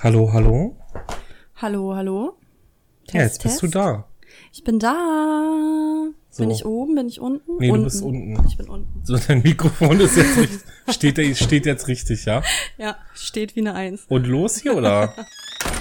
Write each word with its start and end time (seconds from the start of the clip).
Hallo, 0.00 0.32
hallo? 0.32 0.76
Hallo, 1.56 1.96
hallo. 1.96 2.38
ja, 3.10 3.22
jetzt 3.22 3.42
bist 3.42 3.60
du 3.62 3.66
da. 3.66 4.06
Ich 4.52 4.62
bin 4.62 4.78
da. 4.78 6.06
So. 6.30 6.44
Bin 6.44 6.52
ich 6.52 6.64
oben? 6.64 6.94
Bin 6.94 7.08
ich 7.08 7.20
unten? 7.20 7.56
Nee, 7.58 7.70
unten. 7.70 7.82
du 7.82 7.84
bist 7.90 8.02
unten. 8.02 8.46
Ich 8.46 8.56
bin 8.56 8.68
unten. 8.68 9.00
So, 9.04 9.16
dein 9.16 9.42
Mikrofon 9.42 9.98
ist 9.98 10.16
jetzt 10.16 10.38
richtig, 10.38 10.60
steht, 10.88 11.36
steht 11.36 11.66
jetzt 11.66 11.88
richtig, 11.88 12.26
ja? 12.26 12.42
Ja, 12.76 12.96
steht 13.12 13.56
wie 13.56 13.60
eine 13.60 13.74
Eins. 13.74 14.04
Und 14.08 14.28
los 14.28 14.58
hier, 14.58 14.76
oder? 14.76 15.12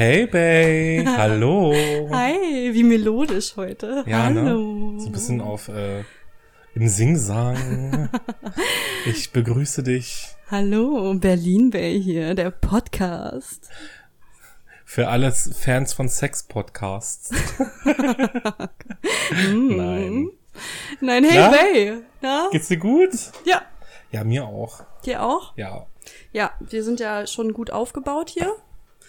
Hey, 0.00 0.24
Bay, 0.24 1.04
hallo. 1.18 1.74
Hi, 2.10 2.72
wie 2.72 2.84
melodisch 2.84 3.54
heute. 3.56 4.02
Ja, 4.06 4.22
Hallo. 4.22 4.92
ne? 4.92 4.98
So 4.98 5.08
ein 5.08 5.12
bisschen 5.12 5.42
auf, 5.42 5.68
äh, 5.68 6.04
im 6.74 6.88
Singsang. 6.88 8.08
Ich 9.04 9.30
begrüße 9.30 9.82
dich. 9.82 10.28
Hallo, 10.50 11.12
Berlin 11.16 11.68
Bay 11.68 12.00
hier, 12.00 12.34
der 12.34 12.50
Podcast. 12.50 13.68
Für 14.86 15.08
alle 15.08 15.32
Fans 15.32 15.92
von 15.92 16.08
Sex-Podcasts. 16.08 17.32
Nein. 19.52 20.30
Nein, 21.02 21.24
hey, 21.24 21.38
Na? 21.38 21.48
Bay. 21.50 21.96
Na? 22.22 22.48
Geht's 22.52 22.68
dir 22.68 22.78
gut? 22.78 23.10
Ja. 23.44 23.60
Ja, 24.12 24.24
mir 24.24 24.46
auch. 24.46 24.82
Dir 25.04 25.22
auch? 25.22 25.54
Ja. 25.58 25.84
Ja, 26.32 26.52
wir 26.58 26.84
sind 26.84 27.00
ja 27.00 27.26
schon 27.26 27.52
gut 27.52 27.70
aufgebaut 27.70 28.30
hier. 28.30 28.50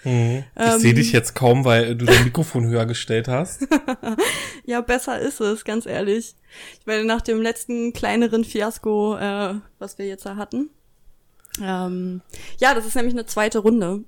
Mhm. 0.04 0.44
Ich 0.56 0.62
Ähm. 0.74 0.80
sehe 0.80 0.94
dich 0.94 1.12
jetzt 1.12 1.36
kaum, 1.36 1.64
weil 1.66 1.96
du 1.96 2.06
dein 2.06 2.24
Mikrofon 2.24 2.66
höher 2.68 2.86
gestellt 2.86 3.28
hast. 3.28 3.68
Ja, 4.66 4.82
besser 4.82 5.20
ist 5.20 5.42
es, 5.42 5.66
ganz 5.66 5.86
ehrlich. 5.88 6.36
Ich 6.80 6.86
meine, 6.86 7.04
nach 7.04 7.22
dem 7.22 7.42
letzten 7.42 7.94
kleineren 7.94 8.46
Fiasko, 8.46 9.18
äh, 9.18 9.56
was 9.80 9.98
wir 9.98 10.06
jetzt 10.06 10.26
da 10.26 10.36
hatten. 10.36 10.70
Ähm, 11.62 12.22
ja, 12.60 12.74
das 12.74 12.86
ist 12.86 12.96
nämlich 12.96 13.16
eine 13.16 13.26
zweite 13.26 13.60
Runde. 13.60 14.04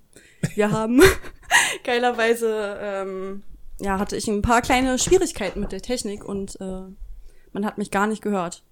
Wir 0.55 0.71
haben 0.71 1.01
geilerweise, 1.83 2.77
ähm, 2.79 3.43
ja, 3.79 3.97
hatte 3.99 4.15
ich 4.15 4.27
ein 4.27 4.41
paar 4.43 4.61
kleine 4.61 4.99
Schwierigkeiten 4.99 5.59
mit 5.59 5.71
der 5.71 5.81
Technik 5.81 6.23
und 6.23 6.59
äh, 6.61 6.83
man 7.51 7.65
hat 7.65 7.77
mich 7.79 7.91
gar 7.91 8.07
nicht 8.07 8.21
gehört. 8.21 8.63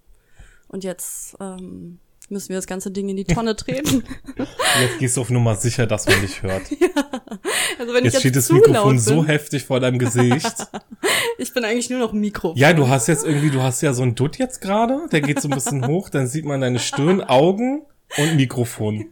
Und 0.67 0.83
jetzt 0.83 1.35
ähm, 1.41 1.99
müssen 2.31 2.49
wir 2.49 2.57
das 2.57 2.67
ganze 2.67 2.91
Ding 2.91 3.09
in 3.09 3.17
die 3.17 3.25
Tonne 3.25 3.55
treten. 3.55 4.03
Jetzt 4.37 4.99
gehst 4.99 5.17
du 5.17 5.21
auf 5.21 5.29
Nummer 5.29 5.55
sicher, 5.55 5.85
dass 5.85 6.07
man 6.07 6.21
dich 6.21 6.41
hört. 6.41 6.63
Also 7.79 7.93
wenn 7.93 8.03
Jetzt 8.03 8.15
ich 8.15 8.19
steht 8.19 8.35
jetzt 8.35 8.43
das 8.43 8.47
zu 8.47 8.53
Mikrofon 8.55 8.99
so 8.99 9.25
heftig 9.25 9.63
vor 9.63 9.79
deinem 9.79 9.97
Gesicht. 9.97 10.67
ich 11.39 11.51
bin 11.51 11.65
eigentlich 11.65 11.89
nur 11.89 11.97
noch 11.97 12.13
ein 12.13 12.19
Mikro. 12.19 12.53
Ja, 12.55 12.73
du 12.73 12.89
hast 12.89 13.07
jetzt 13.07 13.25
irgendwie, 13.25 13.49
du 13.49 13.63
hast 13.63 13.81
ja 13.81 13.93
so 13.93 14.03
einen 14.03 14.13
Dutt 14.13 14.37
jetzt 14.37 14.61
gerade, 14.61 15.07
der 15.11 15.21
geht 15.21 15.41
so 15.41 15.47
ein 15.47 15.55
bisschen 15.55 15.87
hoch, 15.87 16.09
dann 16.09 16.27
sieht 16.27 16.45
man 16.45 16.61
deine 16.61 16.77
Stirn, 16.77 17.21
Augen 17.23 17.83
und 18.17 18.35
Mikrofon. 18.35 19.09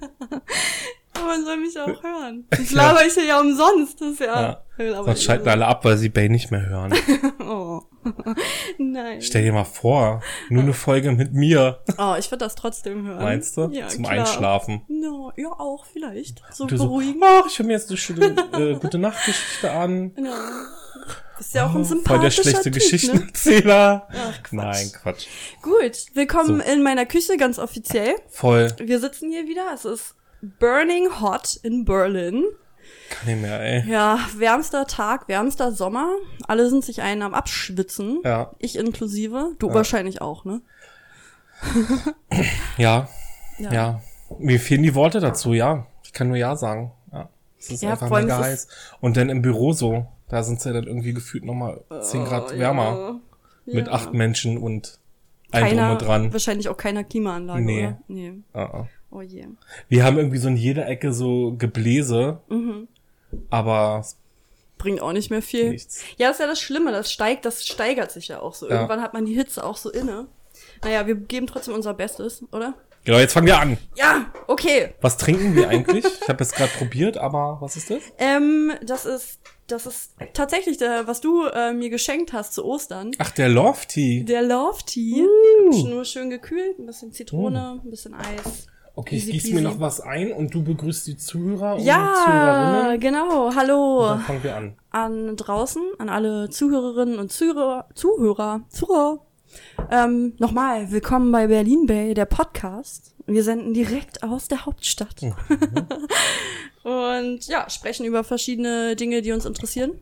Aber 1.13 1.25
man 1.25 1.45
soll 1.45 1.57
mich 1.57 1.79
auch 1.79 2.03
hören. 2.03 2.45
Das 2.51 2.71
laber 2.71 2.99
ich 3.07 3.15
ja 3.15 3.39
umsonst. 3.39 4.01
Das 4.01 4.11
ist 4.11 4.19
ja. 4.19 4.61
Ja. 4.77 5.03
Sonst 5.03 5.23
schalten 5.23 5.49
alle 5.49 5.65
ab, 5.65 5.83
weil 5.83 5.97
sie 5.97 6.09
Bay 6.09 6.29
nicht 6.29 6.51
mehr 6.51 6.67
hören. 6.67 6.93
Oh. 7.39 7.81
Nein. 8.77 9.21
Stell 9.21 9.43
dir 9.43 9.53
mal 9.53 9.63
vor, 9.65 10.21
nur 10.49 10.63
eine 10.63 10.73
Folge 10.73 11.11
mit 11.11 11.33
mir, 11.33 11.79
Oh, 11.97 12.15
ich 12.17 12.31
würde 12.31 12.45
das 12.45 12.55
trotzdem 12.55 13.05
hören. 13.07 13.21
meinst 13.21 13.57
du? 13.57 13.69
Ja, 13.71 13.87
Zum 13.87 14.03
klar. 14.03 14.19
Einschlafen. 14.19 14.81
No, 14.87 15.31
ja, 15.35 15.49
auch 15.49 15.85
vielleicht. 15.85 16.41
So 16.51 16.65
Du 16.65 16.77
so, 16.77 16.85
beruhigen. 16.85 17.21
ach, 17.23 17.45
ich 17.47 17.59
höre 17.59 17.65
mir 17.65 17.73
jetzt 17.73 17.89
eine 17.89 17.97
schöne 17.97 18.35
äh, 18.53 18.75
gute 18.75 18.97
Nachtgeschichte 18.97 19.71
an. 19.71 20.13
Ja. 20.17 20.33
Bist 21.37 21.53
ja 21.53 21.65
auch 21.67 21.75
ein 21.75 21.81
Oh, 21.81 21.83
sympathischer 21.85 22.43
voll 22.43 22.51
der 22.51 22.51
schlechte 22.61 22.63
typ, 22.63 22.73
Ne? 22.73 22.79
Geschichtenerzähler. 22.79 24.07
Ach, 24.11 24.43
Quatsch. 24.43 24.51
Nein, 24.53 24.91
Quatsch. 25.01 25.27
Gut, 25.61 26.05
willkommen 26.13 26.61
So. 26.65 26.71
in 26.71 26.83
meiner 26.83 27.05
Küche, 27.05 27.37
ganz 27.37 27.59
offiziell. 27.59 28.15
Voll. 28.27 28.73
Wir 28.79 28.99
sitzen 28.99 29.29
hier 29.31 29.47
wieder. 29.47 29.71
Es 29.73 29.85
ist 29.85 30.15
burning 30.59 31.21
hot 31.21 31.57
in 31.63 31.85
Berlin. 31.85 32.43
Kann 33.09 33.27
nicht 33.27 33.41
mehr, 33.41 33.59
ey. 33.59 33.89
Ja, 33.89 34.19
wärmster 34.37 34.85
Tag, 34.85 35.27
wärmster 35.27 35.71
Sommer. 35.71 36.09
Alle 36.47 36.69
sind 36.69 36.85
sich 36.85 37.01
einen 37.01 37.21
am 37.23 37.33
Abschwitzen. 37.33 38.19
Ja. 38.23 38.51
Ich 38.59 38.77
inklusive. 38.77 39.55
Du 39.59 39.73
wahrscheinlich 39.73 40.21
auch, 40.21 40.45
ne? 40.45 40.61
Ja, 42.77 43.07
Ja. 43.57 43.71
ja. 43.73 44.01
Mir 44.37 44.59
fehlen 44.59 44.83
die 44.83 44.93
Worte 44.95 45.19
dazu, 45.19 45.53
ja. 45.53 45.87
Ich 46.03 46.13
kann 46.13 46.27
nur 46.27 46.37
ja 46.37 46.55
sagen. 46.55 46.91
Ja. 47.11 47.29
Es 47.57 47.71
ist 47.71 47.81
Ja, 47.83 47.91
einfach 47.91 48.09
mega 48.09 48.37
heiß. 48.37 48.67
Und 49.01 49.17
dann 49.17 49.29
im 49.29 49.41
Büro 49.41 49.73
so. 49.73 50.05
Da 50.29 50.43
sind 50.43 50.59
es 50.59 50.65
ja 50.65 50.71
dann 50.73 50.83
irgendwie 50.85 51.13
gefühlt 51.13 51.43
nochmal 51.43 51.81
10 52.01 52.25
Grad 52.25 52.53
Oh, 52.53 52.57
wärmer. 52.59 53.19
Ja. 53.65 53.73
Mit 53.73 53.87
Ja. 53.87 53.93
acht 53.93 54.13
Menschen 54.13 54.57
und 54.59 54.99
ein 55.51 55.61
Drum 55.63 55.69
keiner, 55.77 55.91
und 55.93 56.01
dran. 56.03 56.31
wahrscheinlich 56.33 56.69
auch 56.69 56.77
keiner 56.77 57.03
Klimaanlage, 57.03 57.61
Nee. 57.63 57.87
oder? 57.87 57.99
Nee. 58.07 58.33
Ah, 58.53 58.59
ah. 58.65 58.87
Oh 59.11 59.21
je. 59.21 59.47
Wir 59.87 60.03
haben 60.03 60.17
irgendwie 60.17 60.37
so 60.37 60.47
in 60.47 60.57
jeder 60.57 60.87
Ecke 60.87 61.13
so 61.13 61.55
Gebläse. 61.57 62.39
Mhm. 62.49 62.87
Aber 63.49 63.99
es 64.01 64.17
Bringt 64.77 65.01
auch 65.01 65.11
nicht 65.11 65.29
mehr 65.29 65.41
viel. 65.41 65.71
nichts. 65.71 66.01
Ja, 66.17 66.27
das 66.27 66.37
ist 66.37 66.41
ja 66.41 66.47
das 66.47 66.61
Schlimme, 66.61 66.91
das 66.91 67.11
steigt, 67.11 67.45
das 67.45 67.67
steigert 67.67 68.11
sich 68.11 68.29
ja 68.29 68.39
auch 68.39 68.55
so. 68.55 68.67
Ja. 68.67 68.75
Irgendwann 68.75 69.01
hat 69.01 69.13
man 69.13 69.25
die 69.25 69.33
Hitze 69.33 69.63
auch 69.63 69.75
so 69.75 69.91
inne. 69.91 70.27
Naja, 70.83 71.05
wir 71.05 71.15
geben 71.15 71.47
trotzdem 71.47 71.73
unser 71.73 71.93
Bestes, 71.93 72.43
oder? 72.51 72.75
Genau, 73.03 73.17
jetzt 73.17 73.33
fangen 73.33 73.47
wir 73.47 73.59
an. 73.59 73.77
Ja, 73.97 74.31
okay. 74.47 74.93
Was 75.01 75.17
trinken 75.17 75.55
wir 75.55 75.69
eigentlich? 75.69 76.05
ich 76.05 76.29
habe 76.29 76.43
jetzt 76.43 76.55
gerade 76.55 76.71
probiert, 76.77 77.17
aber 77.17 77.57
was 77.59 77.75
ist 77.75 77.89
das? 77.89 78.03
Ähm, 78.17 78.71
das 78.85 79.05
ist, 79.05 79.39
das 79.67 79.85
ist 79.85 80.13
tatsächlich 80.33 80.77
der, 80.77 81.07
was 81.07 81.19
du 81.21 81.45
äh, 81.45 81.73
mir 81.73 81.89
geschenkt 81.89 82.33
hast 82.33 82.53
zu 82.53 82.63
Ostern. 82.63 83.11
Ach, 83.17 83.31
der 83.31 83.49
Lofty. 83.49 84.23
Der 84.25 84.41
Love 84.41 84.83
Tea. 84.85 85.23
Uh. 85.23 85.87
Nur 85.87 86.05
schön 86.05 86.29
gekühlt, 86.29 86.79
ein 86.79 86.85
bisschen 86.85 87.11
Zitrone, 87.11 87.81
ein 87.83 87.89
bisschen 87.89 88.13
Eis. 88.13 88.67
Okay, 88.99 89.15
ich 89.15 89.31
gieße 89.31 89.53
mir 89.53 89.61
noch 89.61 89.79
was 89.79 90.01
ein 90.01 90.33
und 90.33 90.53
du 90.53 90.61
begrüßt 90.61 91.07
die 91.07 91.15
Zuhörer 91.15 91.75
und 91.75 91.85
Ja, 91.85 92.15
Zuhörerinnen. 92.25 92.99
genau. 92.99 93.55
Hallo. 93.55 94.07
Dann 94.09 94.19
fangen 94.19 94.43
wir 94.43 94.55
an. 94.57 94.75
an 94.91 95.37
draußen, 95.37 95.81
an 95.99 96.09
alle 96.09 96.49
Zuhörerinnen 96.49 97.17
und 97.17 97.31
Zuhörer, 97.31 97.87
Zuhörer, 97.95 98.59
Zuhörer. 98.67 99.25
Ähm, 99.89 100.33
nochmal, 100.37 100.91
willkommen 100.91 101.31
bei 101.31 101.47
Berlin 101.47 101.85
Bay, 101.85 102.13
der 102.13 102.25
Podcast. 102.25 103.15
Wir 103.25 103.41
senden 103.41 103.73
direkt 103.73 104.21
aus 104.21 104.49
der 104.49 104.65
Hauptstadt. 104.65 105.21
und 106.83 107.47
ja, 107.47 107.69
sprechen 107.69 108.05
über 108.05 108.25
verschiedene 108.25 108.97
Dinge, 108.97 109.21
die 109.21 109.31
uns 109.31 109.45
interessieren. 109.45 109.93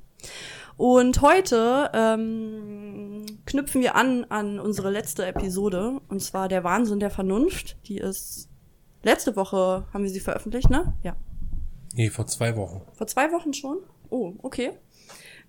Und 0.76 1.22
heute 1.22 1.92
ähm, 1.94 3.28
knüpfen 3.46 3.84
wir 3.84 3.94
an 3.94 4.26
an 4.30 4.60
unsere 4.60 4.90
letzte 4.90 5.24
Episode, 5.28 6.02
und 6.10 6.20
zwar 6.24 6.48
der 6.48 6.64
Wahnsinn 6.64 7.00
der 7.00 7.12
Vernunft. 7.12 7.78
Die 7.86 8.00
ist 8.00 8.50
letzte 9.04 9.36
Woche 9.36 9.86
haben 9.94 10.04
wir 10.04 10.10
sie 10.10 10.20
veröffentlicht, 10.20 10.70
ne? 10.70 10.94
Ja. 11.04 11.16
Nee, 11.94 12.10
vor 12.10 12.28
zwei 12.28 12.56
Wochen. 12.56 12.82
Vor 12.94 13.08
zwei 13.08 13.32
Wochen 13.32 13.54
schon? 13.54 13.78
Oh, 14.10 14.34
okay. 14.44 14.72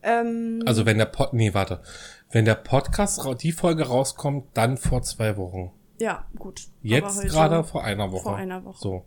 Ähm, 0.03 0.63
Also 0.67 0.87
wenn 0.87 0.99
der 0.99 1.07
Pod, 1.07 1.33
nee, 1.33 1.53
warte. 1.55 1.83
Wenn 2.31 2.45
der 2.45 2.55
Podcast, 2.55 3.21
die 3.43 3.53
Folge 3.53 3.87
rauskommt, 3.87 4.47
dann 4.55 4.77
vor 4.77 5.03
zwei 5.03 5.37
Wochen. 5.37 5.73
ja, 5.99 6.27
gut. 6.39 6.69
Jetzt 6.83 7.23
gerade 7.23 7.65
vor 7.65 7.83
einer 7.85 8.13
Woche. 8.13 8.23
Vor 8.23 8.37
einer 8.37 8.65
Woche. 8.65 8.79
So. 8.81 9.05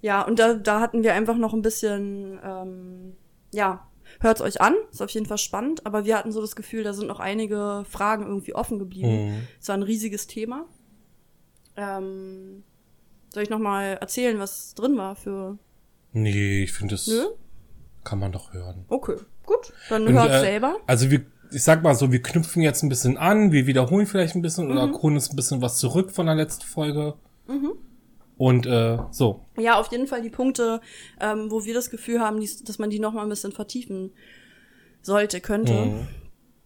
Ja, 0.00 0.22
und 0.22 0.38
da, 0.38 0.54
da 0.54 0.80
hatten 0.80 1.02
wir 1.02 1.14
einfach 1.14 1.36
noch 1.36 1.52
ein 1.52 1.62
bisschen, 1.62 2.38
ähm, 2.42 3.14
ja, 3.52 3.86
hört's 4.20 4.40
euch 4.40 4.60
an, 4.60 4.74
ist 4.90 5.00
auf 5.02 5.10
jeden 5.10 5.26
Fall 5.26 5.38
spannend, 5.38 5.86
aber 5.86 6.04
wir 6.04 6.16
hatten 6.16 6.32
so 6.32 6.40
das 6.40 6.56
Gefühl, 6.56 6.82
da 6.82 6.92
sind 6.92 7.06
noch 7.06 7.20
einige 7.20 7.84
Fragen 7.88 8.24
irgendwie 8.26 8.54
offen 8.54 8.78
geblieben. 8.78 9.26
Mhm. 9.26 9.46
Es 9.60 9.68
war 9.68 9.76
ein 9.76 9.82
riesiges 9.84 10.26
Thema. 10.26 10.66
Ähm, 11.76 12.64
soll 13.32 13.42
ich 13.42 13.50
noch 13.50 13.58
mal 13.58 13.98
erzählen, 14.00 14.38
was 14.38 14.74
drin 14.74 14.96
war 14.96 15.16
für... 15.16 15.58
Nee, 16.12 16.64
ich 16.64 16.72
finde, 16.72 16.94
das 16.94 17.06
Nö? 17.06 17.24
kann 18.04 18.18
man 18.18 18.32
doch 18.32 18.52
hören. 18.52 18.84
Okay, 18.88 19.16
gut. 19.46 19.72
Dann 19.88 20.06
Und, 20.06 20.12
hört's 20.12 20.34
äh, 20.36 20.40
selber. 20.40 20.76
Also 20.86 21.10
wir, 21.10 21.24
ich 21.50 21.62
sag 21.62 21.82
mal 21.82 21.94
so, 21.94 22.12
wir 22.12 22.20
knüpfen 22.22 22.62
jetzt 22.62 22.82
ein 22.82 22.88
bisschen 22.88 23.16
an, 23.16 23.50
wir 23.52 23.66
wiederholen 23.66 24.06
vielleicht 24.06 24.34
ein 24.34 24.42
bisschen 24.42 24.66
Mhm. 24.66 24.72
oder 24.72 24.92
holen 25.02 25.14
uns 25.14 25.30
ein 25.30 25.36
bisschen 25.36 25.62
was 25.62 25.78
zurück 25.78 26.10
von 26.10 26.26
der 26.26 26.34
letzten 26.34 26.64
Folge. 26.66 27.14
Und 28.36 28.66
äh, 28.66 28.98
so. 29.10 29.44
Ja, 29.58 29.78
auf 29.78 29.90
jeden 29.92 30.06
Fall 30.06 30.20
die 30.22 30.30
Punkte, 30.30 30.80
ähm, 31.20 31.50
wo 31.50 31.64
wir 31.64 31.74
das 31.74 31.90
Gefühl 31.90 32.20
haben, 32.20 32.40
dies, 32.40 32.62
dass 32.64 32.78
man 32.78 32.90
die 32.90 32.98
noch 32.98 33.12
mal 33.12 33.22
ein 33.22 33.28
bisschen 33.28 33.52
vertiefen 33.52 34.12
sollte, 35.00 35.40
könnte. 35.40 35.72
Mhm. 35.72 36.08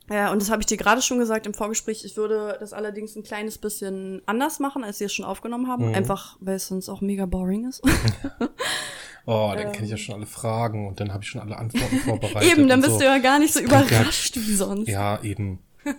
Ja, 0.09 0.31
und 0.31 0.41
das 0.41 0.51
habe 0.51 0.63
ich 0.63 0.67
dir 0.67 0.77
gerade 0.77 1.03
schon 1.03 1.19
gesagt 1.19 1.47
im 1.47 1.55
Vorgespräch. 1.55 2.05
Ich 2.05 2.17
würde 2.17 2.57
das 2.61 2.73
allerdings 2.73 3.17
ein 3.17 3.25
kleines 3.25 3.59
bisschen 3.59 4.23
anders 4.27 4.61
machen, 4.61 4.85
als 4.85 5.01
wir 5.01 5.07
es 5.07 5.13
schon 5.13 5.25
aufgenommen 5.25 5.69
haben. 5.69 5.89
Mhm. 5.89 5.95
Einfach, 5.95 6.37
weil 6.41 6.57
es 6.57 6.69
sonst 6.69 6.89
auch 6.89 7.01
mega 7.01 7.27
boring 7.27 7.69
ist. 7.69 7.83
Oh, 9.29 9.53
dann 9.57 9.73
kenne 9.73 9.87
ich 9.87 9.91
ja 9.91 9.97
schon 9.97 10.15
alle 10.15 10.27
Fragen 10.27 10.87
und 10.87 11.01
dann 11.01 11.13
habe 11.13 11.25
ich 11.25 11.31
schon 11.31 11.41
alle 11.41 11.57
Antworten 11.57 11.97
vorbereitet. 11.99 12.49
eben, 12.53 12.69
dann 12.69 12.81
bist 12.81 12.93
so. 12.93 12.99
du 13.01 13.07
ja 13.07 13.19
gar 13.19 13.41
nicht 13.41 13.53
so 13.53 13.59
überrascht 13.59 14.37
wie 14.37 14.55
sonst. 14.55 14.89
Ja, 14.89 15.21
eben. 15.21 15.59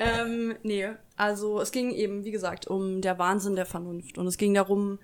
Ähm, 0.00 0.54
nee, 0.62 0.88
also 1.16 1.60
es 1.60 1.72
ging 1.72 1.90
eben, 1.90 2.24
wie 2.24 2.30
gesagt, 2.30 2.66
um 2.66 3.02
der 3.02 3.18
Wahnsinn 3.18 3.54
der 3.54 3.66
Vernunft. 3.66 4.16
Und 4.16 4.26
es 4.26 4.38
ging 4.38 4.54
darum, 4.54 4.98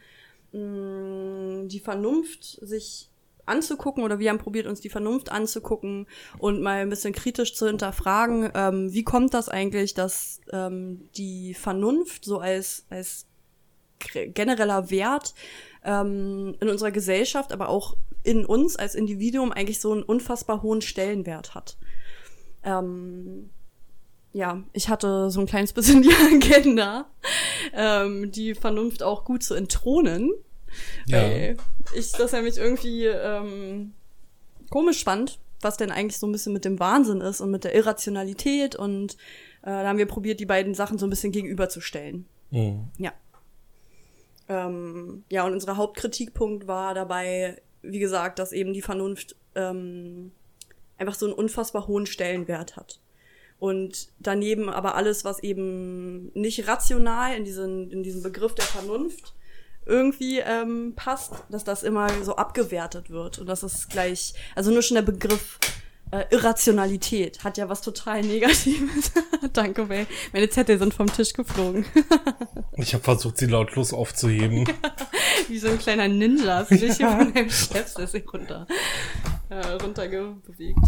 mh, 0.53 1.67
die 1.67 1.81
Vernunft 1.81 2.59
sich 2.63 3.11
anzugucken 3.47 4.05
oder 4.05 4.19
wir 4.19 4.31
haben 4.31 4.39
probiert, 4.39 4.67
uns 4.67 4.81
die 4.81 4.91
Vernunft 4.91 5.31
anzugucken 5.31 6.07
und 6.39 6.63
mal 6.63 6.83
ein 6.83 6.91
bisschen 6.91 7.13
kritisch 7.13 7.55
zu 7.55 7.67
hinterfragen, 7.67 8.51
ähm, 8.55 8.93
wie 8.93 9.05
kommt 9.05 9.35
das 9.35 9.49
eigentlich, 9.49 9.95
dass 9.95 10.41
ähm, 10.53 11.09
die 11.17 11.55
Vernunft 11.55 12.25
so 12.25 12.39
als, 12.39 12.87
als 12.91 13.27
genereller 13.99 14.91
Wert 14.91 15.35
ähm, 15.85 16.57
in 16.61 16.69
unserer 16.69 16.91
Gesellschaft, 16.91 17.53
aber 17.53 17.69
auch 17.69 17.97
in 18.23 18.45
uns 18.45 18.77
als 18.77 18.95
Individuum 18.95 19.53
eigentlich 19.53 19.81
so 19.81 19.93
einen 19.93 20.03
unfassbar 20.03 20.63
hohen 20.63 20.83
Stellenwert 20.83 21.55
hat. 21.55 21.77
Ähm, 22.65 23.51
ja, 24.33 24.63
ich 24.73 24.89
hatte 24.91 25.31
so 25.31 25.41
ein 25.41 25.47
kleines 25.47 25.73
bisschen 25.73 26.03
die 26.03 26.13
Agenda, 26.13 27.07
ähm, 27.73 28.31
die 28.33 28.55
Vernunft 28.55 29.03
auch 29.03 29.25
gut 29.25 29.43
zu 29.43 29.55
entthronen. 29.55 30.33
Ja. 31.07 31.23
Weil 31.23 31.57
ich 31.95 32.13
das 32.13 32.33
nämlich 32.33 32.57
irgendwie 32.57 33.07
ähm, 33.07 33.93
komisch 34.71 35.05
fand, 35.05 35.39
was 35.61 35.77
denn 35.77 35.91
eigentlich 35.91 36.19
so 36.19 36.27
ein 36.27 36.33
bisschen 36.33 36.53
mit 36.53 36.65
dem 36.65 36.79
Wahnsinn 36.79 37.21
ist 37.21 37.41
und 37.41 37.51
mit 37.51 37.65
der 37.65 37.75
Irrationalität. 37.75 38.77
Und 38.77 39.15
äh, 39.63 39.71
da 39.71 39.87
haben 39.89 39.99
wir 39.99 40.07
probiert, 40.07 40.41
die 40.41 40.47
beiden 40.47 40.75
Sachen 40.75 40.99
so 40.99 41.07
ein 41.07 41.11
bisschen 41.11 41.33
gegenüberzustellen. 41.33 42.27
Mhm. 42.51 42.89
Ja. 42.99 43.13
Ähm, 44.49 45.25
ja, 45.31 45.45
und 45.45 45.53
unser 45.53 45.77
Hauptkritikpunkt 45.77 46.67
war 46.67 46.95
dabei, 46.95 47.61
wie 47.83 47.99
gesagt, 47.99 48.39
dass 48.39 48.53
eben 48.53 48.73
die 48.73 48.83
Vernunft 48.83 49.37
ähm, 49.55 50.33
einfach 50.99 51.15
so 51.15 51.27
einen 51.27 51.35
unfassbar 51.35 51.87
hohen 51.87 52.07
Stellenwert 52.07 52.77
hat. 52.77 53.01
Und 53.59 54.09
daneben 54.19 54.69
aber 54.69 54.95
alles, 54.97 55.25
was 55.25 55.43
eben 55.43 56.31
nicht 56.35 56.69
rational 56.69 57.35
in 57.35 57.45
diesen, 57.45 57.91
in 57.91 58.03
diesen 58.03 58.23
Begriff 58.23 58.55
der 58.55 58.67
Vernunft 58.67 59.35
irgendwie 59.87 60.41
ähm, 60.41 60.95
passt, 60.97 61.33
dass 61.49 61.65
das 61.65 61.83
immer 61.83 62.09
so 62.25 62.37
abgewertet 62.37 63.11
wird. 63.11 63.39
Und 63.39 63.47
das 63.47 63.63
ist 63.63 63.89
gleich, 63.89 64.35
also 64.55 64.71
nur 64.71 64.83
schon 64.83 64.97
der 64.97 65.03
Begriff 65.03 65.59
äh, 66.11 66.25
Irrationalität 66.31 67.43
hat 67.43 67.59
ja 67.59 67.69
was 67.69 67.81
total 67.81 68.23
Negatives. 68.23 69.13
Danke, 69.53 69.85
May. 69.87 70.07
Meine 70.33 70.49
Zettel 70.49 70.79
sind 70.79 70.95
vom 70.95 71.13
Tisch 71.13 71.33
geflogen. 71.33 71.85
ich 72.77 72.95
habe 72.95 73.03
versucht, 73.03 73.39
sie 73.39 73.47
lautlos 73.47 73.93
aufzuheben. 73.93 74.69
Wie 75.49 75.59
so 75.59 75.69
ein 75.69 75.79
kleiner 75.79 76.09
Ninja 76.09 76.59
hast 76.59 76.71
du 76.71 76.77
dich 76.77 76.97
hier 76.97 77.09
von 77.09 77.33
deinem 77.33 77.51
Chefsessel 77.51 78.25
runter, 78.33 78.67
äh, 79.49 79.67
runtergebewegt. 79.83 80.79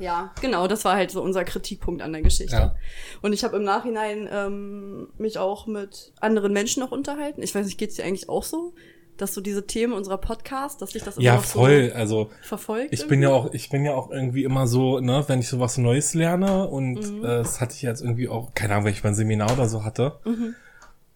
Ja, 0.00 0.32
genau, 0.40 0.66
das 0.66 0.84
war 0.84 0.96
halt 0.96 1.10
so 1.10 1.22
unser 1.22 1.44
Kritikpunkt 1.44 2.02
an 2.02 2.12
der 2.12 2.22
Geschichte. 2.22 2.56
Ja. 2.56 2.74
Und 3.22 3.32
ich 3.32 3.44
habe 3.44 3.56
im 3.56 3.62
Nachhinein 3.62 4.28
ähm, 4.32 5.08
mich 5.18 5.38
auch 5.38 5.66
mit 5.66 6.12
anderen 6.20 6.52
Menschen 6.52 6.80
noch 6.80 6.90
unterhalten. 6.90 7.42
Ich 7.42 7.54
weiß 7.54 7.66
nicht, 7.66 7.78
geht's 7.78 7.96
dir 7.96 8.04
eigentlich 8.04 8.28
auch 8.28 8.42
so? 8.42 8.72
dass 9.20 9.34
so 9.34 9.40
diese 9.40 9.66
Themen 9.66 9.92
unserer 9.92 10.18
Podcast, 10.18 10.80
dass 10.80 10.92
sich 10.92 11.02
das 11.02 11.16
immer 11.16 11.24
ja 11.24 11.38
voll, 11.38 11.90
so 11.90 11.94
also 11.94 12.30
verfolgt. 12.42 12.92
Ich 12.92 13.00
irgendwie? 13.00 13.16
bin 13.16 13.22
ja 13.22 13.28
auch, 13.30 13.52
ich 13.52 13.68
bin 13.68 13.84
ja 13.84 13.94
auch 13.94 14.10
irgendwie 14.10 14.44
immer 14.44 14.66
so, 14.66 15.00
ne, 15.00 15.24
wenn 15.26 15.40
ich 15.40 15.48
so 15.48 15.60
was 15.60 15.78
Neues 15.78 16.14
lerne 16.14 16.66
und 16.68 16.94
mhm. 16.94 17.24
äh, 17.24 17.26
das 17.26 17.60
hatte 17.60 17.74
ich 17.74 17.82
jetzt 17.82 18.00
irgendwie 18.00 18.28
auch, 18.28 18.54
keine 18.54 18.74
Ahnung, 18.74 18.86
wenn 18.86 18.94
ich 18.94 19.04
mein 19.04 19.14
Seminar 19.14 19.52
oder 19.52 19.68
so 19.68 19.84
hatte. 19.84 20.18
Mhm. 20.24 20.54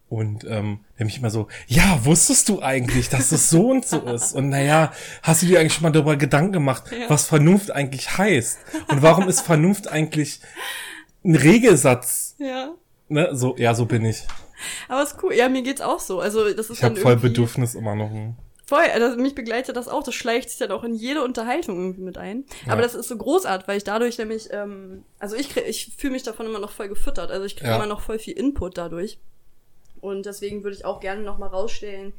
Und 0.07 0.45
ähm, 0.45 0.79
mich 0.99 1.17
immer 1.17 1.31
so, 1.31 1.47
ja, 1.67 2.05
wusstest 2.05 2.47
du 2.49 2.61
eigentlich, 2.61 3.09
dass 3.09 3.29
das 3.29 3.49
so 3.49 3.71
und 3.71 3.85
so 3.85 4.01
ist? 4.01 4.33
Und 4.33 4.49
naja, 4.49 4.93
hast 5.23 5.41
du 5.41 5.47
dir 5.47 5.59
eigentlich 5.59 5.73
schon 5.73 5.83
mal 5.83 5.91
darüber 5.91 6.15
Gedanken 6.15 6.53
gemacht, 6.53 6.83
ja. 6.91 7.09
was 7.09 7.25
Vernunft 7.27 7.71
eigentlich 7.71 8.17
heißt? 8.17 8.59
Und 8.89 9.01
warum 9.01 9.27
ist 9.27 9.41
Vernunft 9.41 9.87
eigentlich 9.87 10.41
ein 11.23 11.35
Regelsatz? 11.35 12.35
Ja. 12.37 12.75
Ne, 13.09 13.29
so, 13.33 13.55
ja, 13.57 13.73
so 13.73 13.85
bin 13.85 14.05
ich. 14.05 14.23
Aber 14.87 15.03
ist 15.03 15.17
cool. 15.23 15.33
Ja, 15.33 15.49
mir 15.49 15.63
geht's 15.63 15.81
auch 15.81 15.99
so. 15.99 16.19
Also 16.19 16.53
das 16.53 16.69
ist 16.69 16.77
ich 16.77 16.83
habe 16.83 16.95
voll 16.95 17.17
Bedürfnis 17.17 17.75
immer 17.75 17.95
noch. 17.95 18.11
Ein 18.11 18.37
Voll, 18.67 18.79
also 18.79 19.15
mich 19.17 19.35
begleitet 19.35 19.75
das 19.75 19.87
auch. 19.87 20.01
Das 20.01 20.15
schleicht 20.15 20.49
sich 20.49 20.57
dann 20.57 20.71
auch 20.71 20.83
in 20.83 20.95
jede 20.95 21.23
Unterhaltung 21.23 21.77
irgendwie 21.77 22.01
mit 22.01 22.17
ein. 22.17 22.45
Ja. 22.65 22.73
Aber 22.73 22.81
das 22.81 22.95
ist 22.95 23.07
so 23.07 23.15
großartig, 23.15 23.67
weil 23.67 23.77
ich 23.77 23.83
dadurch 23.83 24.17
nämlich, 24.17 24.49
ähm, 24.51 25.03
also 25.19 25.35
ich 25.35 25.49
krieg, 25.49 25.65
ich 25.67 25.93
fühle 25.97 26.13
mich 26.13 26.23
davon 26.23 26.47
immer 26.47 26.59
noch 26.59 26.71
voll 26.71 26.89
gefüttert. 26.89 27.29
Also 27.29 27.45
ich 27.45 27.55
kriege 27.55 27.69
ja. 27.69 27.75
immer 27.75 27.85
noch 27.85 28.01
voll 28.01 28.17
viel 28.17 28.35
Input 28.35 28.77
dadurch. 28.77 29.19
Und 30.05 30.25
deswegen 30.25 30.63
würde 30.63 30.77
ich 30.77 30.85
auch 30.85 30.99
gerne 30.99 31.21
noch 31.21 31.37
mal 31.37 31.47
rausstellen, 31.47 32.13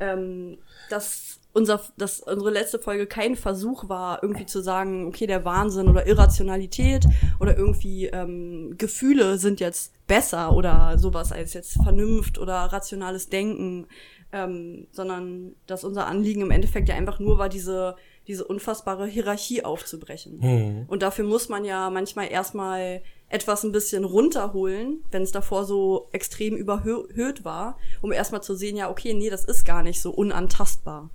ähm, 0.00 0.58
dass 0.90 1.40
unser, 1.52 1.80
dass 1.96 2.20
unsere 2.20 2.50
letzte 2.50 2.78
Folge 2.78 3.06
kein 3.06 3.34
Versuch 3.34 3.88
war, 3.88 4.22
irgendwie 4.22 4.46
zu 4.46 4.62
sagen, 4.62 5.06
okay, 5.06 5.26
der 5.26 5.44
Wahnsinn 5.44 5.88
oder 5.88 6.06
Irrationalität 6.06 7.04
oder 7.40 7.56
irgendwie 7.56 8.06
ähm, 8.06 8.76
Gefühle 8.78 9.38
sind 9.38 9.60
jetzt 9.60 9.92
besser 10.06 10.54
oder 10.54 10.98
sowas 10.98 11.32
als 11.32 11.54
jetzt 11.54 11.82
Vernunft 11.82 12.38
oder 12.38 12.54
rationales 12.54 13.28
Denken, 13.28 13.86
ähm, 14.32 14.86
sondern 14.92 15.56
dass 15.66 15.84
unser 15.84 16.06
Anliegen 16.06 16.42
im 16.42 16.50
Endeffekt 16.50 16.88
ja 16.88 16.94
einfach 16.94 17.18
nur 17.18 17.38
war, 17.38 17.48
diese 17.48 17.96
diese 18.28 18.44
unfassbare 18.44 19.06
Hierarchie 19.06 19.64
aufzubrechen. 19.64 20.38
Mhm. 20.40 20.84
Und 20.86 21.02
dafür 21.02 21.24
muss 21.24 21.48
man 21.48 21.64
ja 21.64 21.88
manchmal 21.88 22.30
erstmal 22.30 23.00
etwas 23.28 23.62
ein 23.62 23.72
bisschen 23.72 24.04
runterholen, 24.04 25.04
wenn 25.10 25.22
es 25.22 25.32
davor 25.32 25.64
so 25.64 26.08
extrem 26.12 26.56
überhöht 26.56 27.44
war, 27.44 27.76
um 28.00 28.12
erstmal 28.12 28.42
zu 28.42 28.54
sehen, 28.54 28.76
ja, 28.76 28.88
okay, 28.88 29.14
nee, 29.14 29.30
das 29.30 29.44
ist 29.44 29.64
gar 29.64 29.82
nicht 29.82 30.00
so 30.00 30.10
unantastbar. 30.10 31.10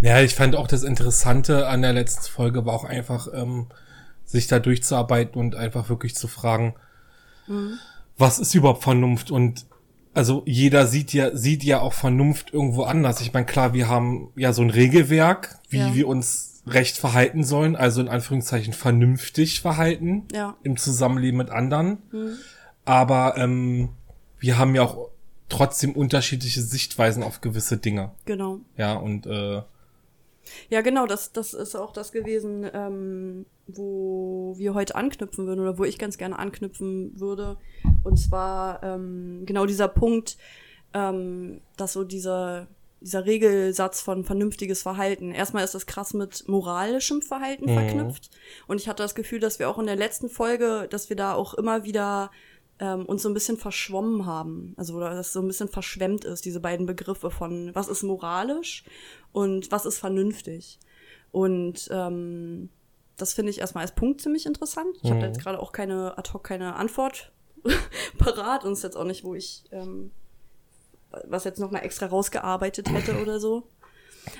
Ja, 0.00 0.20
ich 0.20 0.34
fand 0.34 0.56
auch 0.56 0.66
das 0.66 0.82
Interessante 0.82 1.68
an 1.68 1.82
der 1.82 1.92
letzten 1.92 2.30
Folge 2.30 2.64
war 2.64 2.74
auch 2.74 2.84
einfach, 2.84 3.28
ähm, 3.32 3.66
sich 4.24 4.46
da 4.46 4.58
durchzuarbeiten 4.58 5.40
und 5.40 5.54
einfach 5.54 5.88
wirklich 5.88 6.14
zu 6.14 6.26
fragen, 6.28 6.74
mhm. 7.46 7.78
was 8.16 8.38
ist 8.38 8.54
überhaupt 8.54 8.82
Vernunft? 8.82 9.30
Und 9.30 9.66
also 10.14 10.42
jeder 10.46 10.86
sieht 10.86 11.12
ja, 11.12 11.34
sieht 11.34 11.64
ja 11.64 11.80
auch 11.80 11.92
Vernunft 11.92 12.52
irgendwo 12.52 12.82
anders. 12.82 13.20
Ich 13.20 13.32
meine, 13.32 13.46
klar, 13.46 13.72
wir 13.72 13.88
haben 13.88 14.28
ja 14.36 14.52
so 14.52 14.62
ein 14.62 14.70
Regelwerk, 14.70 15.58
wie 15.68 15.78
ja. 15.78 15.94
wir 15.94 16.08
uns 16.08 16.62
recht 16.66 16.96
verhalten 16.96 17.44
sollen, 17.44 17.74
also 17.74 18.00
in 18.00 18.08
Anführungszeichen 18.08 18.72
vernünftig 18.72 19.60
verhalten 19.60 20.28
ja. 20.32 20.56
im 20.62 20.76
Zusammenleben 20.76 21.38
mit 21.38 21.50
anderen. 21.50 21.98
Mhm. 22.12 22.36
Aber 22.84 23.36
ähm, 23.36 23.90
wir 24.38 24.58
haben 24.58 24.74
ja 24.74 24.82
auch 24.82 25.08
trotzdem 25.48 25.92
unterschiedliche 25.92 26.62
Sichtweisen 26.62 27.22
auf 27.22 27.40
gewisse 27.40 27.78
Dinge. 27.78 28.12
Genau. 28.24 28.60
Ja, 28.76 28.94
und 28.94 29.26
äh, 29.26 29.62
ja, 30.68 30.80
genau, 30.80 31.06
das, 31.06 31.32
das 31.32 31.54
ist 31.54 31.74
auch 31.74 31.92
das 31.92 32.12
gewesen, 32.12 32.68
ähm, 32.72 33.46
wo 33.66 34.54
wir 34.56 34.74
heute 34.74 34.94
anknüpfen 34.94 35.46
würden 35.46 35.60
oder 35.60 35.78
wo 35.78 35.84
ich 35.84 35.98
ganz 35.98 36.18
gerne 36.18 36.38
anknüpfen 36.38 37.18
würde. 37.18 37.56
Und 38.04 38.16
zwar 38.18 38.82
ähm, 38.82 39.42
genau 39.46 39.66
dieser 39.66 39.88
Punkt, 39.88 40.36
ähm, 40.94 41.60
dass 41.76 41.92
so 41.92 42.04
dieser, 42.04 42.66
dieser 43.00 43.24
Regelsatz 43.24 44.00
von 44.00 44.24
vernünftiges 44.24 44.82
Verhalten, 44.82 45.32
erstmal 45.32 45.64
ist 45.64 45.74
das 45.74 45.86
krass 45.86 46.14
mit 46.14 46.48
moralischem 46.48 47.22
Verhalten 47.22 47.70
mhm. 47.70 47.74
verknüpft. 47.74 48.30
Und 48.66 48.80
ich 48.80 48.88
hatte 48.88 49.02
das 49.02 49.14
Gefühl, 49.14 49.40
dass 49.40 49.58
wir 49.58 49.68
auch 49.68 49.78
in 49.78 49.86
der 49.86 49.96
letzten 49.96 50.28
Folge, 50.28 50.86
dass 50.90 51.08
wir 51.08 51.16
da 51.16 51.34
auch 51.34 51.54
immer 51.54 51.84
wieder 51.84 52.30
ähm, 52.82 53.06
uns 53.06 53.22
so 53.22 53.28
ein 53.28 53.34
bisschen 53.34 53.58
verschwommen 53.58 54.26
haben. 54.26 54.74
Also 54.76 54.98
dass 54.98 55.32
so 55.32 55.40
ein 55.40 55.46
bisschen 55.46 55.68
verschwemmt 55.68 56.24
ist, 56.24 56.44
diese 56.44 56.60
beiden 56.60 56.86
Begriffe 56.86 57.30
von 57.30 57.70
was 57.74 57.88
ist 57.88 58.02
moralisch 58.02 58.84
und 59.32 59.70
was 59.72 59.86
ist 59.86 59.98
vernünftig. 59.98 60.78
Und 61.30 61.88
ähm, 61.90 62.68
das 63.16 63.34
finde 63.34 63.50
ich 63.50 63.60
erstmal 63.60 63.82
als 63.82 63.94
Punkt 63.94 64.20
ziemlich 64.20 64.46
interessant. 64.46 64.96
Ich 65.02 65.10
mhm. 65.10 65.14
habe 65.14 65.26
jetzt 65.26 65.40
gerade 65.40 65.60
auch 65.60 65.72
keine 65.72 66.18
ad 66.18 66.30
hoc 66.32 66.44
keine 66.44 66.76
Antwort 66.76 67.32
parat 68.18 68.64
und 68.64 68.72
ist 68.72 68.82
jetzt 68.82 68.96
auch 68.96 69.04
nicht, 69.04 69.24
wo 69.24 69.34
ich 69.34 69.64
ähm, 69.70 70.10
was 71.28 71.44
jetzt 71.44 71.60
noch 71.60 71.70
mal 71.70 71.80
extra 71.80 72.06
rausgearbeitet 72.06 72.90
hätte 72.90 73.20
oder 73.20 73.38
so. 73.38 73.64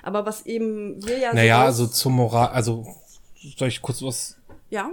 Aber 0.03 0.27
was 0.27 0.47
eben 0.47 1.05
wir 1.07 1.19
ja 1.19 1.35
Naja, 1.35 1.65
also 1.65 1.87
zum 1.87 2.15
Moral, 2.15 2.49
also 2.49 2.87
soll 3.57 3.69
ich 3.69 3.83
kurz 3.83 4.03
was 4.03 4.37
Ja. 4.71 4.91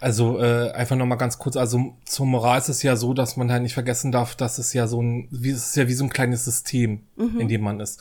Also 0.00 0.38
äh, 0.38 0.70
einfach 0.72 0.96
noch 0.96 1.06
mal 1.06 1.16
ganz 1.16 1.38
kurz, 1.38 1.56
also 1.56 1.94
zur 2.04 2.26
Moral 2.26 2.58
ist 2.58 2.68
es 2.68 2.82
ja 2.84 2.94
so, 2.94 3.14
dass 3.14 3.36
man 3.36 3.50
halt 3.50 3.62
nicht 3.62 3.74
vergessen 3.74 4.12
darf, 4.12 4.36
dass 4.36 4.58
es 4.58 4.72
ja 4.72 4.86
so 4.86 5.02
ein, 5.02 5.26
wie 5.32 5.50
es 5.50 5.70
ist 5.70 5.76
ja 5.76 5.88
wie 5.88 5.94
so 5.94 6.04
ein 6.04 6.10
kleines 6.10 6.44
System, 6.44 7.02
mhm. 7.16 7.40
in 7.40 7.48
dem 7.48 7.62
man 7.62 7.80
ist. 7.80 8.00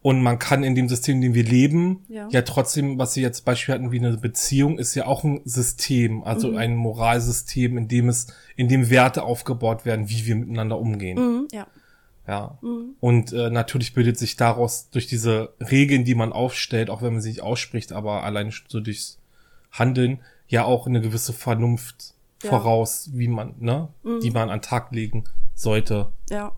Und 0.00 0.22
man 0.22 0.38
kann 0.38 0.62
in 0.62 0.74
dem 0.74 0.88
System, 0.88 1.16
in 1.16 1.22
dem 1.22 1.34
wir 1.34 1.44
leben, 1.44 2.04
ja, 2.08 2.28
ja 2.30 2.42
trotzdem, 2.42 2.98
was 2.98 3.14
Sie 3.14 3.20
jetzt 3.20 3.44
Beispiel 3.44 3.74
hatten, 3.74 3.90
wie 3.90 3.98
eine 3.98 4.16
Beziehung, 4.16 4.78
ist 4.78 4.94
ja 4.94 5.06
auch 5.06 5.24
ein 5.24 5.40
System, 5.44 6.22
also 6.22 6.52
mhm. 6.52 6.56
ein 6.56 6.76
Moralsystem, 6.76 7.76
in 7.76 7.88
dem 7.88 8.08
es, 8.08 8.28
in 8.56 8.68
dem 8.68 8.90
Werte 8.90 9.24
aufgebaut 9.24 9.84
werden, 9.84 10.08
wie 10.08 10.24
wir 10.26 10.36
miteinander 10.36 10.78
umgehen. 10.78 11.18
Mhm, 11.18 11.48
ja. 11.52 11.66
Ja. 12.28 12.58
Mhm. 12.60 12.94
Und 13.00 13.32
äh, 13.32 13.50
natürlich 13.50 13.94
bildet 13.94 14.18
sich 14.18 14.36
daraus 14.36 14.90
durch 14.90 15.06
diese 15.06 15.54
Regeln, 15.60 16.04
die 16.04 16.14
man 16.14 16.32
aufstellt, 16.32 16.90
auch 16.90 17.02
wenn 17.02 17.14
man 17.14 17.22
sie 17.22 17.30
nicht 17.30 17.42
ausspricht, 17.42 17.92
aber 17.92 18.22
allein 18.22 18.52
so 18.68 18.80
durchs 18.80 19.18
Handeln, 19.72 20.20
ja 20.46 20.64
auch 20.64 20.86
eine 20.86 21.00
gewisse 21.00 21.32
Vernunft 21.32 22.14
ja. 22.42 22.50
voraus, 22.50 23.10
wie 23.12 23.28
man, 23.28 23.54
ne, 23.58 23.88
mhm. 24.02 24.20
die 24.20 24.30
man 24.30 24.50
an 24.50 24.62
Tag 24.62 24.92
legen 24.92 25.24
sollte. 25.54 26.12
Ja. 26.30 26.52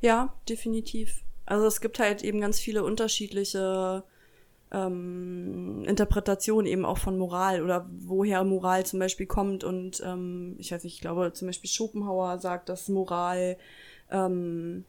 Ja, 0.00 0.34
definitiv. 0.48 1.22
Also 1.46 1.66
es 1.66 1.80
gibt 1.80 1.98
halt 1.98 2.22
eben 2.22 2.40
ganz 2.40 2.58
viele 2.58 2.84
unterschiedliche 2.84 4.04
ähm, 4.72 5.84
Interpretationen 5.86 6.66
eben 6.66 6.84
auch 6.84 6.98
von 6.98 7.16
Moral 7.16 7.62
oder 7.62 7.88
woher 8.00 8.44
Moral 8.44 8.84
zum 8.84 8.98
Beispiel 8.98 9.26
kommt. 9.26 9.62
Und 9.62 10.02
ähm, 10.04 10.56
ich 10.58 10.72
weiß 10.72 10.84
nicht, 10.84 10.94
ich 10.94 11.00
glaube 11.00 11.32
zum 11.32 11.46
Beispiel 11.48 11.70
Schopenhauer 11.70 12.38
sagt, 12.38 12.68
dass 12.68 12.88
Moral 12.88 13.56
ähm, 14.10 14.84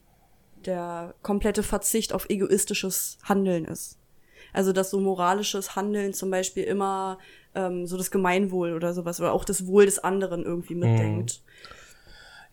der 0.64 1.14
komplette 1.22 1.62
Verzicht 1.62 2.12
auf 2.12 2.28
egoistisches 2.28 3.18
Handeln 3.22 3.64
ist. 3.64 3.98
Also 4.52 4.72
dass 4.72 4.90
so 4.90 5.00
moralisches 5.00 5.76
Handeln 5.76 6.14
zum 6.14 6.30
Beispiel 6.30 6.64
immer 6.64 7.18
ähm, 7.54 7.86
so 7.86 7.96
das 7.96 8.10
Gemeinwohl 8.10 8.72
oder 8.72 8.94
sowas 8.94 9.20
oder 9.20 9.32
auch 9.32 9.44
das 9.44 9.66
Wohl 9.66 9.84
des 9.84 9.98
anderen 9.98 10.44
irgendwie 10.44 10.74
mitdenkt. 10.74 11.42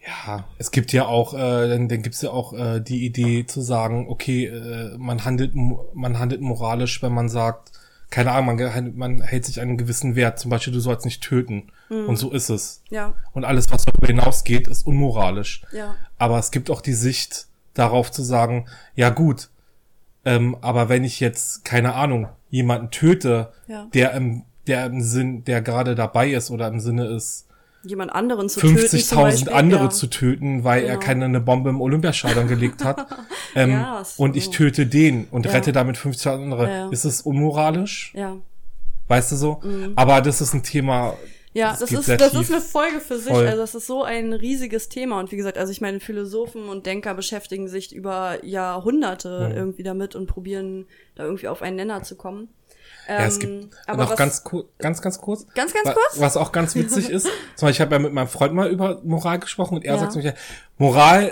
Ja, 0.06 0.44
es 0.58 0.72
gibt 0.72 0.92
ja 0.92 1.06
auch, 1.06 1.34
äh, 1.34 1.38
dann, 1.70 1.88
dann 1.88 2.02
gibt's 2.02 2.22
ja 2.22 2.30
auch 2.32 2.54
äh, 2.54 2.82
die 2.82 3.06
Idee 3.06 3.46
zu 3.46 3.62
sagen, 3.62 4.08
okay, 4.10 4.46
äh, 4.48 4.98
man 4.98 5.24
handelt, 5.24 5.54
man 5.56 6.20
handelt 6.20 6.42
moralisch, 6.42 7.02
wenn 7.02 7.14
man 7.14 7.30
sagt, 7.30 7.72
keine 8.10 8.32
Ahnung, 8.32 8.58
man, 8.58 8.96
man 8.96 9.22
hält 9.22 9.46
sich 9.46 9.60
einen 9.62 9.78
gewissen 9.78 10.16
Wert, 10.16 10.38
zum 10.40 10.52
Beispiel, 10.52 10.74
du 10.74 10.80
sollst 10.80 11.06
nicht 11.06 11.24
töten. 11.24 11.72
Und 11.90 12.18
so 12.18 12.32
ist 12.32 12.50
es. 12.50 12.82
Ja, 12.90 13.14
Und 13.34 13.46
alles, 13.46 13.72
was 13.72 13.86
darüber 13.86 14.08
hinausgeht, 14.08 14.68
ist 14.68 14.86
unmoralisch. 14.88 15.62
ja, 15.72 15.96
Aber 16.18 16.40
es 16.40 16.50
gibt 16.52 16.70
auch 16.72 16.82
die 16.82 16.94
Sicht 16.94 17.48
darauf 17.76 18.12
zu 18.12 18.24
sagen, 18.24 18.68
ja 18.96 19.10
gut, 19.10 19.50
ähm, 20.26 20.58
aber 20.62 20.90
wenn 20.90 21.04
ich 21.04 21.20
jetzt, 21.20 21.66
keine 21.66 21.94
Ahnung, 21.96 22.28
jemanden 22.50 22.90
töte, 22.92 23.52
Ja. 23.68 23.88
der 23.94 24.14
im, 24.14 24.44
der 24.68 24.86
im 24.88 25.02
Sinn, 25.02 25.44
der 25.44 25.62
gerade 25.62 25.94
dabei 25.96 26.30
ist 26.32 26.50
oder 26.52 26.68
im 26.68 26.80
Sinne 26.80 27.06
ist, 27.08 27.48
jemand 27.86 28.12
anderen 28.14 28.50
zu 28.50 28.60
töten. 28.60 28.78
zum 28.78 29.00
50.000 29.00 29.16
Beispiel, 29.22 29.54
andere 29.54 29.84
ja. 29.86 29.90
zu 29.90 30.08
töten, 30.08 30.64
weil 30.64 30.84
er 30.84 30.94
Genau. 30.96 31.00
keine 31.06 31.26
eine 31.26 31.40
Bombe 31.42 31.70
im 31.70 31.82
Olympiastadion 31.82 32.48
gelegt 32.48 32.84
hat. 32.84 33.08
Ähm, 33.56 33.70
Ja, 33.70 34.04
so. 34.04 34.24
und 34.24 34.36
ich 34.36 34.50
töte 34.50 34.88
den 34.88 35.28
und 35.30 35.46
Ja. 35.46 35.52
rette 35.52 35.72
damit 35.72 35.96
50 35.98 36.32
andere. 36.32 36.90
Ist 36.92 37.06
es 37.06 37.22
unmoralisch? 37.22 38.12
Ja, 38.16 38.38
Weißt 39.10 39.32
du 39.32 39.36
so? 39.36 39.62
Aber 39.96 40.22
das 40.22 40.42
ist 40.42 40.54
ein 40.56 40.64
Thema. 40.64 41.14
Ja, 41.54 41.76
das 41.80 41.88
geht 41.90 42.00
ist, 42.00 42.10
das 42.10 42.34
ist 42.34 42.52
eine 42.52 42.62
Folge 42.62 43.00
für 43.00 43.18
sich. 43.20 43.32
Voll. 43.32 43.46
Also 43.46 43.58
das 43.62 43.76
ist 43.76 43.86
so 43.86 44.02
ein 44.04 44.34
riesiges 44.34 44.90
Thema. 44.90 45.20
Und 45.20 45.32
wie 45.32 45.36
gesagt, 45.36 45.60
also 45.60 45.72
ich 45.72 45.82
meine, 45.82 46.00
Philosophen 46.00 46.68
und 46.68 46.88
Denker 46.88 47.14
beschäftigen 47.14 47.68
sich 47.68 47.94
über 47.94 48.44
Jahrhunderte 48.44 49.50
Mhm. 49.52 49.56
irgendwie 49.58 49.84
damit 49.84 50.16
und 50.16 50.26
probieren 50.26 50.86
da 51.16 51.26
irgendwie 51.26 51.48
auf 51.48 51.62
einen 51.62 51.76
Nenner 51.76 52.02
zu 52.02 52.16
kommen. 52.16 52.48
Ja, 53.08 53.26
es 53.26 53.36
Ähm, 53.36 53.40
gibt 53.62 53.76
aber 53.88 54.04
noch 54.04 54.12
was, 54.12 54.18
ganz, 54.18 54.44
ganz, 54.78 55.02
ganz 55.02 55.18
kurz. 55.20 55.46
Ganz, 55.54 55.74
ganz 55.74 55.86
kurz? 55.94 56.20
Was 56.20 56.38
auch 56.38 56.52
ganz 56.52 56.76
witzig 56.76 57.10
ist, 57.10 57.26
zum 57.56 57.68
Beispiel, 57.68 57.70
ich 57.72 57.82
habe 57.82 57.96
ja 57.96 58.00
mit 58.00 58.14
meinem 58.14 58.28
Freund 58.28 58.54
mal 58.54 58.70
über 58.70 59.02
Moral 59.04 59.40
gesprochen 59.40 59.76
und 59.78 59.86
er 59.86 59.96
Ja. 59.96 60.00
sagt 60.00 60.14
zu 60.14 60.20
mir, 60.20 60.34
Moral 60.78 61.24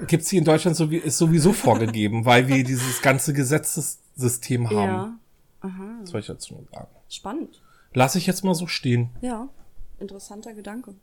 äh, 0.00 0.04
gibt's 0.06 0.28
hier 0.28 0.38
in 0.38 0.44
Deutschland 0.44 0.76
so 0.76 0.84
ist 0.86 1.18
sowieso 1.18 1.52
vorgegeben, 1.52 2.24
weil 2.24 2.48
wir 2.48 2.62
dieses 2.64 3.00
ganze 3.02 3.32
Gesetzessystem 3.32 4.68
haben. 4.70 4.76
Ja, 4.76 5.18
aha, 5.60 5.98
Das 6.02 6.10
soll 6.10 6.20
ich 6.20 6.26
dazu 6.26 6.54
nur 6.54 6.64
sagen. 6.72 6.88
spannend. 7.08 7.62
Lass 7.92 8.14
ich 8.14 8.26
jetzt 8.26 8.44
mal 8.44 8.54
so 8.54 8.66
stehen. 8.66 9.10
Ja, 9.22 9.48
interessanter 9.98 10.52
Gedanke. 10.52 10.94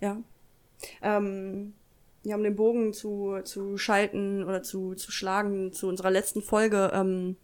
Ja. 0.00 0.16
Ähm, 1.02 1.74
ja, 2.24 2.36
um 2.36 2.42
den 2.42 2.56
Bogen 2.56 2.92
zu, 2.92 3.38
zu 3.44 3.76
schalten 3.78 4.42
oder 4.44 4.62
zu, 4.62 4.94
zu 4.94 5.12
schlagen 5.12 5.72
zu 5.72 5.88
unserer 5.88 6.10
letzten 6.10 6.42
Folge, 6.42 6.90
ähm, 6.94 7.36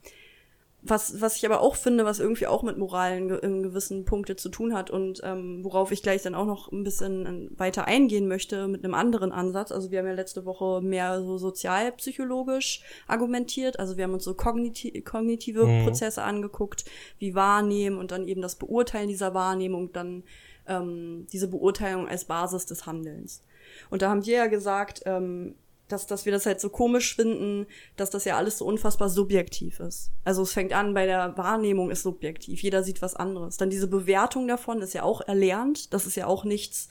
was, 0.83 1.21
was 1.21 1.37
ich 1.37 1.45
aber 1.45 1.61
auch 1.61 1.77
finde, 1.77 2.05
was 2.07 2.21
irgendwie 2.21 2.47
auch 2.47 2.63
mit 2.63 2.79
Moral 2.79 3.19
in, 3.19 3.29
ge- 3.29 3.41
in 3.43 3.63
gewissen 3.63 4.05
Punkte 4.07 4.37
zu 4.37 4.49
tun 4.49 4.73
hat 4.75 4.91
und 4.91 5.21
ähm, 5.25 5.63
worauf 5.63 5.93
ich 5.93 6.03
gleich 6.03 6.23
dann 6.23 6.35
auch 6.35 6.47
noch 6.47 6.73
ein 6.73 6.85
bisschen 6.85 7.27
äh, 7.27 7.59
weiter 7.59 7.85
eingehen 7.87 8.29
möchte 8.29 8.67
mit 8.67 8.83
einem 8.83 8.95
anderen 8.95 9.31
Ansatz. 9.31 9.73
Also 9.73 9.91
wir 9.91 9.99
haben 9.99 10.07
ja 10.07 10.15
letzte 10.15 10.47
Woche 10.47 10.81
mehr 10.81 11.21
so 11.23 11.37
sozialpsychologisch 11.39 12.83
argumentiert. 13.07 13.79
Also 13.79 13.97
wir 13.97 14.05
haben 14.05 14.15
uns 14.15 14.25
so 14.25 14.35
kogniti 14.35 15.03
kognitive 15.03 15.67
Mhm. 15.67 15.85
Prozesse 15.85 16.23
angeguckt, 16.23 16.85
wie 17.19 17.35
Wahrnehmen 17.35 17.99
und 17.99 18.11
dann 18.11 18.27
eben 18.27 18.41
das 18.41 18.57
Beurteilen 18.57 19.09
dieser 19.09 19.35
Wahrnehmung, 19.35 19.93
dann 19.93 20.23
ähm, 20.67 21.27
diese 21.33 21.49
Beurteilung 21.49 22.09
als 22.09 22.25
Basis 22.25 22.65
des 22.67 22.87
Handelns. 22.87 23.43
Und 23.91 24.03
da 24.03 24.09
haben 24.11 24.25
wir 24.25 24.37
ja 24.37 24.47
gesagt, 24.47 25.03
ähm, 25.05 25.55
dass, 25.93 26.07
dass 26.07 26.25
wir 26.25 26.33
das 26.33 26.47
halt 26.47 26.61
so 26.61 26.71
komisch 26.71 27.15
finden, 27.17 27.67
dass 27.97 28.11
das 28.11 28.25
ja 28.25 28.37
alles 28.37 28.59
so 28.59 28.65
unfassbar 28.65 29.09
subjektiv 29.09 29.81
ist. 29.81 30.11
Also 30.25 30.43
es 30.43 30.53
fängt 30.53 30.73
an 30.73 30.95
bei 30.95 31.07
der 31.07 31.37
Wahrnehmung 31.37 31.91
ist 31.91 32.03
subjektiv, 32.03 32.63
jeder 32.63 32.83
sieht 32.83 33.03
was 33.03 33.17
anderes. 33.17 33.57
Dann 33.57 33.71
diese 33.71 33.89
Bewertung 33.89 34.49
davon 34.49 34.81
ist 34.83 34.95
ja 34.95 35.03
auch 35.03 35.21
erlernt, 35.21 35.93
das 35.93 36.07
ist 36.07 36.17
ja 36.17 36.27
auch 36.27 36.45
nichts, 36.45 36.89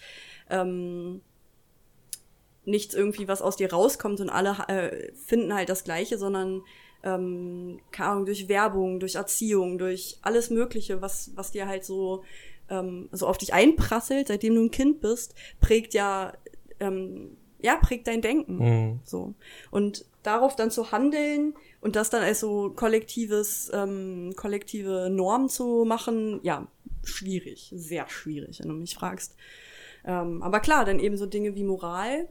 ähm, 0.50 1.22
nichts 2.66 2.94
irgendwie, 2.94 3.28
was 3.28 3.42
aus 3.42 3.56
dir 3.56 3.72
rauskommt 3.72 4.20
und 4.20 4.30
alle 4.30 4.58
äh, 4.68 5.12
finden 5.14 5.54
halt 5.54 5.70
das 5.70 5.84
Gleiche, 5.84 6.18
sondern 6.18 6.62
ähm, 7.04 7.80
keine 7.92 8.10
Ahnung, 8.10 8.26
durch 8.26 8.50
Werbung, 8.50 9.00
durch 9.00 9.16
Erziehung, 9.16 9.78
durch 9.78 10.18
alles 10.22 10.50
Mögliche, 10.50 11.02
was, 11.02 11.32
was 11.36 11.52
dir 11.52 11.68
halt 11.68 11.86
so, 11.86 12.24
ähm, 12.70 13.10
so 13.12 13.28
auf 13.28 13.38
dich 13.38 13.54
einprasselt, 13.54 14.28
seitdem 14.28 14.56
du 14.56 14.64
ein 14.64 14.72
Kind 14.72 15.00
bist, 15.00 15.34
prägt 15.62 15.94
ja, 15.94 16.34
ähm, 16.80 17.38
ja, 17.62 17.76
prägt 17.78 18.08
dein 18.08 18.22
Denken. 18.22 18.58
Mhm. 18.58 19.00
So. 19.04 19.34
Und 19.72 20.06
darauf 20.24 20.56
dann 20.56 20.72
zu 20.72 20.92
handeln 20.92 21.54
und 21.82 21.96
das 21.96 22.10
dann 22.10 22.24
als 22.24 22.40
so 22.40 22.72
kollektives, 22.72 23.72
ähm, 23.74 24.34
kollektive 24.36 25.10
Norm 25.10 25.50
zu 25.50 25.86
machen, 25.86 26.40
ja, 26.44 26.68
schwierig, 27.04 27.72
sehr 27.76 28.10
schwierig, 28.10 28.60
wenn 28.60 28.70
du 28.70 28.76
mich 28.76 28.96
fragst. 28.96 29.36
Ähm, 30.06 30.42
aber 30.44 30.60
klar, 30.60 30.86
dann 30.86 31.00
eben 31.00 31.18
so 31.18 31.26
Dinge 31.26 31.56
wie 31.56 31.64
Moral, 31.64 32.28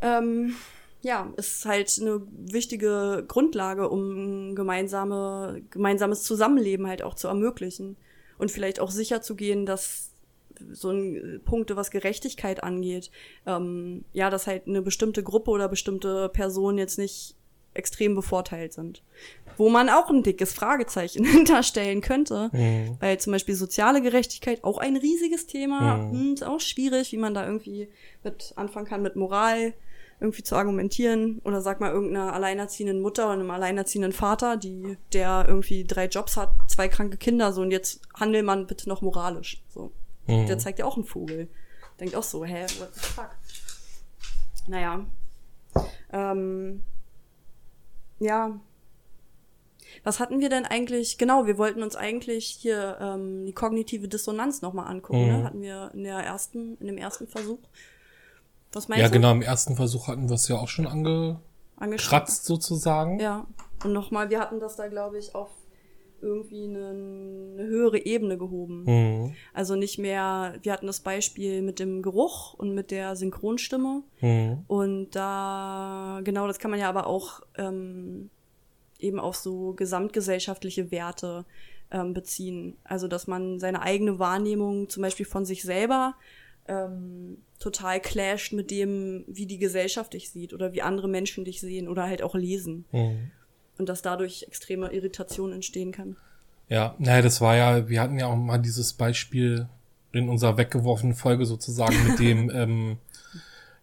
ähm, 0.00 0.54
ja, 1.02 1.32
ist 1.36 1.64
halt 1.64 1.98
eine 2.00 2.22
wichtige 2.30 3.24
Grundlage, 3.26 3.88
um 3.88 4.54
gemeinsame, 4.54 5.62
gemeinsames 5.70 6.22
Zusammenleben 6.22 6.86
halt 6.86 7.02
auch 7.02 7.14
zu 7.14 7.28
ermöglichen. 7.28 7.96
Und 8.38 8.50
vielleicht 8.50 8.80
auch 8.80 8.90
sicher 8.90 9.20
zu 9.22 9.36
gehen, 9.36 9.66
dass 9.66 10.11
so 10.72 10.90
ein 10.90 11.40
Punkte, 11.44 11.76
was 11.76 11.90
Gerechtigkeit 11.90 12.62
angeht, 12.62 13.10
ähm, 13.46 14.04
ja, 14.12 14.30
dass 14.30 14.46
halt 14.46 14.66
eine 14.66 14.82
bestimmte 14.82 15.22
Gruppe 15.22 15.50
oder 15.50 15.68
bestimmte 15.68 16.28
Personen 16.28 16.78
jetzt 16.78 16.98
nicht 16.98 17.34
extrem 17.74 18.14
bevorteilt 18.14 18.72
sind. 18.74 19.02
Wo 19.56 19.70
man 19.70 19.88
auch 19.88 20.10
ein 20.10 20.22
dickes 20.22 20.52
Fragezeichen 20.52 21.24
hinterstellen 21.24 22.00
könnte, 22.02 22.50
Mhm. 22.52 22.96
weil 23.00 23.18
zum 23.18 23.32
Beispiel 23.32 23.54
soziale 23.54 24.02
Gerechtigkeit 24.02 24.62
auch 24.62 24.76
ein 24.78 24.96
riesiges 24.96 25.46
Thema, 25.46 25.96
Mhm. 25.96 26.10
hm, 26.12 26.34
ist 26.34 26.44
auch 26.44 26.60
schwierig, 26.60 27.12
wie 27.12 27.16
man 27.16 27.32
da 27.34 27.46
irgendwie 27.46 27.88
mit 28.24 28.52
anfangen 28.56 28.86
kann, 28.86 29.00
mit 29.02 29.16
Moral 29.16 29.72
irgendwie 30.20 30.42
zu 30.44 30.54
argumentieren. 30.54 31.40
Oder 31.44 31.62
sag 31.62 31.80
mal 31.80 31.90
irgendeiner 31.92 32.32
alleinerziehenden 32.34 33.00
Mutter 33.00 33.24
oder 33.24 33.32
einem 33.34 33.50
alleinerziehenden 33.50 34.12
Vater, 34.12 34.56
die, 34.56 34.96
der 35.12 35.46
irgendwie 35.48 35.84
drei 35.84 36.06
Jobs 36.06 36.36
hat, 36.36 36.50
zwei 36.68 36.86
kranke 36.88 37.16
Kinder, 37.16 37.52
so 37.52 37.62
und 37.62 37.70
jetzt 37.72 38.02
handel 38.14 38.42
man 38.42 38.66
bitte 38.66 38.88
noch 38.88 39.00
moralisch. 39.02 39.62
So. 39.68 39.90
Mhm. 40.26 40.46
Der 40.46 40.58
zeigt 40.58 40.78
ja 40.78 40.84
auch 40.84 40.96
einen 40.96 41.04
Vogel. 41.04 41.48
Denkt 42.00 42.14
auch 42.14 42.22
so, 42.22 42.44
hä, 42.44 42.62
what 42.78 42.94
the 42.94 43.00
fuck? 43.00 43.30
Naja. 44.66 45.04
Ähm, 46.12 46.82
ja. 48.18 48.58
Was 50.04 50.20
hatten 50.20 50.40
wir 50.40 50.48
denn 50.48 50.64
eigentlich? 50.64 51.18
Genau, 51.18 51.46
wir 51.46 51.58
wollten 51.58 51.82
uns 51.82 51.96
eigentlich 51.96 52.46
hier 52.46 52.98
ähm, 53.00 53.44
die 53.46 53.52
kognitive 53.52 54.08
Dissonanz 54.08 54.62
nochmal 54.62 54.86
angucken. 54.88 55.22
Mhm. 55.22 55.28
Ne? 55.38 55.44
Hatten 55.44 55.60
wir 55.62 55.90
in 55.94 56.04
der 56.04 56.18
ersten, 56.18 56.76
in 56.78 56.86
dem 56.86 56.98
ersten 56.98 57.26
Versuch. 57.26 57.58
Was 58.72 58.88
meinst 58.88 59.02
Ja, 59.02 59.08
du? 59.08 59.12
genau, 59.14 59.32
im 59.32 59.42
ersten 59.42 59.76
Versuch 59.76 60.08
hatten 60.08 60.28
wir 60.28 60.34
es 60.34 60.48
ja 60.48 60.56
auch 60.56 60.68
schon 60.68 60.86
angekratzt 60.86 61.42
Angeschnitten. 61.78 62.28
sozusagen. 62.44 63.20
Ja. 63.20 63.46
Und 63.84 63.92
nochmal, 63.92 64.30
wir 64.30 64.40
hatten 64.40 64.60
das 64.60 64.76
da, 64.76 64.86
glaube 64.88 65.18
ich, 65.18 65.34
auf 65.34 65.50
irgendwie 66.22 66.64
eine, 66.64 66.88
eine 66.88 67.66
höhere 67.66 68.04
Ebene 68.04 68.38
gehoben. 68.38 68.84
Mhm. 68.84 69.34
Also 69.52 69.74
nicht 69.74 69.98
mehr, 69.98 70.54
wir 70.62 70.72
hatten 70.72 70.86
das 70.86 71.00
Beispiel 71.00 71.62
mit 71.62 71.78
dem 71.78 72.02
Geruch 72.02 72.54
und 72.54 72.74
mit 72.74 72.90
der 72.90 73.16
Synchronstimme. 73.16 74.02
Mhm. 74.20 74.64
Und 74.66 75.10
da, 75.10 76.20
genau, 76.24 76.46
das 76.46 76.58
kann 76.58 76.70
man 76.70 76.80
ja 76.80 76.88
aber 76.88 77.06
auch 77.06 77.42
ähm, 77.56 78.30
eben 78.98 79.18
auf 79.18 79.36
so 79.36 79.72
gesamtgesellschaftliche 79.74 80.90
Werte 80.90 81.44
ähm, 81.90 82.14
beziehen. 82.14 82.76
Also, 82.84 83.08
dass 83.08 83.26
man 83.26 83.58
seine 83.58 83.82
eigene 83.82 84.18
Wahrnehmung 84.18 84.88
zum 84.88 85.02
Beispiel 85.02 85.26
von 85.26 85.44
sich 85.44 85.62
selber 85.62 86.14
ähm, 86.68 87.38
total 87.58 88.00
clasht 88.00 88.52
mit 88.52 88.70
dem, 88.70 89.24
wie 89.26 89.46
die 89.46 89.58
Gesellschaft 89.58 90.14
dich 90.14 90.30
sieht 90.30 90.54
oder 90.54 90.72
wie 90.72 90.82
andere 90.82 91.08
Menschen 91.08 91.44
dich 91.44 91.60
sehen 91.60 91.88
oder 91.88 92.04
halt 92.04 92.22
auch 92.22 92.34
lesen. 92.34 92.84
Mhm. 92.92 93.30
Und 93.82 93.88
dass 93.88 94.00
dadurch 94.00 94.44
extreme 94.46 94.92
Irritation 94.92 95.52
entstehen 95.52 95.90
kann. 95.90 96.16
Ja, 96.68 96.94
naja, 97.00 97.20
das 97.20 97.40
war 97.40 97.56
ja, 97.56 97.88
wir 97.88 98.00
hatten 98.00 98.16
ja 98.16 98.28
auch 98.28 98.36
mal 98.36 98.58
dieses 98.58 98.92
Beispiel 98.92 99.66
in 100.12 100.28
unserer 100.28 100.56
weggeworfenen 100.56 101.16
Folge 101.16 101.46
sozusagen 101.46 101.96
mit 102.06 102.16
dem 102.20 102.48
ähm, 102.54 102.98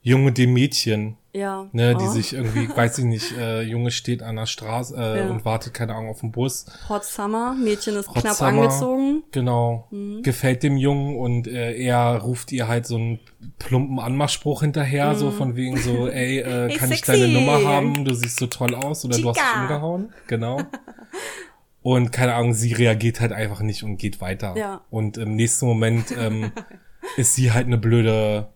Junge, 0.01 0.32
dem 0.32 0.53
Mädchen, 0.53 1.18
Ja. 1.32 1.68
ne, 1.74 1.96
die 1.96 2.06
Oh. 2.06 2.10
sich 2.10 2.34
irgendwie, 2.34 2.68
weiß 2.76 2.98
ich 2.98 3.06
nicht, 3.06 3.38
äh, 3.38 3.62
Junge 3.62 3.92
steht 3.92 4.24
an 4.24 4.38
der 4.38 4.48
Straße 4.48 4.96
äh, 4.98 5.20
Ja. 5.20 5.30
und 5.30 5.46
wartet, 5.46 5.74
keine 5.76 5.94
Ahnung, 5.94 6.10
auf 6.10 6.22
den 6.22 6.32
Bus. 6.32 6.66
Hot 6.90 7.06
Summer, 7.06 7.54
Mädchen 7.54 7.96
ist 7.98 8.08
Hot 8.10 8.16
knapp 8.22 8.34
Summer. 8.36 8.50
angezogen. 8.64 9.24
Genau. 9.32 9.88
Mhm. 9.92 10.24
Gefällt 10.24 10.64
dem 10.64 10.76
Jungen 10.78 11.16
und 11.18 11.48
äh, 11.48 11.74
er 11.78 12.18
ruft 12.18 12.52
ihr 12.52 12.68
halt 12.68 12.88
so 12.88 12.96
einen 12.96 13.20
plumpen 13.60 14.00
Anmachspruch 14.00 14.62
hinterher, 14.62 15.14
so 15.16 15.30
von 15.30 15.56
wegen 15.56 15.78
so, 15.78 16.08
ey, 16.10 16.40
äh, 16.40 16.66
Mhm. 16.66 16.70
Hey, 16.70 16.78
kann 16.78 16.92
ich 16.92 17.02
deine 17.04 17.28
Nummer 17.28 17.64
haben? 17.64 18.06
Du 18.06 18.14
siehst 18.16 18.40
so 18.40 18.48
toll 18.48 18.74
aus 18.74 19.06
oder 19.06 19.18
du 19.20 19.30
hast 19.30 19.38
dich 19.38 19.44
Chica. 19.44 19.62
umgehauen. 19.62 20.14
Genau. 20.28 20.62
Und 21.82 22.12
keine 22.12 22.34
Ahnung, 22.34 22.54
sie 22.54 22.74
reagiert 22.74 23.22
halt 23.22 23.32
einfach 23.32 23.62
nicht 23.62 23.84
und 23.84 23.96
geht 23.98 24.20
weiter. 24.20 24.54
Ja. 24.58 24.82
Und 24.90 25.18
im 25.18 25.36
nächsten 25.38 25.66
Moment 25.66 26.12
ähm, 26.18 26.52
ist 27.18 27.36
sie 27.36 27.54
halt 27.54 27.68
eine 27.68 27.78
blöde 27.78 28.50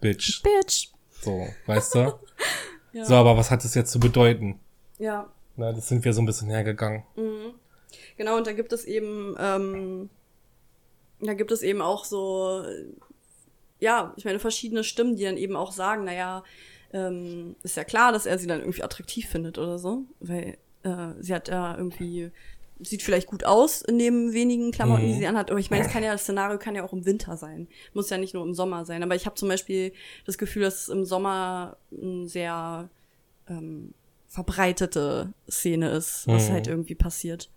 Bitch. 0.00 0.42
Bitch. 0.42 0.88
So, 1.22 1.46
weißt 1.66 1.94
du? 1.94 2.12
Ja. 2.94 3.06
So, 3.06 3.14
aber 3.14 3.38
was 3.38 3.50
hat 3.50 3.64
das 3.64 3.74
jetzt 3.74 3.90
zu 3.90 3.98
bedeuten? 3.98 4.60
Ja. 4.98 5.32
Na, 5.56 5.72
das 5.72 5.88
sind 5.88 6.04
wir 6.04 6.12
so 6.12 6.20
ein 6.20 6.26
bisschen 6.26 6.50
hergegangen. 6.50 7.04
Mhm. 7.16 7.54
Genau, 8.18 8.36
und 8.36 8.46
da 8.46 8.52
gibt 8.52 8.70
es 8.74 8.84
eben, 8.84 9.34
ähm, 9.38 10.10
da 11.18 11.32
gibt 11.32 11.50
es 11.50 11.62
eben 11.62 11.80
auch 11.80 12.04
so, 12.04 12.62
äh, 12.66 12.84
ja, 13.80 14.12
ich 14.18 14.26
meine, 14.26 14.38
verschiedene 14.40 14.84
Stimmen, 14.84 15.16
die 15.16 15.24
dann 15.24 15.38
eben 15.38 15.56
auch 15.56 15.72
sagen, 15.72 16.04
naja, 16.04 16.44
ähm, 16.92 17.56
ist 17.62 17.78
ja 17.78 17.84
klar, 17.84 18.12
dass 18.12 18.26
er 18.26 18.38
sie 18.38 18.46
dann 18.46 18.60
irgendwie 18.60 18.82
attraktiv 18.82 19.26
findet 19.26 19.56
oder 19.56 19.78
so, 19.78 20.02
weil 20.20 20.58
äh, 20.82 21.14
sie 21.20 21.34
hat 21.34 21.48
ja 21.48 21.74
irgendwie, 21.76 22.30
sieht 22.84 23.02
vielleicht 23.02 23.26
gut 23.26 23.44
aus 23.44 23.82
in 23.82 23.98
dem 23.98 24.32
wenigen 24.32 24.70
Klamotten, 24.72 25.06
die 25.06 25.14
Mhm. 25.14 25.18
sie 25.18 25.26
anhat, 25.26 25.50
aber 25.50 25.60
ich 25.60 25.70
meine, 25.70 25.84
es 25.84 25.90
kann 25.92 26.02
ja, 26.02 26.12
das 26.12 26.22
Szenario 26.22 26.58
kann 26.58 26.74
ja 26.74 26.84
auch 26.84 26.92
im 26.92 27.04
Winter 27.06 27.36
sein, 27.36 27.68
muss 27.94 28.10
ja 28.10 28.18
nicht 28.18 28.34
nur 28.34 28.44
im 28.44 28.54
Sommer 28.54 28.84
sein, 28.84 29.02
aber 29.02 29.14
ich 29.14 29.26
habe 29.26 29.36
zum 29.36 29.48
Beispiel 29.48 29.92
das 30.26 30.38
Gefühl, 30.38 30.62
dass 30.62 30.82
es 30.82 30.88
im 30.88 31.04
Sommer 31.04 31.76
ein 31.92 32.28
sehr 32.28 32.88
ähm, 33.48 33.94
verbreitete 34.28 35.32
Szene 35.50 35.90
ist, 35.90 36.26
was 36.26 36.48
Mhm. 36.48 36.52
halt 36.52 36.66
irgendwie 36.66 36.94
passiert. 36.94 37.50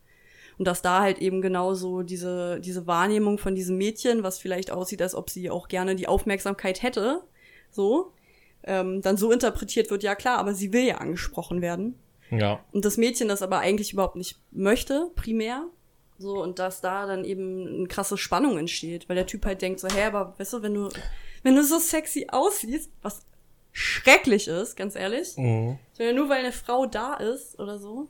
Und 0.57 0.65
dass 0.67 0.81
da 0.81 1.01
halt 1.01 1.19
eben 1.19 1.41
genauso 1.41 2.01
diese, 2.01 2.59
diese 2.61 2.87
Wahrnehmung 2.87 3.37
von 3.37 3.55
diesem 3.55 3.77
Mädchen, 3.77 4.23
was 4.23 4.39
vielleicht 4.39 4.71
aussieht, 4.71 5.01
als 5.01 5.13
ob 5.15 5.29
sie 5.29 5.49
auch 5.49 5.67
gerne 5.67 5.95
die 5.95 6.07
Aufmerksamkeit 6.07 6.81
hätte, 6.81 7.23
so, 7.71 8.13
ähm, 8.63 9.01
dann 9.01 9.17
so 9.17 9.31
interpretiert 9.31 9.91
wird, 9.91 10.01
ja 10.03 10.15
klar, 10.15 10.37
aber 10.37 10.53
sie 10.53 10.71
will 10.71 10.83
ja 10.85 10.95
angesprochen 10.99 11.61
werden. 11.61 11.95
Ja. 12.31 12.59
Und 12.71 12.85
das 12.85 12.97
Mädchen 12.97 13.27
das 13.27 13.41
aber 13.41 13.59
eigentlich 13.59 13.93
überhaupt 13.93 14.15
nicht 14.15 14.37
möchte, 14.51 15.09
primär. 15.15 15.63
So, 16.17 16.41
und 16.41 16.59
dass 16.59 16.79
da 16.81 17.05
dann 17.05 17.25
eben 17.25 17.67
eine 17.67 17.87
krasse 17.87 18.17
Spannung 18.17 18.57
entsteht, 18.57 19.09
weil 19.09 19.15
der 19.17 19.25
Typ 19.27 19.45
halt 19.45 19.61
denkt 19.61 19.79
so, 19.81 19.87
hä, 19.89 20.03
aber 20.05 20.33
weißt 20.37 20.53
du, 20.53 20.61
wenn 20.61 20.73
du, 20.73 20.89
wenn 21.43 21.55
du 21.55 21.63
so 21.63 21.77
sexy 21.77 22.27
aussiehst, 22.31 22.89
was 23.01 23.21
schrecklich 23.73 24.47
ist, 24.47 24.77
ganz 24.77 24.95
ehrlich. 24.95 25.35
Mhm. 25.35 25.77
Meine, 25.99 26.13
nur 26.13 26.29
weil 26.29 26.39
eine 26.39 26.53
Frau 26.53 26.85
da 26.85 27.15
ist 27.15 27.59
oder 27.59 27.77
so. 27.77 28.07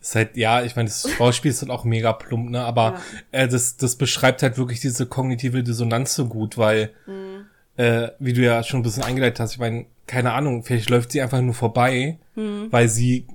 Ist 0.00 0.14
halt, 0.14 0.36
ja, 0.36 0.62
ich 0.62 0.76
meine, 0.76 0.88
das 0.88 1.10
Schauspiel 1.10 1.50
ist 1.50 1.62
dann 1.62 1.70
auch 1.70 1.84
mega 1.84 2.12
plump, 2.12 2.50
ne? 2.50 2.62
Aber 2.64 3.00
äh, 3.32 3.48
das, 3.48 3.76
das 3.78 3.96
beschreibt 3.96 4.42
halt 4.42 4.58
wirklich 4.58 4.80
diese 4.80 5.06
kognitive 5.06 5.62
Dissonanz 5.62 6.14
so 6.14 6.26
gut, 6.26 6.58
weil, 6.58 6.92
Mhm. 7.06 7.46
äh, 7.76 8.08
wie 8.18 8.32
du 8.34 8.42
ja 8.42 8.62
schon 8.62 8.80
ein 8.80 8.82
bisschen 8.82 9.02
eingeleitet 9.04 9.40
hast, 9.40 9.52
ich 9.52 9.58
meine, 9.58 9.86
keine 10.06 10.32
Ahnung, 10.32 10.62
vielleicht 10.62 10.88
läuft 10.90 11.12
sie 11.12 11.20
einfach 11.22 11.40
nur 11.40 11.54
vorbei, 11.54 12.18
Mhm. 12.34 12.68
weil 12.70 12.88
sie 12.88 13.26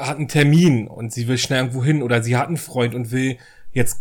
hat 0.00 0.16
einen 0.16 0.28
Termin 0.28 0.88
und 0.88 1.12
sie 1.12 1.28
will 1.28 1.38
schnell 1.38 1.60
irgendwo 1.60 1.84
hin 1.84 2.02
oder 2.02 2.22
sie 2.22 2.36
hat 2.36 2.48
einen 2.48 2.56
Freund 2.56 2.94
und 2.94 3.10
will 3.12 3.36
jetzt 3.72 4.00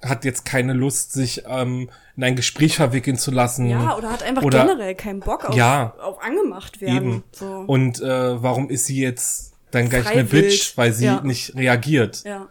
hat 0.00 0.24
jetzt 0.24 0.44
keine 0.44 0.74
Lust, 0.74 1.12
sich 1.12 1.42
ähm, 1.48 1.90
in 2.16 2.22
ein 2.22 2.36
Gespräch 2.36 2.76
verwickeln 2.76 3.16
zu 3.16 3.32
lassen. 3.32 3.66
Ja, 3.68 3.96
oder 3.96 4.10
hat 4.12 4.22
einfach 4.22 4.42
Oder- 4.44 4.64
generell 4.64 4.94
keinen 4.94 5.18
Bock 5.20 5.44
auf, 5.46 5.56
Ja. 5.56 5.92
auf 6.00 6.22
angemacht 6.22 6.80
werden. 6.80 6.96
Eben. 6.96 7.24
So. 7.32 7.64
Und 7.66 8.00
äh, 8.00 8.40
warum 8.42 8.70
ist 8.70 8.86
sie 8.86 9.00
jetzt 9.00 9.54
dann 9.72 9.88
gleich 9.88 10.06
eine. 10.06 10.22
Bitch, 10.22 10.76
weil 10.76 10.92
sie 10.92 11.06
Ja. 11.06 11.20
nicht 11.22 11.56
reagiert? 11.56 12.22
ja. 12.24 12.46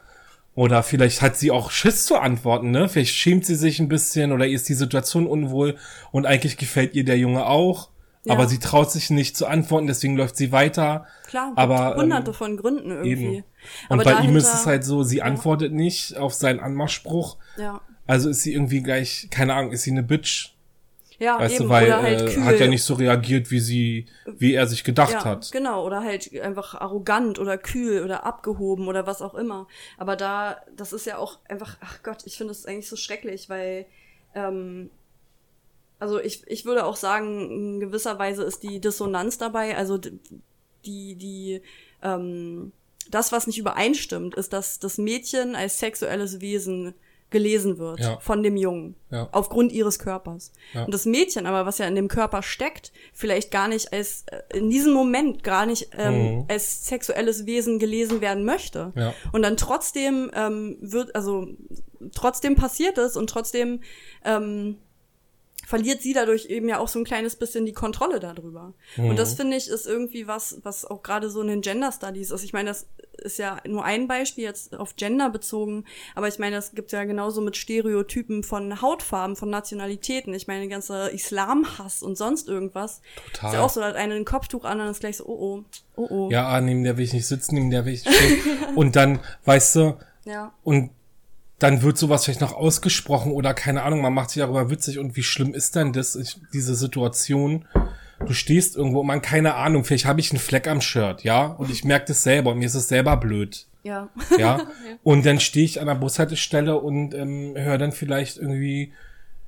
Oder 0.56 0.82
vielleicht 0.82 1.22
hat 1.22 1.38
sie 1.38 1.52
auch 1.52 1.70
Schiss 1.70 2.06
zu 2.08 2.18
antworten, 2.18 2.72
ne? 2.72 2.90
Vielleicht 2.90 3.14
schämt 3.16 3.46
sie 3.46 3.54
sich 3.54 3.80
ein 3.80 3.88
bisschen 3.90 4.32
oder 4.32 4.48
ihr 4.48 4.56
ist 4.56 4.68
die 4.68 4.74
Situation 4.74 5.28
unwohl 5.28 5.78
und 6.12 6.26
eigentlich 6.26 6.58
gefällt 6.58 6.96
ihr 6.96 7.06
der 7.06 7.18
Junge 7.20 7.46
auch, 7.46 7.90
Ja. 8.28 8.34
aber 8.34 8.48
sie 8.48 8.60
traut 8.60 8.92
sich 8.92 9.10
nicht 9.10 9.36
zu 9.38 9.46
antworten, 9.48 9.88
deswegen 9.88 10.16
läuft 10.18 10.36
sie 10.36 10.52
weiter. 10.52 11.06
Klar, 11.28 11.54
Aber, 11.56 11.94
ähm, 11.96 12.02
hunderte 12.02 12.34
von 12.34 12.58
Gründen 12.58 12.92
irgendwie. 12.92 13.12
Eben. 13.12 13.36
Und 13.38 13.44
Aber 13.90 14.04
bei 14.04 14.12
ihm 14.12 14.18
dahinter- 14.18 14.38
ist 14.40 14.54
es 14.54 14.66
halt 14.66 14.84
so, 14.86 15.04
sie 15.04 15.22
antwortet 15.22 15.74
nicht 15.74 16.18
auf 16.18 16.34
seinen 16.34 16.60
Anmachspruch, 16.60 17.38
Ja, 17.58 17.82
also 18.06 18.30
ist 18.30 18.42
sie 18.44 18.54
irgendwie 18.54 18.82
gleich, 18.82 19.28
keine 19.32 19.54
Ahnung, 19.54 19.72
ist 19.72 19.84
sie 19.84 19.92
eine 19.92 20.04
Bitch, 20.04 20.54
ja 21.20 21.40
weißt 21.40 21.56
eben. 21.56 21.64
du, 21.66 21.70
weil 21.70 21.94
halt 22.02 22.22
äh, 22.38 22.42
hat 22.42 22.60
ja 22.60 22.68
nicht 22.68 22.84
so 22.84 22.94
reagiert, 22.94 23.50
wie 23.52 23.60
sie, 23.60 24.06
wie 24.38 24.54
er 24.54 24.68
sich 24.68 24.84
gedacht 24.84 25.14
ja, 25.14 25.26
hat. 25.26 25.52
Genau, 25.52 25.86
oder 25.86 26.04
halt 26.04 26.32
einfach 26.42 26.76
arrogant 26.76 27.40
oder 27.40 27.58
kühl 27.58 28.04
oder 28.04 28.26
abgehoben 28.26 28.88
oder 28.88 29.08
was 29.08 29.22
auch 29.22 29.34
immer. 29.34 29.68
Aber 29.98 30.16
da, 30.16 30.58
das 30.76 30.94
ist 30.94 31.06
ja 31.06 31.18
auch 31.18 31.40
einfach, 31.50 31.78
ach 31.82 32.04
Gott, 32.04 32.24
ich 32.26 32.38
finde 32.38 32.52
das 32.54 32.66
eigentlich 32.66 32.88
so 32.88 32.96
schrecklich, 32.96 33.50
weil, 33.50 33.86
ähm, 34.36 34.90
also 36.00 36.20
ich, 36.20 36.44
ich 36.48 36.66
würde 36.66 36.86
auch 36.86 36.96
sagen, 36.96 37.50
in 37.50 37.80
gewisser 37.80 38.18
Weise 38.20 38.44
ist 38.44 38.64
die 38.64 38.80
Dissonanz 38.80 39.38
dabei, 39.38 39.76
also 39.78 39.98
die, 39.98 41.16
die, 41.16 41.62
ähm, 42.02 42.72
das, 43.10 43.32
was 43.32 43.48
nicht 43.48 43.58
übereinstimmt, 43.58 44.36
ist, 44.36 44.54
dass 44.54 44.80
das 44.80 44.98
Mädchen 44.98 45.56
als 45.56 45.80
sexuelles 45.80 46.42
Wesen 46.42 46.94
gelesen 47.30 47.78
wird 47.78 48.00
Ja. 48.00 48.20
von 48.22 48.42
dem 48.42 48.56
Jungen 48.56 48.96
Ja. 49.12 49.28
aufgrund 49.34 49.74
ihres 49.74 50.00
Körpers. 50.00 50.54
Ja. 50.74 50.86
Und 50.86 50.94
das 50.94 51.06
Mädchen 51.06 51.46
aber, 51.46 51.66
was 51.66 51.78
ja 51.78 51.86
in 51.86 51.96
dem 51.96 52.08
Körper 52.08 52.42
steckt, 52.42 52.94
vielleicht 53.14 53.52
gar 53.52 53.68
nicht 53.68 53.92
als 53.92 54.24
äh, 54.28 54.58
in 54.58 54.70
diesem 54.70 54.94
Moment 54.94 55.44
gar 55.44 55.66
nicht 55.66 55.90
ähm, 55.98 56.14
Mhm. 56.38 56.46
als 56.48 56.86
sexuelles 56.88 57.46
Wesen 57.46 57.80
gelesen 57.80 58.22
werden 58.22 58.46
möchte. 58.46 58.94
Und 59.34 59.42
dann 59.42 59.58
trotzdem 59.58 60.32
ähm, 60.34 60.78
wird, 60.80 61.16
also 61.16 61.50
trotzdem 62.16 62.56
passiert 62.56 62.98
es 62.98 63.18
und 63.18 63.30
trotzdem 63.30 63.82
ähm, 64.24 64.78
verliert 65.68 66.02
sie 66.02 66.14
dadurch 66.14 66.46
eben 66.46 66.70
ja 66.70 66.80
auch 66.80 66.88
so 66.88 66.98
ein 66.98 67.04
kleines 67.04 67.36
bisschen 67.36 67.66
die 67.66 67.74
Kontrolle 67.74 68.22
darüber. 68.22 68.74
Und 68.96 69.20
das 69.20 69.34
finde 69.34 69.58
ich 69.58 69.68
ist 69.68 69.86
irgendwie 69.86 70.26
was, 70.26 70.62
was 70.64 70.86
auch 70.86 71.04
gerade 71.04 71.30
so 71.30 71.42
in 71.42 71.50
den 71.50 71.60
Gender 71.60 71.92
Studies 71.92 72.32
ist. 72.32 72.46
Ich 72.46 72.54
meine, 72.54 72.70
das 72.70 72.88
ist 73.18 73.38
ja 73.38 73.58
nur 73.68 73.84
ein 73.84 74.08
Beispiel 74.08 74.46
jetzt 74.46 74.80
auf 74.80 74.96
Gender 74.96 75.30
bezogen, 75.30 75.84
aber 76.16 76.30
ich 76.30 76.40
meine, 76.40 76.56
das 76.56 76.72
gibt 76.72 76.94
ja 76.94 77.04
genauso 77.04 77.42
mit 77.42 77.58
Stereotypen 77.58 78.44
von 78.44 78.82
Hautfarben, 78.82 79.36
von 79.36 79.50
Nationalitäten. 79.50 80.34
Ich 80.34 80.48
meine, 80.48 80.70
ganze 80.70 81.10
Islamhass 81.10 82.02
und 82.02 82.18
sonst 82.18 82.48
irgendwas. 82.48 83.02
Total. 83.34 83.50
Ist 83.50 83.56
ja 83.56 83.62
auch 83.62 83.70
so, 83.70 83.82
da 83.82 83.88
hat 83.88 83.98
einer 83.98 84.16
ein 84.16 84.24
Kopftuch 84.24 84.64
an 84.64 84.80
und 84.80 84.86
dann 84.86 84.92
ist 84.92 85.02
gleich 85.02 85.18
so, 85.18 85.26
oh 85.26 85.36
oh, 85.38 85.64
oh 85.98 86.08
oh. 86.10 86.30
Ja, 86.32 86.48
ah, 86.48 86.62
neben 86.62 86.86
der 86.86 86.96
will 86.96 87.04
ich 87.04 87.12
nicht 87.12 87.28
sitzen, 87.28 87.56
neben 87.56 87.72
der 87.72 87.84
will 87.84 87.96
ich 87.96 88.02
stehen. 88.04 88.16
und 88.78 88.96
dann, 88.96 89.20
weißt 89.44 89.76
du, 89.76 89.98
ja. 90.24 90.54
und 90.64 90.92
dann 91.60 91.82
wird 91.82 91.98
sowas 91.98 92.26
vielleicht 92.26 92.42
noch 92.42 92.54
ausgesprochen 92.54 93.32
oder 93.32 93.54
keine 93.54 93.84
Ahnung, 93.84 94.02
man 94.02 94.14
macht 94.14 94.30
sich 94.30 94.42
darüber 94.42 94.70
witzig 94.70 95.00
und 95.00 95.16
wie 95.16 95.24
schlimm 95.24 95.54
ist 95.54 95.76
denn 95.76 95.92
das, 95.94 96.16
ich, 96.16 96.40
diese 96.54 96.76
Situation? 96.76 97.66
Du 98.26 98.34
stehst 98.34 98.76
irgendwo, 98.76 99.04
man, 99.04 99.22
keine 99.22 99.56
Ahnung, 99.56 99.84
vielleicht 99.84 100.06
habe 100.06 100.20
ich 100.20 100.32
einen 100.32 100.40
Fleck 100.40 100.68
am 100.68 100.82
Shirt, 100.82 101.24
ja, 101.24 101.46
und 101.46 101.70
ich 101.72 101.84
merke 101.84 102.06
das 102.08 102.24
selber 102.24 102.52
und 102.52 102.60
mir 102.60 102.66
ist 102.66 102.74
es 102.76 102.88
selber 102.88 103.16
blöd, 103.18 103.68
Ja. 103.84 104.10
ja, 104.38 104.68
und 105.04 105.26
dann 105.26 105.40
stehe 105.40 105.66
ich 105.66 105.80
an 105.80 105.88
der 105.88 105.96
Bushaltestelle 105.96 106.78
und 106.80 107.14
ähm, 107.14 107.54
höre 107.56 107.78
dann 107.78 107.92
vielleicht 107.92 108.38
irgendwie 108.38 108.92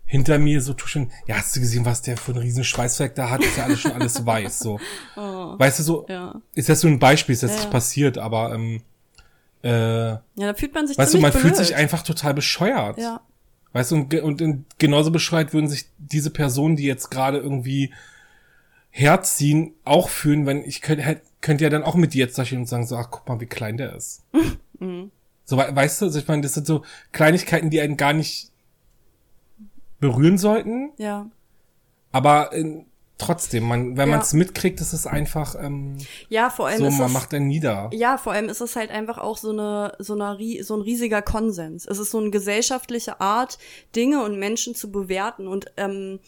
hinter 0.06 0.39
mir 0.39 0.62
so 0.62 0.74
tuschen, 0.74 1.12
ja, 1.28 1.36
hast 1.36 1.56
du 1.56 1.60
gesehen, 1.60 1.86
was 1.86 2.02
der 2.02 2.17
für 2.17 2.32
einen 2.32 2.41
riesen 2.41 2.63
Schweißfleck 2.63 3.13
da 3.15 3.30
hat, 3.30 3.43
ist 3.43 3.58
ja 3.58 3.65
alles 3.65 3.80
schon 3.80 3.91
alles 3.91 4.26
weiß, 4.26 4.58
so. 4.60 4.80
Weißt 5.15 5.80
du, 5.80 5.84
so, 5.84 6.06
Oh. 6.08 6.12
Ja. 6.12 6.41
ist 6.56 6.69
das 6.69 6.82
so 6.82 6.88
ein 6.88 6.98
Beispiel, 7.00 7.34
ist 7.34 7.43
das 7.43 7.52
Ja, 7.52 7.58
nicht 7.58 7.69
passiert, 7.72 8.17
aber, 8.17 8.54
ähm, 8.54 8.82
äh, 9.63 9.69
Ja, 9.69 10.22
da 10.36 10.54
fühlt 10.54 10.74
man 10.74 10.88
sich 10.88 10.98
Weißt 10.98 11.13
du, 11.13 11.19
man 11.19 11.32
fühlt 11.32 11.56
blöd. 11.56 11.56
sich 11.58 11.76
einfach 11.76 12.02
total 12.04 12.34
bescheuert. 12.34 12.98
Ja. 12.98 13.22
Weißt 13.74 13.91
du, 13.91 13.95
und, 13.98 14.13
und 14.13 14.41
in, 14.41 14.65
genauso 14.80 15.12
bescheuert 15.12 15.54
würden 15.54 15.67
sich 15.69 15.86
diese 15.98 16.32
Personen, 16.32 16.76
die 16.76 16.86
jetzt 16.86 17.10
gerade 17.12 17.38
irgendwie 17.38 17.93
herziehen, 18.89 19.74
auch 19.86 20.10
fühlen, 20.10 20.45
wenn 20.45 20.63
ich 20.63 20.82
könnte 20.82 21.22
könnte 21.41 21.63
ja 21.63 21.69
dann 21.69 21.84
auch 21.84 21.95
mit 21.95 22.13
dir 22.13 22.26
jetzt 22.26 22.38
da 22.38 22.43
stehen 22.43 22.60
und 22.60 22.65
sagen, 22.67 22.86
so, 22.88 22.98
ach, 22.98 23.10
guck 23.12 23.28
mal, 23.28 23.39
wie 23.39 23.45
klein 23.45 23.78
der 23.78 23.95
ist. 23.95 24.24
Mhm. 24.82 25.12
So, 25.43 25.58
we- 25.58 25.76
weißt 25.76 26.00
du, 26.02 26.06
also 26.06 26.19
ich 26.19 26.28
meine, 26.30 26.41
das 26.41 26.54
sind 26.54 26.65
so 26.65 26.84
Kleinigkeiten, 27.12 27.69
die 27.69 27.82
einen 27.82 27.98
gar 27.98 28.13
nicht 28.13 28.50
berühren 30.00 30.38
sollten, 30.38 30.91
Ja. 30.98 31.30
aber 32.13 32.54
äh, 32.54 32.86
trotzdem, 33.19 33.63
man, 33.67 33.97
wenn 33.97 34.10
Ja. 34.10 34.15
man 34.15 34.21
es 34.21 34.34
mitkriegt, 34.34 34.82
ist 34.82 34.93
es 34.93 35.05
einfach 35.05 35.55
ähm, 35.62 35.97
Ja, 36.29 36.49
vor 36.49 36.67
allem 36.67 36.79
so, 36.79 36.86
ist 36.88 36.97
man 36.97 37.08
es, 37.08 37.13
macht 37.13 37.34
dann 37.34 37.47
nieder. 37.47 37.89
ja, 37.93 38.17
vor 38.17 38.34
allem 38.34 38.49
ist 38.49 38.62
es 38.62 38.75
halt 38.75 38.89
einfach 38.89 39.19
auch 39.19 39.38
so 39.38 39.51
eine, 39.51 39.93
so 39.99 40.13
eine, 40.13 40.63
so 40.63 40.75
ein 40.75 40.82
riesiger 40.82 41.21
Konsens. 41.21 41.86
Es 41.86 41.99
ist 41.99 42.10
so 42.12 42.17
eine 42.17 42.32
gesellschaftliche 42.32 43.21
Art, 43.21 43.60
Dinge 43.95 44.23
und 44.23 44.39
Menschen 44.39 44.73
zu 44.73 44.91
bewerten 44.91 45.47
und, 45.47 45.67
ähm, 45.77 46.19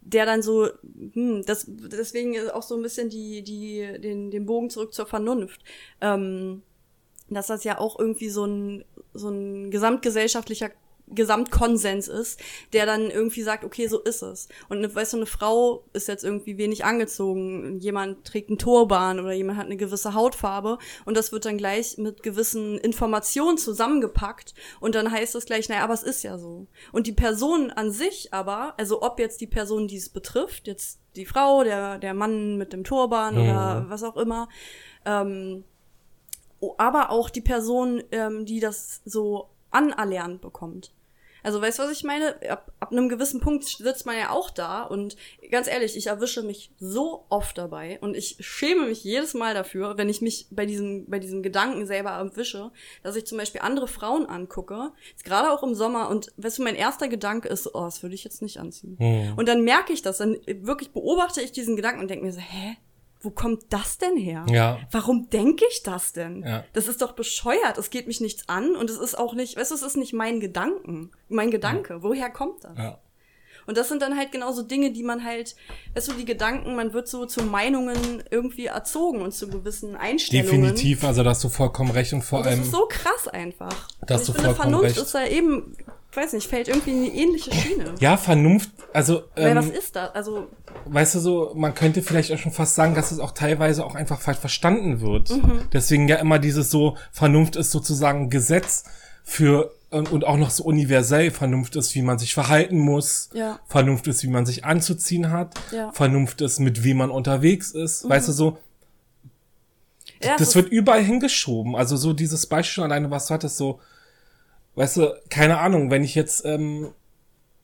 der 0.00 0.24
dann 0.24 0.40
so, 0.42 0.68
hm, 1.12 1.42
das, 1.44 1.66
deswegen 1.68 2.32
ist 2.34 2.54
auch 2.54 2.62
so 2.62 2.74
ein 2.76 2.82
bisschen 2.82 3.10
die, 3.10 3.42
die, 3.42 3.98
den, 4.00 4.30
den 4.30 4.46
Bogen 4.46 4.70
zurück 4.70 4.94
zur 4.94 5.06
Vernunft. 5.06 5.62
Ähm, 6.00 6.62
dass 7.30 7.48
das 7.48 7.62
ja 7.64 7.78
auch 7.78 7.98
irgendwie 7.98 8.30
so 8.30 8.46
ein, 8.46 8.84
so 9.12 9.28
ein 9.28 9.70
gesamtgesellschaftlicher 9.70 10.70
Gesamtkonsens 11.14 12.08
ist, 12.08 12.40
der 12.72 12.86
dann 12.86 13.10
irgendwie 13.10 13.42
sagt, 13.42 13.64
okay, 13.64 13.86
so 13.86 14.00
ist 14.00 14.22
es. 14.22 14.48
Und 14.68 14.78
eine, 14.78 14.94
weißt 14.94 15.12
du, 15.14 15.18
eine 15.18 15.26
Frau 15.26 15.84
ist 15.92 16.08
jetzt 16.08 16.24
irgendwie 16.24 16.58
wenig 16.58 16.84
angezogen, 16.84 17.78
jemand 17.80 18.24
trägt 18.24 18.50
einen 18.50 18.58
Turban 18.58 19.20
oder 19.20 19.32
jemand 19.32 19.58
hat 19.58 19.66
eine 19.66 19.76
gewisse 19.76 20.14
Hautfarbe 20.14 20.78
und 21.04 21.16
das 21.16 21.32
wird 21.32 21.44
dann 21.44 21.58
gleich 21.58 21.98
mit 21.98 22.22
gewissen 22.22 22.78
Informationen 22.78 23.58
zusammengepackt 23.58 24.54
und 24.80 24.94
dann 24.94 25.10
heißt 25.10 25.34
es 25.34 25.46
gleich, 25.46 25.68
naja, 25.68 25.84
aber 25.84 25.94
es 25.94 26.02
ist 26.02 26.22
ja 26.22 26.38
so. 26.38 26.66
Und 26.92 27.06
die 27.06 27.12
Person 27.12 27.70
an 27.70 27.90
sich 27.90 28.32
aber, 28.32 28.74
also 28.78 29.02
ob 29.02 29.18
jetzt 29.18 29.40
die 29.40 29.46
Person, 29.46 29.88
die 29.88 29.96
es 29.96 30.08
betrifft, 30.08 30.66
jetzt 30.66 31.00
die 31.16 31.26
Frau, 31.26 31.64
der, 31.64 31.98
der 31.98 32.14
Mann 32.14 32.56
mit 32.56 32.72
dem 32.72 32.84
Turban 32.84 33.34
Mhm. 33.34 33.40
oder 33.42 33.86
was 33.88 34.02
auch 34.02 34.16
immer, 34.16 34.48
ähm, 35.04 35.64
aber 36.76 37.10
auch 37.10 37.30
die 37.30 37.40
Person, 37.40 38.02
ähm, 38.10 38.44
die 38.44 38.60
das 38.60 39.00
so 39.04 39.48
anerlernt 39.70 40.40
bekommt. 40.40 40.92
Also 41.48 41.62
weißt 41.62 41.78
du, 41.78 41.84
was 41.84 41.92
ich 41.92 42.04
meine? 42.04 42.36
Ab, 42.50 42.70
ab 42.78 42.92
einem 42.92 43.08
gewissen 43.08 43.40
Punkt 43.40 43.64
sitzt 43.64 44.04
man 44.04 44.18
ja 44.18 44.28
auch 44.28 44.50
da 44.50 44.82
und 44.82 45.16
ganz 45.50 45.66
ehrlich, 45.66 45.96
ich 45.96 46.08
erwische 46.08 46.42
mich 46.42 46.72
so 46.78 47.24
oft 47.30 47.56
dabei 47.56 47.98
und 48.02 48.14
ich 48.14 48.36
schäme 48.40 48.84
mich 48.84 49.02
jedes 49.02 49.32
Mal 49.32 49.54
dafür, 49.54 49.96
wenn 49.96 50.10
ich 50.10 50.20
mich 50.20 50.48
bei 50.50 50.66
diesem, 50.66 51.06
bei 51.06 51.18
diesem 51.18 51.42
Gedanken 51.42 51.86
selber 51.86 52.10
erwische, 52.10 52.70
dass 53.02 53.16
ich 53.16 53.24
zum 53.24 53.38
Beispiel 53.38 53.62
andere 53.62 53.88
Frauen 53.88 54.26
angucke, 54.26 54.92
gerade 55.24 55.50
auch 55.50 55.62
im 55.62 55.74
Sommer 55.74 56.10
und 56.10 56.34
weißt 56.36 56.58
du, 56.58 56.64
mein 56.64 56.74
erster 56.74 57.08
Gedanke 57.08 57.48
ist, 57.48 57.74
oh, 57.74 57.80
das 57.80 58.02
würde 58.02 58.14
ich 58.14 58.24
jetzt 58.24 58.42
nicht 58.42 58.60
anziehen. 58.60 58.98
Hm. 58.98 59.32
Und 59.38 59.48
dann 59.48 59.64
merke 59.64 59.94
ich 59.94 60.02
das, 60.02 60.18
dann 60.18 60.36
wirklich 60.46 60.90
beobachte 60.90 61.40
ich 61.40 61.50
diesen 61.50 61.76
Gedanken 61.76 62.02
und 62.02 62.10
denke 62.10 62.26
mir 62.26 62.32
so, 62.32 62.40
hä? 62.40 62.76
Wo 63.20 63.30
kommt 63.30 63.64
das 63.70 63.98
denn 63.98 64.16
her? 64.16 64.46
Ja. 64.48 64.78
Warum 64.90 65.28
denke 65.30 65.64
ich 65.70 65.82
das 65.82 66.12
denn? 66.12 66.42
Ja. 66.42 66.64
Das 66.72 66.88
ist 66.88 67.02
doch 67.02 67.12
bescheuert. 67.12 67.76
Es 67.78 67.90
geht 67.90 68.06
mich 68.06 68.20
nichts 68.20 68.48
an 68.48 68.76
und 68.76 68.90
es 68.90 68.98
ist 68.98 69.18
auch 69.18 69.34
nicht, 69.34 69.56
weißt 69.56 69.70
du, 69.70 69.74
es 69.74 69.82
ist 69.82 69.96
nicht 69.96 70.12
mein 70.12 70.40
Gedanken, 70.40 71.10
mein 71.28 71.50
Gedanke. 71.50 71.94
Ja. 71.94 72.02
Woher 72.02 72.30
kommt 72.30 72.64
das? 72.64 72.78
Ja. 72.78 72.98
Und 73.68 73.76
das 73.76 73.88
sind 73.88 74.00
dann 74.00 74.16
halt 74.16 74.32
genauso 74.32 74.62
Dinge, 74.62 74.92
die 74.92 75.02
man 75.02 75.22
halt, 75.24 75.54
weißt 75.94 76.08
du, 76.08 76.12
die 76.14 76.24
Gedanken, 76.24 76.74
man 76.74 76.94
wird 76.94 77.06
so 77.06 77.26
zu 77.26 77.42
Meinungen 77.42 78.24
irgendwie 78.30 78.64
erzogen 78.64 79.20
und 79.20 79.34
zu 79.34 79.46
gewissen 79.48 79.94
Einstellungen. 79.94 80.62
Definitiv, 80.62 81.04
also 81.04 81.22
da 81.22 81.30
hast 81.30 81.44
du 81.44 81.50
vollkommen 81.50 81.90
recht 81.90 82.14
und 82.14 82.22
vor 82.22 82.38
und 82.38 82.46
allem. 82.46 82.60
Das 82.60 82.68
ist 82.68 82.72
so 82.72 82.86
krass 82.88 83.28
einfach. 83.28 83.88
Da 84.06 84.14
hast 84.14 84.26
du 84.26 84.32
vollkommen 84.32 84.56
Vernunft 84.56 84.84
recht. 84.84 84.96
ist 84.96 85.14
da 85.14 85.26
eben, 85.26 85.76
ich 85.78 85.84
weiß 86.16 86.32
nicht, 86.32 86.48
fällt 86.48 86.68
irgendwie 86.68 86.90
in 86.90 86.96
eine 87.04 87.14
ähnliche 87.14 87.52
Schiene. 87.52 87.94
Ja, 88.00 88.16
Vernunft, 88.16 88.70
also. 88.92 89.24
Weil 89.36 89.48
Ähm, 89.50 89.56
was 89.58 89.68
ist 89.68 89.94
das? 89.96 90.14
Also, 90.14 90.48
weißt 90.86 91.14
du 91.16 91.18
so, 91.20 91.52
man 91.54 91.74
könnte 91.74 92.02
vielleicht 92.02 92.32
auch 92.32 92.38
schon 92.38 92.52
fast 92.52 92.74
sagen, 92.74 92.94
dass 92.94 93.12
es 93.12 93.18
auch 93.20 93.32
teilweise 93.32 93.84
auch 93.84 93.94
einfach 93.94 94.20
falsch 94.20 94.38
verstanden 94.38 95.00
wird. 95.00 95.30
Deswegen 95.72 96.08
ja 96.08 96.16
immer 96.16 96.38
dieses 96.38 96.70
so, 96.70 96.96
Vernunft 97.12 97.56
ist 97.56 97.70
sozusagen 97.70 98.30
Gesetz 98.30 98.84
für 99.22 99.74
und, 99.90 100.10
und 100.12 100.24
auch 100.26 100.36
noch 100.36 100.50
so 100.50 100.64
universell. 100.64 101.30
Vernunft 101.30 101.76
ist, 101.76 101.94
wie 101.94 102.02
man 102.02 102.18
sich 102.18 102.34
verhalten 102.34 102.78
muss. 102.78 103.30
Ja. 103.32 103.58
Vernunft 103.66 104.06
ist, 104.06 104.22
wie 104.22 104.28
man 104.28 104.44
sich 104.46 104.64
anzuziehen 104.64 105.30
hat. 105.30 105.54
Ja. 105.72 105.92
Vernunft 105.92 106.40
ist, 106.40 106.58
mit 106.58 106.84
wem 106.84 106.98
man 106.98 107.10
unterwegs 107.10 107.70
ist. 107.72 108.08
Weißt 108.08 108.28
du 108.28 108.32
so, 108.32 108.58
ja, 110.22 110.36
das 110.36 110.48
ist- 110.48 110.54
wird 110.56 110.68
überall 110.70 111.02
hingeschoben. 111.02 111.76
Also 111.76 111.96
so 111.96 112.12
dieses 112.12 112.46
Beispiel 112.46 112.84
alleine, 112.84 113.10
was 113.10 113.26
du 113.26 113.34
hattest, 113.34 113.56
so, 113.56 113.80
weißt 114.78 114.96
du, 114.98 115.14
keine 115.28 115.58
Ahnung, 115.58 115.90
wenn 115.90 116.04
ich 116.04 116.14
jetzt 116.14 116.44
ähm, 116.44 116.88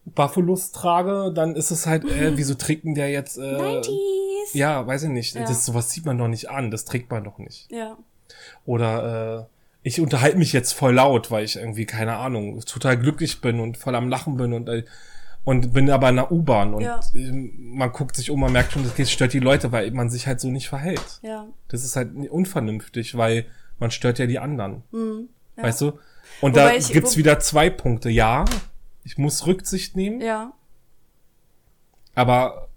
Buffalos 0.04 0.72
trage, 0.72 1.32
dann 1.34 1.54
ist 1.56 1.70
es 1.70 1.86
halt, 1.86 2.04
äh, 2.04 2.32
wieso 2.36 2.54
trägt 2.54 2.84
denn 2.84 2.94
der 2.94 3.10
jetzt? 3.10 3.38
Äh, 3.38 3.40
90s. 3.40 3.90
ja, 4.52 4.86
weiß 4.86 5.04
ich 5.04 5.10
nicht. 5.10 5.34
Ja. 5.34 5.42
Das 5.42 5.64
sowas 5.64 5.90
sieht 5.90 6.04
man 6.04 6.18
doch 6.18 6.28
nicht 6.28 6.50
an. 6.50 6.70
Das 6.70 6.84
trägt 6.84 7.10
man 7.10 7.24
doch 7.24 7.38
nicht. 7.38 7.70
Ja. 7.70 7.96
Oder 8.66 9.48
äh, 9.50 9.88
ich 9.88 10.00
unterhalte 10.00 10.38
mich 10.38 10.52
jetzt 10.52 10.72
voll 10.72 10.94
laut, 10.94 11.30
weil 11.30 11.44
ich 11.44 11.56
irgendwie 11.56 11.86
keine 11.86 12.16
Ahnung 12.16 12.60
total 12.60 12.98
glücklich 12.98 13.40
bin 13.40 13.60
und 13.60 13.76
voll 13.76 13.94
am 13.94 14.08
Lachen 14.08 14.36
bin 14.36 14.52
und 14.52 14.68
äh, 14.68 14.84
und 15.44 15.74
bin 15.74 15.90
aber 15.90 16.08
in 16.08 16.16
der 16.16 16.32
U-Bahn 16.32 16.72
und 16.72 16.80
Ja. 16.80 17.00
ähm, 17.14 17.52
man 17.74 17.92
guckt 17.92 18.16
sich 18.16 18.30
um, 18.30 18.40
man 18.40 18.50
merkt 18.50 18.72
schon, 18.72 18.82
das 18.96 19.10
stört 19.10 19.34
die 19.34 19.40
Leute, 19.40 19.72
weil 19.72 19.90
man 19.90 20.08
sich 20.08 20.26
halt 20.26 20.40
so 20.40 20.48
nicht 20.48 20.70
verhält. 20.70 21.20
Ja. 21.20 21.46
Das 21.68 21.84
ist 21.84 21.96
halt 21.96 22.14
unvernünftig, 22.30 23.18
weil 23.18 23.44
man 23.78 23.90
stört 23.90 24.18
ja 24.18 24.24
die 24.26 24.38
anderen. 24.38 24.84
Hm. 24.90 25.28
Ja. 25.58 25.64
Weißt 25.64 25.82
du? 25.82 25.98
Und 26.40 26.52
Wobei 26.56 26.78
da 26.78 26.88
gibt's 26.88 27.16
wieder 27.16 27.38
zwei 27.40 27.70
Punkte. 27.70 28.10
Ja, 28.10 28.44
ich 29.04 29.18
muss 29.18 29.46
Rücksicht 29.46 29.96
nehmen, 29.96 30.20
Ja. 30.20 30.52
aber 32.14 32.68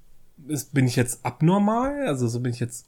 ist, 0.48 0.74
bin 0.74 0.88
ich 0.88 0.96
jetzt 0.96 1.26
abnormal? 1.26 2.08
Also 2.08 2.28
so 2.28 2.40
bin 2.40 2.54
ich 2.54 2.60
jetzt, 2.60 2.88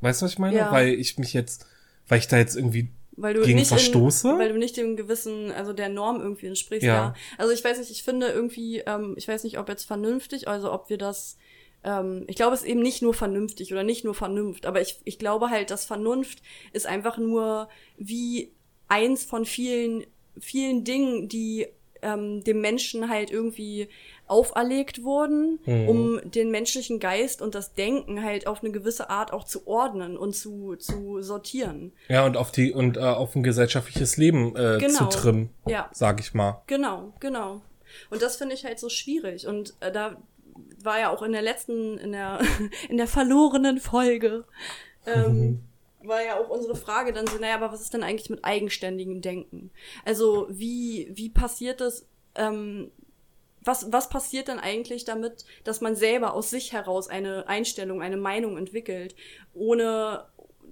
weißt 0.00 0.20
du, 0.20 0.26
was 0.26 0.32
ich 0.32 0.38
meine? 0.38 0.56
Ja. 0.56 0.72
Weil 0.72 0.88
ich 0.88 1.18
mich 1.18 1.32
jetzt, 1.32 1.66
weil 2.08 2.18
ich 2.18 2.28
da 2.28 2.36
jetzt 2.38 2.56
irgendwie 2.56 2.90
Weil 3.16 3.34
du 3.34 3.42
Gegen 3.42 3.58
nicht 3.58 3.68
verstoße? 3.68 4.30
In, 4.30 4.38
weil 4.38 4.52
du 4.52 4.58
nicht 4.58 4.76
dem 4.76 4.96
gewissen, 4.96 5.50
also 5.52 5.72
der 5.72 5.88
Norm 5.88 6.20
irgendwie 6.20 6.46
entsprichst, 6.46 6.84
Ja. 6.86 6.94
ja. 6.94 7.14
Also 7.38 7.52
ich 7.52 7.64
weiß 7.64 7.78
nicht, 7.78 7.90
ich 7.90 8.02
finde 8.02 8.28
irgendwie, 8.28 8.80
ähm, 8.86 9.14
ich 9.16 9.26
weiß 9.26 9.44
nicht, 9.44 9.58
ob 9.58 9.68
jetzt 9.68 9.84
vernünftig, 9.84 10.48
also 10.48 10.70
ob 10.72 10.90
wir 10.90 10.98
das, 10.98 11.36
ähm, 11.82 12.24
ich 12.28 12.36
glaube, 12.36 12.54
es 12.54 12.60
ist 12.62 12.68
eben 12.68 12.80
nicht 12.82 13.02
nur 13.02 13.14
vernünftig 13.14 13.72
oder 13.72 13.82
nicht 13.84 14.04
nur 14.04 14.14
Vernunft, 14.14 14.66
aber 14.66 14.80
ich, 14.80 15.00
ich 15.04 15.18
glaube 15.18 15.50
halt, 15.50 15.70
dass 15.70 15.86
Vernunft 15.86 16.42
ist 16.72 16.86
einfach 16.86 17.16
nur 17.18 17.68
wie 17.96 18.52
eins 18.88 19.24
von 19.24 19.44
vielen, 19.44 20.04
vielen 20.38 20.84
Dingen, 20.84 21.28
die 21.28 21.66
ähm, 22.02 22.44
dem 22.44 22.60
Menschen 22.60 23.08
halt 23.08 23.30
irgendwie 23.30 23.88
auferlegt 24.28 25.02
wurden, 25.02 25.58
Mhm. 25.64 25.88
um 25.88 26.20
den 26.30 26.50
menschlichen 26.50 27.00
Geist 27.00 27.40
und 27.40 27.54
das 27.54 27.72
Denken 27.74 28.22
halt 28.22 28.46
auf 28.46 28.62
eine 28.62 28.70
gewisse 28.70 29.08
Art 29.08 29.32
auch 29.32 29.44
zu 29.44 29.66
ordnen 29.66 30.16
und 30.18 30.34
zu, 30.36 30.76
zu 30.76 31.22
sortieren. 31.22 31.92
ja 32.08 32.26
und 32.26 32.36
auf 32.36 32.52
die 32.52 32.72
und 32.72 32.96
äh, 32.96 33.00
auf 33.00 33.34
ein 33.34 33.42
gesellschaftliches 33.42 34.16
Leben 34.18 34.54
äh, 34.56 34.78
Genau. 34.78 34.98
zu 34.98 35.18
trimmen, 35.18 35.50
Ja. 35.66 35.88
sag 35.92 36.20
ich 36.20 36.34
mal. 36.34 36.62
Genau, 36.66 37.14
genau. 37.20 37.62
Und 38.10 38.20
das 38.20 38.36
finde 38.36 38.54
ich 38.54 38.64
halt 38.64 38.78
so 38.78 38.88
schwierig. 38.90 39.46
Und 39.46 39.74
äh, 39.80 39.90
da 39.90 40.16
war 40.82 40.98
ja 41.00 41.10
auch 41.10 41.22
in 41.22 41.32
der 41.32 41.42
letzten, 41.42 41.96
in 41.98 42.12
der, 42.12 42.40
in 42.90 42.98
der 42.98 43.06
verlorenen 43.08 43.78
Folge, 43.80 44.44
ähm, 45.06 45.60
war 46.08 46.22
ja 46.22 46.38
auch 46.38 46.48
unsere 46.48 46.76
Frage 46.76 47.12
dann 47.12 47.26
so, 47.26 47.38
naja, 47.38 47.56
aber 47.56 47.72
was 47.72 47.80
ist 47.80 47.94
denn 47.94 48.02
eigentlich 48.02 48.30
mit 48.30 48.44
eigenständigem 48.44 49.20
Denken? 49.20 49.70
Also 50.04 50.46
wie, 50.50 51.08
wie 51.12 51.30
passiert 51.30 51.80
das, 51.80 52.06
ähm, 52.34 52.90
was, 53.60 53.92
was 53.92 54.08
passiert 54.08 54.48
denn 54.48 54.58
eigentlich 54.58 55.04
damit, 55.04 55.44
dass 55.64 55.80
man 55.80 55.96
selber 55.96 56.34
aus 56.34 56.50
sich 56.50 56.72
heraus 56.72 57.08
eine 57.08 57.48
Einstellung, 57.48 58.00
eine 58.00 58.16
Meinung 58.16 58.56
entwickelt, 58.56 59.16
ohne 59.54 60.26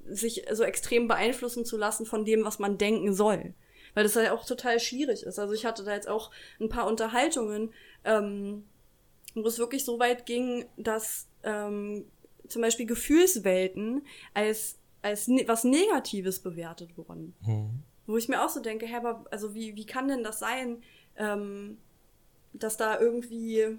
sich 0.06 0.44
so 0.52 0.62
extrem 0.62 1.08
beeinflussen 1.08 1.64
zu 1.64 1.76
lassen 1.76 2.06
von 2.06 2.24
dem, 2.24 2.44
was 2.44 2.58
man 2.58 2.78
denken 2.78 3.14
soll? 3.14 3.54
Weil 3.94 4.04
das 4.04 4.14
ja 4.14 4.32
auch 4.32 4.44
total 4.44 4.80
schwierig 4.80 5.22
ist. 5.22 5.38
Also 5.38 5.54
ich 5.54 5.64
hatte 5.64 5.84
da 5.84 5.94
jetzt 5.94 6.08
auch 6.08 6.30
ein 6.60 6.68
paar 6.68 6.86
Unterhaltungen, 6.86 7.72
ähm, 8.04 8.64
wo 9.34 9.46
es 9.46 9.58
wirklich 9.58 9.84
so 9.84 9.98
weit 9.98 10.26
ging, 10.26 10.66
dass 10.76 11.28
ähm, 11.42 12.06
zum 12.48 12.62
Beispiel 12.62 12.86
Gefühlswelten 12.86 14.06
als, 14.32 14.78
als 15.04 15.28
ne 15.28 15.44
was 15.46 15.62
Negatives 15.64 16.40
bewertet 16.40 16.96
wurden. 16.96 17.34
Wo 18.06 18.16
ich 18.16 18.28
mir 18.28 18.44
auch 18.44 18.48
so 18.48 18.60
denke, 18.60 18.86
hä, 18.86 18.96
aber 18.96 19.24
also 19.30 19.54
wie, 19.54 19.76
wie 19.76 19.86
kann 19.86 20.08
denn 20.08 20.24
das 20.24 20.38
sein, 20.38 20.82
ähm, 21.16 21.78
dass 22.52 22.76
da 22.76 22.98
irgendwie 22.98 23.78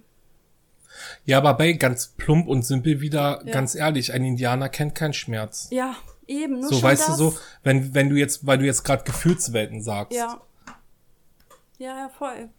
Ja, 1.25 1.37
aber 1.39 1.53
bei 1.55 1.73
ganz 1.73 2.07
plump 2.17 2.47
und 2.47 2.63
simpel 2.63 3.01
wieder, 3.01 3.41
Ja. 3.45 3.51
ganz 3.53 3.75
ehrlich, 3.75 4.13
ein 4.13 4.23
Indianer 4.23 4.69
kennt 4.69 4.95
keinen 4.95 5.13
Schmerz. 5.13 5.67
ja 5.71 5.95
eben 6.27 6.59
nur 6.59 6.69
so 6.69 6.81
weißt 6.81 7.07
das. 7.09 7.17
du 7.17 7.29
so, 7.31 7.37
wenn 7.63 7.93
wenn 7.93 8.09
du 8.09 8.15
jetzt, 8.15 8.47
weil 8.47 8.57
du 8.57 8.65
jetzt 8.65 8.83
gerade 8.83 9.03
Gefühlswelten 9.03 9.81
sagst. 9.83 10.17
Ja. 10.17 10.41
Ja, 11.77 11.97
ja, 11.97 12.09
voll. 12.09 12.49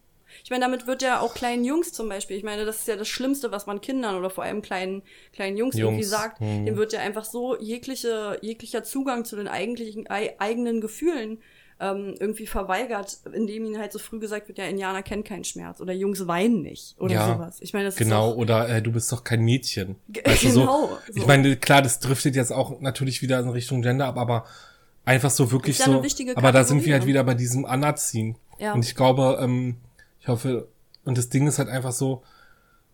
Ich 0.47 0.51
meine, 0.51 0.65
damit 0.65 0.87
wird 0.87 1.03
ja 1.03 1.19
auch 1.19 1.35
kleinen 1.35 1.65
Jungs 1.65 1.93
zum 1.93 2.09
Beispiel, 2.09 2.37
ich 2.37 2.45
meine, 2.45 2.65
das 2.65 2.77
ist 2.77 2.87
ja 2.87 2.95
das 2.95 3.09
Schlimmste, 3.09 3.51
was 3.51 3.67
man 3.67 3.81
Kindern 3.81 4.15
oder 4.15 4.31
vor 4.31 4.45
allem 4.45 4.63
kleinen, 4.63 5.03
kleinen 5.33 5.57
Jungs, 5.57 5.75
irgendwie 5.75 6.03
Jungs, 6.03 6.09
sagt. 6.09 6.39
hm. 6.39 6.67
Dem 6.67 6.77
wird 6.77 6.93
ja 6.93 7.01
einfach 7.01 7.25
so 7.25 7.59
jegliche, 7.59 8.39
jeglicher 8.43 8.85
Zugang 8.85 9.25
zu 9.25 9.35
den 9.35 9.49
eigentlichen, 9.49 10.09
ei, 10.09 10.37
eigenen 10.39 10.81
Gefühlen 10.81 11.39
ähm, 11.81 12.15
irgendwie 12.21 12.47
verweigert, 12.47 13.19
indem 13.33 13.65
ihnen 13.65 13.81
halt 13.81 13.91
so 13.91 13.99
früh 13.99 14.21
gesagt 14.21 14.47
wird, 14.47 14.59
ja, 14.59 14.67
Indianer 14.67 15.03
kennen 15.03 15.25
keinen 15.25 15.43
Schmerz 15.43 15.81
oder 15.81 15.93
Jungs 15.93 16.29
weinen 16.29 16.63
nicht 16.63 16.95
oder 17.01 17.15
Ja, 17.15 17.35
sowas. 17.35 17.57
Ich 17.61 17.73
meine, 17.73 17.87
das 17.87 17.97
Genau, 17.97 18.29
ist 18.29 18.35
doch, 18.35 18.41
oder 18.41 18.69
äh, 18.69 18.81
du 18.81 18.93
bist 18.93 19.11
doch 19.11 19.25
kein 19.25 19.41
Mädchen. 19.41 19.97
Weißt 20.25 20.43
genau, 20.43 20.91
so, 20.91 21.13
so. 21.13 21.21
Ich 21.21 21.27
meine, 21.27 21.57
klar, 21.57 21.83
das 21.83 21.99
driftet 21.99 22.37
jetzt 22.37 22.53
auch 22.53 22.81
natürlich 22.81 23.21
wieder 23.21 23.41
in 23.41 23.49
Richtung 23.49 23.83
Gender 23.83 24.07
ab, 24.07 24.17
aber 24.17 24.47
einfach 25.05 25.31
so 25.31 25.51
wirklich 25.51 25.81
Ist 25.81 25.89
ja 25.89 25.99
eine 25.99 26.09
so. 26.09 26.25
Aber 26.37 26.53
da 26.53 26.63
sind 26.63 26.85
wir 26.85 26.93
halt 26.93 27.07
wieder 27.07 27.25
bei 27.25 27.35
diesem 27.35 27.65
Anerziehen. 27.65 28.37
Ja. 28.61 28.75
Und 28.75 28.85
ich 28.85 28.95
glaube, 28.95 29.41
ähm, 29.43 29.79
ich 30.27 30.29
hoffe, 30.29 30.67
und 31.05 31.17
das 31.17 31.29
Ding 31.29 31.47
ist 31.47 31.61
halt 31.61 31.69
einfach 31.69 31.93
so, 31.93 32.25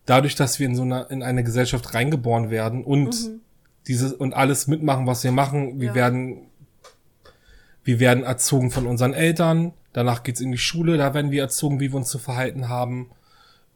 dadurch, 0.05 0.35
dass 0.35 0.59
wir 0.59 0.67
in 0.67 0.75
so 0.75 0.83
einer, 0.83 1.09
in 1.09 1.23
eine 1.23 1.43
Gesellschaft 1.43 1.95
reingeboren 1.95 2.51
werden 2.51 2.83
und 2.83 3.31
dieses 3.87 4.13
und 4.13 4.33
alles 4.35 4.67
mitmachen, 4.67 5.07
was 5.07 5.23
wir 5.23 5.31
machen, 5.31 5.79
wir 5.81 5.89
Mhm. 5.89 5.95
Ja. 5.95 5.95
werden, 5.95 6.41
wir 7.83 7.99
werden 7.99 8.23
erzogen 8.23 8.69
von 8.71 8.85
unseren 8.85 9.13
Eltern, 9.13 9.73
danach 9.93 10.21
geht's 10.23 10.41
in 10.41 10.51
die 10.51 10.57
Schule, 10.57 10.97
da 10.97 11.13
werden 11.13 11.31
wir 11.31 11.41
erzogen, 11.41 11.79
wie 11.79 11.91
wir 11.91 11.97
uns 11.97 12.09
zu 12.09 12.19
verhalten 12.19 12.69
haben. 12.69 13.09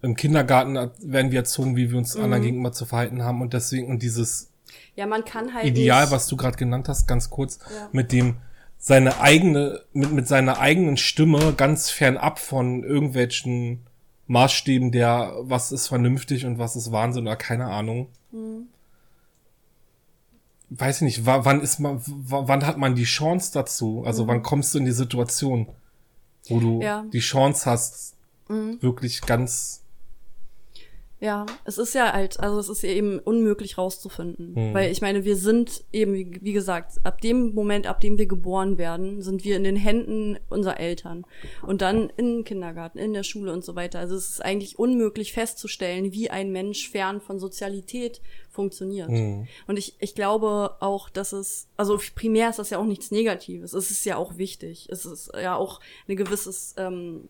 Im 0.04 0.16
Kindergarten 0.16 0.76
werden 1.00 1.32
wir 1.32 1.40
erzogen, 1.40 1.76
wie 1.76 1.90
wir 1.92 1.98
uns 1.98 2.16
Mhm. 2.16 2.24
anderen 2.26 2.44
gegenüber 2.44 2.72
zu 2.72 2.86
verhalten 2.86 3.24
haben 3.24 3.42
und 3.42 3.54
deswegen 3.54 3.88
und 3.88 4.04
dieses 4.04 4.52
ja, 4.96 5.06
man 5.08 5.26
kann 5.26 5.54
halt 5.54 5.66
Ideal, 5.66 6.04
nicht, 6.04 6.12
was 6.12 6.28
du 6.28 6.38
gerade 6.38 6.58
genannt 6.58 6.88
hast, 6.90 7.08
ganz 7.08 7.30
kurz, 7.32 7.58
Ja. 7.74 7.90
mit 7.92 8.12
dem 8.12 8.38
seine 8.80 9.20
eigene, 9.20 9.82
mit, 9.94 10.12
mit 10.12 10.28
seiner 10.28 10.60
eigenen 10.60 10.98
Stimme 10.98 11.54
ganz 11.54 11.90
fernab 11.90 12.40
von 12.40 12.84
irgendwelchen 12.84 13.82
Maßstäben 14.28 14.92
der, 14.92 15.34
was 15.42 15.72
ist 15.72 15.88
vernünftig 15.88 16.46
und 16.46 16.58
was 16.60 16.76
ist 16.76 16.92
Wahnsinn 16.92 17.24
oder 17.28 17.36
keine 17.38 17.66
Ahnung. 17.68 18.08
Hm. 18.32 18.68
Weiß 20.70 20.98
ich 20.98 21.02
nicht, 21.04 21.26
wa- 21.26 21.46
wann 21.46 21.62
ist 21.62 21.80
man, 21.80 22.02
wa- 22.06 22.44
wann 22.48 22.66
hat 22.66 22.78
man 22.78 22.94
die 22.96 23.06
Chance 23.06 23.52
dazu? 23.54 24.04
Also 24.06 24.28
wann 24.28 24.44
kommst 24.44 24.74
du 24.74 24.80
in 24.80 24.86
die 24.86 24.92
Situation, 24.92 25.68
wo 26.50 26.60
du. 26.60 26.82
Ja. 26.82 27.06
die 27.12 27.20
Chance 27.20 27.70
hast, 27.70 28.16
Mhm. 28.50 28.82
wirklich 28.82 29.22
ganz 29.22 29.82
Ja, 31.20 31.48
es 31.66 31.80
ist 31.80 31.96
ja 31.96 32.14
halt, 32.14 32.40
also 32.40 32.60
es 32.60 32.70
ist 32.70 32.84
ja 32.84 32.90
eben 32.90 33.18
unmöglich 33.20 33.78
rauszufinden. 33.78 34.56
Hm. 34.56 34.74
Weil 34.74 34.92
ich 34.92 35.02
meine, 35.02 35.26
wir 35.26 35.36
sind 35.36 35.84
eben, 35.92 36.14
wie, 36.14 36.38
wie 36.42 36.54
gesagt, 36.54 36.94
ab 37.04 37.22
dem 37.22 37.56
Moment, 37.56 37.88
ab 37.88 38.02
dem 38.02 38.20
wir 38.20 38.28
geboren 38.28 38.78
werden, 38.78 39.22
sind 39.24 39.44
wir 39.44 39.56
in 39.56 39.64
den 39.64 39.76
Händen 39.76 40.38
unserer 40.50 40.80
Eltern. 40.80 41.26
Und 41.64 41.82
dann 41.82 42.12
in 42.18 42.44
Kindergarten, 42.44 43.00
in 43.00 43.14
der 43.14 43.24
Schule 43.24 43.52
und 43.52 43.66
so 43.66 43.76
weiter. 43.76 44.00
Also 44.00 44.16
es 44.16 44.30
ist 44.30 44.46
eigentlich 44.46 44.78
unmöglich 44.78 45.34
festzustellen, 45.34 46.14
wie 46.14 46.30
ein 46.30 46.52
Mensch 46.52 46.90
fern 46.90 47.20
von 47.20 47.40
Sozialität 47.40 48.22
funktioniert. 48.52 49.10
Hm. 49.10 49.48
Und 49.66 49.78
ich, 49.78 49.96
ich 50.00 50.14
glaube 50.14 50.76
auch, 50.82 51.10
dass 51.10 51.32
es, 51.32 51.68
also 51.78 52.00
primär 52.16 52.50
ist 52.50 52.60
das 52.60 52.70
ja 52.70 52.78
auch 52.78 52.86
nichts 52.86 53.10
Negatives. 53.12 53.74
Es 53.74 53.90
ist 53.90 54.06
ja 54.06 54.18
auch 54.18 54.38
wichtig. 54.38 54.88
Es 54.92 55.06
ist 55.06 55.32
ja 55.36 55.56
auch 55.56 55.80
ein 56.08 56.16
gewisses, 56.16 56.76
ähm, 56.78 57.30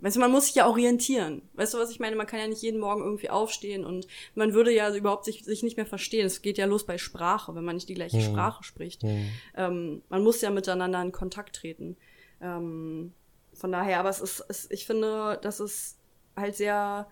Weißt 0.00 0.16
du, 0.16 0.20
man 0.20 0.30
muss 0.30 0.46
sich 0.46 0.54
ja 0.54 0.68
orientieren. 0.68 1.42
Weißt 1.54 1.74
du, 1.74 1.78
was 1.78 1.90
ich 1.90 2.00
meine? 2.00 2.16
Man 2.16 2.26
kann 2.26 2.38
ja 2.38 2.46
nicht 2.46 2.62
jeden 2.62 2.80
Morgen 2.80 3.02
irgendwie 3.02 3.30
aufstehen 3.30 3.84
und 3.84 4.06
man 4.34 4.52
würde 4.52 4.72
ja 4.72 4.94
überhaupt 4.94 5.24
sich, 5.24 5.44
sich 5.44 5.62
nicht 5.62 5.76
mehr 5.76 5.86
verstehen. 5.86 6.26
Es 6.26 6.42
geht 6.42 6.58
ja 6.58 6.66
los 6.66 6.84
bei 6.84 6.98
Sprache, 6.98 7.54
wenn 7.54 7.64
man 7.64 7.76
nicht 7.76 7.88
die 7.88 7.94
gleiche 7.94 8.18
Hm. 8.18 8.24
Sprache 8.24 8.62
spricht. 8.62 9.02
Hm. 9.02 9.28
Ähm, 9.56 10.02
man 10.08 10.22
muss 10.22 10.40
ja 10.42 10.50
miteinander 10.50 11.00
in 11.00 11.12
Kontakt 11.12 11.56
treten. 11.56 11.96
Ähm, 12.40 13.14
von 13.54 13.72
daher, 13.72 14.00
aber 14.00 14.10
es 14.10 14.20
ist, 14.20 14.44
es, 14.48 14.70
ich 14.70 14.86
finde, 14.86 15.38
das 15.42 15.60
ist 15.60 15.98
halt 16.36 16.56
sehr, 16.56 17.08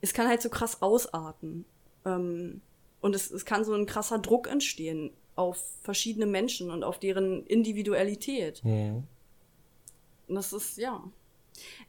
es 0.00 0.14
kann 0.14 0.28
halt 0.28 0.40
so 0.40 0.48
krass 0.48 0.80
ausarten. 0.80 1.66
Ähm, 2.06 2.62
und 3.00 3.14
es, 3.14 3.30
es 3.30 3.44
kann 3.44 3.64
so 3.64 3.74
ein 3.74 3.86
krasser 3.86 4.18
Druck 4.18 4.48
entstehen 4.48 5.12
auf 5.36 5.62
verschiedene 5.82 6.26
Menschen 6.26 6.70
und 6.70 6.82
auf 6.82 6.98
deren 6.98 7.44
Individualität. 7.46 8.62
Hm. 8.64 9.04
Und 10.26 10.34
das 10.34 10.52
ist, 10.52 10.78
ja. 10.78 11.04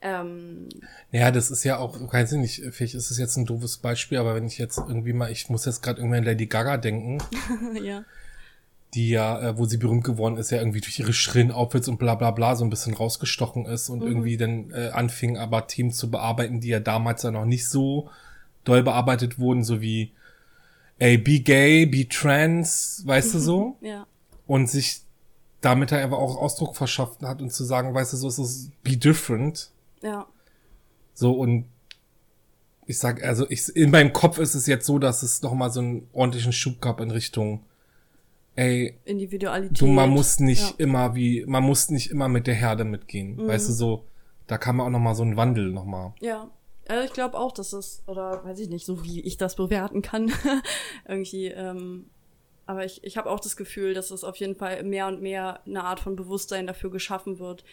Ähm, 0.01 0.69
Ja, 1.11 1.31
das 1.31 1.51
ist 1.51 1.63
ja 1.63 1.77
auch, 1.77 1.97
weiß 2.13 2.31
ich 2.33 2.37
nicht, 2.39 2.61
vielleicht 2.71 2.95
ist 2.95 3.11
es 3.11 3.17
jetzt 3.17 3.35
ein 3.37 3.45
doofes 3.45 3.77
Beispiel, 3.77 4.17
aber 4.17 4.35
wenn 4.35 4.47
ich 4.47 4.57
jetzt 4.57 4.77
irgendwie 4.77 5.13
mal, 5.13 5.31
ich 5.31 5.49
muss 5.49 5.65
jetzt 5.65 5.81
gerade 5.83 5.99
irgendwie 5.99 6.17
an 6.17 6.23
Lady 6.23 6.45
Gaga 6.47 6.77
denken, 6.77 7.17
ja. 7.83 8.03
die 8.93 9.09
ja, 9.09 9.39
äh, 9.41 9.57
wo 9.57 9.65
sie 9.65 9.77
berühmt 9.77 10.03
geworden 10.03 10.37
ist, 10.37 10.51
ja 10.51 10.59
irgendwie 10.59 10.81
durch 10.81 10.97
ihre 10.99 11.13
schrillen 11.13 11.51
Outfits 11.51 11.87
und 11.87 11.97
bla 11.99 12.15
bla 12.15 12.31
bla 12.31 12.55
so 12.55 12.63
ein 12.63 12.69
bisschen 12.69 12.93
rausgestochen 12.93 13.65
ist 13.65 13.89
und 13.89 13.99
Mhm. 13.99 14.07
irgendwie 14.07 14.37
dann 14.37 14.71
äh, 14.71 14.89
anfing, 14.93 15.37
aber 15.37 15.67
Themen 15.67 15.91
zu 15.91 16.09
bearbeiten, 16.09 16.59
die 16.61 16.69
ja 16.69 16.79
damals 16.79 17.23
ja 17.23 17.31
noch 17.31 17.45
nicht 17.45 17.67
so 17.67 18.09
doll 18.63 18.83
bearbeitet 18.83 19.37
wurden, 19.39 19.63
so 19.63 19.81
wie 19.81 20.11
ey, 20.97 21.17
be 21.17 21.39
gay, 21.39 21.85
be 21.85 22.07
trans, 22.07 23.03
weißt 23.05 23.33
du 23.33 23.39
so? 23.49 23.77
Ja. 23.81 24.05
Und 24.47 24.69
sich 24.69 25.01
damit 25.61 25.91
halt 25.91 26.03
einfach 26.03 26.17
auch 26.17 26.37
Ausdruck 26.37 26.75
verschafft 26.75 27.21
hat 27.21 27.41
und 27.41 27.51
zu 27.51 27.63
sagen, 27.63 27.93
weißt 27.93 28.13
du, 28.13 28.17
so 28.17 28.27
ist 28.27 28.37
es 28.39 28.69
be 28.83 28.95
different. 28.97 29.71
Ja. 30.01 30.27
So 31.13 31.33
und 31.33 31.65
ich 32.85 32.97
sag, 32.97 33.23
also 33.23 33.45
ich, 33.49 33.67
in 33.75 33.91
meinem 33.91 34.13
Kopf 34.13 34.39
ist 34.39 34.55
es 34.55 34.65
jetzt 34.65 34.85
so, 34.85 34.97
dass 34.99 35.21
es 35.21 35.41
noch 35.41 35.53
mal 35.53 35.69
so 35.69 35.79
einen 35.81 36.07
ordentlichen 36.13 36.53
Schub 36.53 36.81
gab 36.81 37.01
in 37.01 37.11
Richtung, 37.11 37.63
ey, 38.55 38.97
Individualität. 39.05 39.79
du, 39.79 39.87
man 39.87 40.09
muss 40.09 40.39
nicht 40.39 40.71
Ja. 40.71 40.75
immer 40.85 41.13
wie, 41.15 41.45
man 41.45 41.63
muss 41.63 41.89
nicht 41.89 42.09
immer 42.09 42.27
mit 42.29 42.47
der 42.47 42.55
Herde 42.55 42.85
mitgehen. 42.85 43.35
Mhm. 43.35 43.47
Weißt 43.47 43.69
du, 43.69 43.73
so, 43.73 44.05
da 44.47 44.57
kann 44.57 44.75
man 44.75 44.87
auch 44.87 44.91
noch 44.91 44.99
mal 44.99 45.13
so 45.13 45.21
einen 45.23 45.37
Wandel 45.37 45.71
noch 45.71 45.85
mal. 45.85 46.13
Ja. 46.19 46.49
Also 46.87 47.05
ich 47.05 47.13
glaube 47.13 47.37
auch, 47.37 47.51
dass 47.51 47.71
es, 47.73 48.01
oder 48.07 48.43
weiß 48.43 48.57
ich 48.59 48.69
nicht, 48.69 48.83
so 48.87 49.03
wie 49.03 49.21
ich 49.21 49.37
das 49.37 49.55
bewerten 49.55 50.01
kann, 50.01 50.31
irgendwie, 51.07 51.47
ähm, 51.49 52.07
aber 52.69 52.85
ich, 52.85 53.03
ich 53.03 53.17
habe 53.17 53.31
auch 53.31 53.39
das 53.39 53.57
Gefühl, 53.57 53.95
dass 53.95 54.11
es 54.11 54.23
auf 54.23 54.35
jeden 54.35 54.55
Fall 54.55 54.83
mehr 54.83 55.07
und 55.07 55.23
mehr 55.23 55.59
eine 55.65 55.83
Art 55.83 55.99
von 55.99 56.15
Bewusstsein 56.15 56.67
dafür 56.67 56.91
geschaffen 56.91 57.39
wird, 57.39 57.63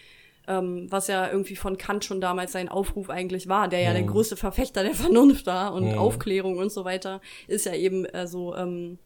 ähm, 0.47 0.87
was 0.89 1.07
ja 1.07 1.29
irgendwie 1.29 1.55
von 1.55 1.77
Kant 1.77 2.03
schon 2.03 2.19
damals 2.19 2.51
sein 2.53 2.67
Aufruf 2.67 3.11
eigentlich 3.11 3.47
war, 3.47 3.67
der 3.67 3.81
ja 3.81 3.93
der 3.93 4.01
Mhm. 4.01 4.07
größte 4.07 4.37
Verfechter 4.37 4.81
der 4.83 4.95
Vernunft 4.95 5.45
war 5.45 5.73
und 5.75 5.91
Mhm. 5.91 5.99
Aufklärung 5.99 6.57
und 6.57 6.71
so 6.71 6.83
weiter, 6.83 7.21
ist 7.47 7.67
ja 7.67 7.75
eben 7.75 8.05
äh, 8.05 8.25
so, 8.25 8.55
ähm, 8.55 8.97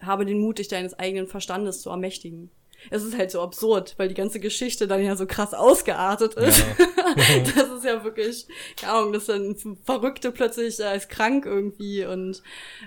habe 0.00 0.24
den 0.24 0.38
Mut, 0.38 0.58
dich 0.58 0.68
deines 0.68 0.96
eigenen 0.96 1.26
Verstandes 1.26 1.80
zu 1.82 1.90
ermächtigen. 1.90 2.50
Es 2.88 3.02
ist 3.02 3.16
halt 3.16 3.30
so 3.30 3.40
absurd, 3.40 3.94
weil 3.98 4.08
die 4.08 4.14
ganze 4.14 4.40
Geschichte 4.40 4.86
dann 4.86 5.02
ja 5.02 5.16
so 5.16 5.26
krass 5.26 5.52
ausgeartet 5.52 6.34
ist. 6.34 6.64
das 7.56 7.68
ist 7.68 7.84
ja 7.84 8.02
wirklich, 8.04 8.46
keine 8.80 8.92
Ahnung, 8.92 9.12
dass 9.12 9.26
dann 9.26 9.56
Verrückte 9.84 10.32
plötzlich 10.32 10.80
äh, 10.80 10.96
ist 10.96 11.08
krank 11.08 11.44
irgendwie 11.44 12.04
und 12.04 12.42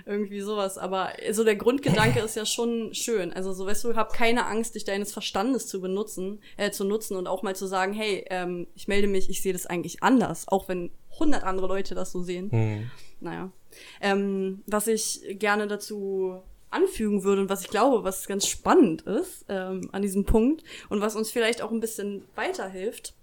irgendwie 0.06 0.40
sowas. 0.40 0.78
Aber 0.78 1.12
so 1.30 1.44
der 1.44 1.56
Grundgedanke 1.56 2.20
ist 2.20 2.36
ja 2.36 2.46
schon 2.46 2.94
schön. 2.94 3.32
Also 3.32 3.52
so 3.52 3.66
weißt 3.66 3.84
du, 3.84 3.94
hab 3.94 4.12
keine 4.12 4.46
Angst, 4.46 4.74
dich 4.74 4.84
deines 4.84 5.12
Verstandes 5.12 5.66
zu 5.66 5.80
benutzen, 5.80 6.40
äh, 6.56 6.70
zu 6.70 6.84
nutzen 6.84 7.16
und 7.16 7.26
auch 7.26 7.42
mal 7.42 7.54
zu 7.54 7.66
sagen, 7.66 7.92
hey, 7.92 8.24
ähm, 8.30 8.66
ich 8.74 8.88
melde 8.88 9.06
mich, 9.06 9.30
ich 9.30 9.42
sehe 9.42 9.52
das 9.52 9.66
eigentlich 9.66 10.02
anders, 10.02 10.48
auch 10.48 10.68
wenn 10.68 10.90
hundert 11.18 11.44
andere 11.44 11.68
Leute 11.68 11.94
das 11.94 12.12
so 12.12 12.22
sehen. 12.22 12.50
Hm. 12.50 12.90
Naja. 13.20 13.52
Ähm, 14.00 14.62
was 14.66 14.86
ich 14.86 15.22
gerne 15.38 15.66
dazu 15.66 16.42
anfügen 16.74 17.24
würde 17.24 17.42
und 17.42 17.48
was 17.48 17.62
ich 17.62 17.68
glaube, 17.68 18.04
was 18.04 18.26
ganz 18.26 18.46
spannend 18.46 19.02
ist 19.02 19.44
ähm, 19.48 19.88
an 19.92 20.02
diesem 20.02 20.24
Punkt 20.24 20.64
und 20.88 21.00
was 21.00 21.16
uns 21.16 21.30
vielleicht 21.30 21.62
auch 21.62 21.70
ein 21.70 21.80
bisschen 21.80 22.24
weiterhilft, 22.34 23.14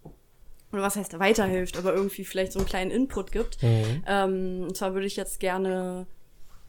oder 0.72 0.82
was 0.82 0.96
heißt 0.96 1.20
weiterhilft, 1.20 1.78
aber 1.78 1.94
irgendwie 1.94 2.24
vielleicht 2.24 2.54
so 2.54 2.60
einen 2.60 2.68
kleinen 2.68 2.92
Input 2.92 3.32
gibt. 3.32 3.62
Mhm. 3.62 4.04
Ähm, 4.08 4.64
und 4.68 4.78
zwar 4.78 4.94
würde 4.94 5.08
ich 5.08 5.18
jetzt 5.18 5.40
gerne 5.40 6.08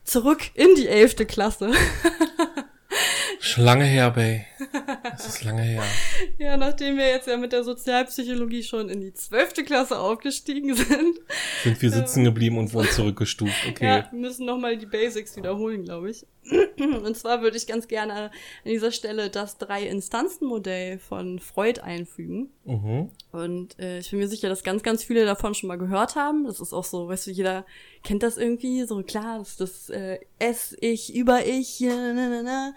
zurück 0.05 0.51
in 0.55 0.75
die 0.75 0.89
elfte 0.89 1.27
Klasse. 1.27 1.71
Schon 3.45 3.65
lange 3.65 3.85
her, 3.85 4.09
Bay. 4.13 4.47
Das 5.03 5.27
ist 5.27 5.43
lange 5.43 5.63
her. 5.63 5.83
ja, 6.39 6.57
nachdem 6.57 6.97
wir 6.97 7.09
jetzt 7.09 7.27
ja 7.27 7.37
mit 7.37 7.53
der 7.53 7.65
Sozialpsychologie 7.65 8.63
schon 8.63 8.89
in 8.89 9.01
die 9.01 9.13
zwölfte 9.15 9.65
Klasse 9.65 9.99
aufgestiegen 9.99 10.77
sind, 10.77 11.19
Sind 11.65 11.83
wir 11.83 11.91
sitzen 11.91 12.23
geblieben 12.23 12.57
und 12.57 12.73
wurden 12.73 12.89
zurückgestuft. 12.89 13.53
Okay. 13.69 13.85
Ja, 13.85 14.09
wir 14.13 14.19
müssen 14.19 14.47
nochmal 14.47 14.77
die 14.77 14.87
Basics 14.87 15.37
wiederholen, 15.37 15.85
glaube 15.85 16.11
ich. 16.11 16.25
Und 16.79 17.17
zwar 17.17 17.41
würde 17.41 17.57
ich 17.57 17.67
ganz 17.67 17.87
gerne 17.87 18.15
an 18.15 18.31
dieser 18.65 18.91
Stelle 18.91 19.31
das 19.31 19.59
Drei-Instanzen-Modell 19.59 20.99
von 20.99 21.39
Freud 21.39 21.81
einfügen. 21.81 22.51
Mhm. 22.65 23.11
Und 23.31 23.79
äh, 23.79 24.01
ich 24.01 24.11
bin 24.11 24.19
mir 24.19 24.29
sicher, 24.29 24.49
dass 24.49 24.65
ganz, 24.65 24.83
ganz 24.83 25.05
viele 25.05 25.25
davon 25.25 25.55
schon 25.55 25.69
mal 25.69 25.79
gehört 25.79 26.17
haben. 26.17 26.45
Das 26.45 26.61
ist 26.61 26.73
auch 26.73 26.85
so, 26.85 27.09
weißt 27.09 27.29
du, 27.29 27.31
jeder 27.31 27.65
kennt 28.03 28.23
das 28.23 28.37
irgendwie. 28.37 28.85
So 28.85 29.03
klar, 29.03 29.39
das 29.39 29.51
ist 29.51 29.61
das 29.61 29.91
äh, 29.91 30.19
Es, 30.39 30.77
Ich, 30.81 31.15
Über 31.15 31.47
Ich, 31.47 31.79
ja, 31.81 32.13
na, 32.13 32.29
na, 32.29 32.43
na. 32.43 32.75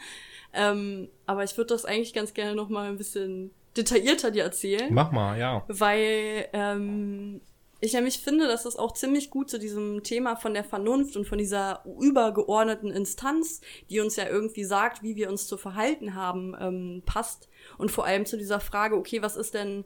Ähm, 0.55 1.09
aber 1.25 1.43
ich 1.43 1.55
würde 1.57 1.73
das 1.73 1.85
eigentlich 1.85 2.13
ganz 2.13 2.33
gerne 2.33 2.55
nochmal 2.55 2.87
ein 2.87 2.97
bisschen 2.97 3.51
detaillierter 3.75 4.31
dir 4.31 4.43
erzählen 4.43 4.93
Mach 4.93 5.11
mal, 5.11 5.37
ja. 5.37 5.63
weil 5.67 6.47
ähm, 6.53 7.41
ich 7.81 7.93
nämlich 7.93 8.19
finde, 8.19 8.47
dass 8.47 8.63
das 8.63 8.77
auch 8.77 8.93
ziemlich 8.93 9.29
gut 9.29 9.49
zu 9.49 9.59
diesem 9.59 10.01
Thema 10.01 10.37
von 10.37 10.53
der 10.53 10.63
Vernunft 10.63 11.17
und 11.17 11.27
von 11.27 11.37
dieser 11.37 11.83
übergeordneten 11.99 12.89
Instanz, 12.89 13.61
die 13.89 13.99
uns 13.99 14.15
ja 14.15 14.27
irgendwie 14.27 14.63
sagt, 14.63 15.03
wie 15.03 15.15
wir 15.15 15.29
uns 15.29 15.45
zu 15.47 15.57
verhalten 15.57 16.15
haben, 16.15 16.55
ähm, 16.59 17.03
passt. 17.05 17.49
Und 17.77 17.91
vor 17.91 18.05
allem 18.05 18.25
zu 18.25 18.37
dieser 18.37 18.61
Frage, 18.61 18.95
okay, 18.95 19.21
was 19.21 19.35
ist 19.35 19.53
denn, 19.53 19.83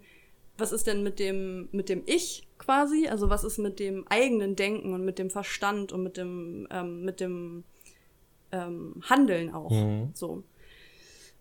was 0.58 0.72
ist 0.72 0.86
denn 0.86 1.02
mit 1.02 1.20
dem, 1.20 1.68
mit 1.72 1.90
dem 1.90 2.04
Ich 2.06 2.48
quasi? 2.60 3.08
Also 3.08 3.30
was 3.30 3.44
ist 3.44 3.58
mit 3.58 3.80
dem 3.80 4.06
eigenen 4.08 4.56
Denken 4.56 4.94
und 4.94 5.04
mit 5.04 5.18
dem 5.18 5.32
Verstand 5.32 5.92
und 5.92 6.04
mit 6.04 6.16
dem, 6.16 6.68
ähm, 6.70 7.04
mit 7.04 7.20
dem 7.20 7.64
ähm, 8.52 9.02
Handeln 9.10 9.54
auch. 9.54 9.72
Mhm. 9.72 10.12
So. 10.14 10.44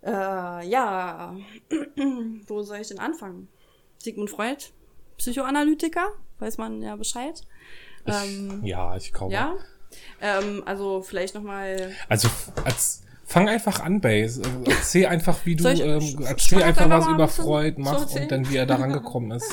Äh, 0.09 0.67
ja, 0.69 1.37
wo 2.47 2.63
soll 2.63 2.79
ich 2.79 2.89
denn 2.89 2.99
anfangen? 2.99 3.49
Sigmund 3.99 4.31
Freud, 4.31 4.65
Psychoanalytiker, 5.19 6.09
weiß 6.39 6.57
man 6.59 6.81
ja 6.83 6.97
Bescheid. 6.97 7.43
Ähm, 8.07 8.61
Ja, 8.65 8.97
ich 8.97 9.13
glaube. 9.13 9.35
ja, 9.35 9.55
ähm, 10.21 10.63
also 10.65 11.03
vielleicht 11.03 11.35
noch 11.35 11.43
mal. 11.43 11.93
Also 12.09 12.29
als, 12.65 13.03
fang 13.27 13.49
einfach 13.49 13.81
an, 13.81 14.01
Base. 14.01 14.41
Erzähl 14.65 15.07
einfach, 15.15 15.45
wie 15.45 15.57
du, 15.57 15.69
ich- 15.69 15.81
ähm, 15.81 15.99
ich 15.99 16.17
erzähl 16.21 16.63
einfach 16.63 16.85
einfach 16.85 17.07
was 17.07 17.09
über 17.15 17.29
Freud, 17.29 17.75
zu 17.75 17.81
mach 17.83 18.01
erzählen? 18.01 18.23
und 18.23 18.33
dann, 18.33 18.51
wie 18.51 18.57
er 18.57 18.67
da 18.67 18.77
rangekommen 18.77 19.31
ist. 19.37 19.51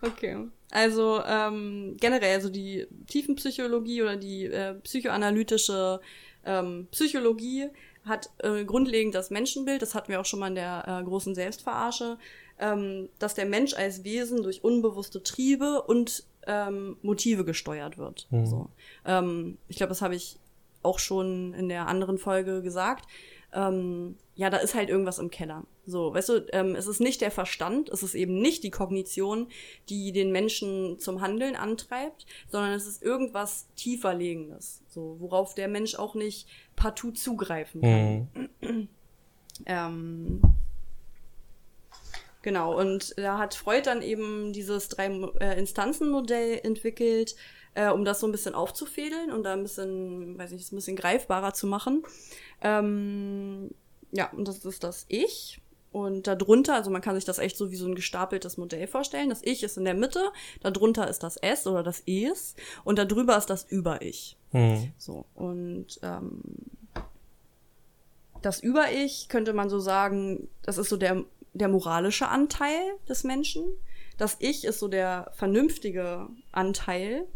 Okay. 0.00 0.36
Also 0.72 1.22
ähm, 1.24 1.96
generell, 2.00 2.34
also 2.34 2.48
die 2.48 2.86
Tiefenpsychologie 3.08 4.02
oder 4.02 4.16
die 4.16 4.46
äh, 4.46 4.74
psychoanalytische 4.74 6.00
ähm, 6.44 6.88
Psychologie 6.90 7.68
hat 8.04 8.30
äh, 8.38 8.64
grundlegend 8.64 9.14
das 9.14 9.30
Menschenbild, 9.30 9.82
das 9.82 9.94
hatten 9.94 10.08
wir 10.08 10.20
auch 10.20 10.24
schon 10.24 10.40
mal 10.40 10.48
in 10.48 10.54
der 10.54 10.84
äh, 10.86 11.04
großen 11.04 11.34
Selbstverarsche, 11.34 12.18
ähm, 12.58 13.08
dass 13.18 13.34
der 13.34 13.46
Mensch 13.46 13.74
als 13.74 14.04
Wesen 14.04 14.42
durch 14.42 14.64
unbewusste 14.64 15.22
Triebe 15.22 15.82
und 15.82 16.24
ähm, 16.46 16.96
Motive 17.02 17.44
gesteuert 17.44 17.98
wird. 17.98 18.26
Mhm. 18.30 18.46
So. 18.46 18.68
Ähm, 19.04 19.58
ich 19.68 19.76
glaube, 19.76 19.90
das 19.90 20.02
habe 20.02 20.14
ich 20.14 20.38
auch 20.82 20.98
schon 20.98 21.54
in 21.54 21.68
der 21.68 21.86
anderen 21.86 22.18
Folge 22.18 22.62
gesagt. 22.62 23.06
Ähm, 23.52 24.16
ja, 24.34 24.50
da 24.50 24.56
ist 24.58 24.74
halt 24.74 24.88
irgendwas 24.88 25.18
im 25.18 25.30
Keller. 25.30 25.64
So, 25.84 26.14
weißt 26.14 26.28
du, 26.28 26.46
ähm, 26.52 26.76
es 26.76 26.86
ist 26.86 27.00
nicht 27.00 27.20
der 27.20 27.32
Verstand, 27.32 27.88
es 27.88 28.04
ist 28.04 28.14
eben 28.14 28.40
nicht 28.40 28.62
die 28.62 28.70
Kognition, 28.70 29.48
die 29.88 30.12
den 30.12 30.30
Menschen 30.30 31.00
zum 31.00 31.20
Handeln 31.20 31.56
antreibt, 31.56 32.24
sondern 32.48 32.72
es 32.72 32.86
ist 32.86 33.02
irgendwas 33.02 33.66
tieferlegendes, 33.74 34.82
so, 34.86 35.16
worauf 35.18 35.54
der 35.54 35.66
Mensch 35.66 35.96
auch 35.96 36.14
nicht 36.14 36.46
partout 36.76 37.12
zugreifen 37.12 37.80
kann. 37.80 38.28
Mhm. 38.60 38.88
Ähm, 39.66 40.40
genau, 42.40 42.76
und 42.76 43.14
da 43.16 43.38
hat 43.38 43.54
Freud 43.54 43.82
dann 43.84 44.02
eben 44.02 44.52
dieses 44.52 44.88
Drei-Instanzen-Modell 44.88 46.60
entwickelt, 46.64 47.36
äh, 47.74 47.90
um 47.90 48.04
das 48.04 48.20
so 48.20 48.26
ein 48.26 48.32
bisschen 48.32 48.54
aufzufädeln 48.54 49.30
und 49.30 49.44
da 49.44 49.52
ein 49.52 49.62
bisschen, 49.62 50.38
weiß 50.38 50.52
nicht, 50.52 50.72
ein 50.72 50.76
bisschen 50.76 50.96
greifbarer 50.96 51.52
zu 51.52 51.66
machen. 51.66 52.02
Ähm, 52.62 53.70
ja, 54.10 54.30
und 54.32 54.48
das 54.48 54.64
ist 54.64 54.82
das 54.84 55.04
Ich. 55.08 55.60
Und 55.92 56.26
darunter, 56.26 56.74
also 56.74 56.90
man 56.90 57.02
kann 57.02 57.14
sich 57.14 57.26
das 57.26 57.38
echt 57.38 57.56
so 57.56 57.70
wie 57.70 57.76
so 57.76 57.86
ein 57.86 57.94
gestapeltes 57.94 58.56
Modell 58.56 58.86
vorstellen. 58.86 59.28
Das 59.28 59.42
Ich 59.42 59.62
ist 59.62 59.76
in 59.76 59.84
der 59.84 59.94
Mitte, 59.94 60.20
darunter 60.62 61.08
ist 61.08 61.22
das 61.22 61.36
S 61.36 61.66
oder 61.66 61.82
das 61.82 62.02
Es 62.06 62.54
und 62.82 62.98
darüber 62.98 63.36
ist 63.36 63.50
das 63.50 63.64
Über-Ich. 63.64 64.38
Hm. 64.52 64.92
So, 64.96 65.26
und 65.34 66.00
ähm, 66.02 66.40
das 68.40 68.60
Über-Ich 68.60 69.28
könnte 69.28 69.52
man 69.52 69.68
so 69.68 69.78
sagen, 69.78 70.48
das 70.62 70.78
ist 70.78 70.88
so 70.88 70.96
der, 70.96 71.24
der 71.52 71.68
moralische 71.68 72.28
Anteil 72.28 72.80
des 73.06 73.22
Menschen. 73.22 73.64
Das 74.16 74.36
Ich 74.40 74.64
ist 74.64 74.78
so 74.78 74.88
der 74.88 75.30
vernünftige 75.34 76.28
Anteil. 76.52 77.26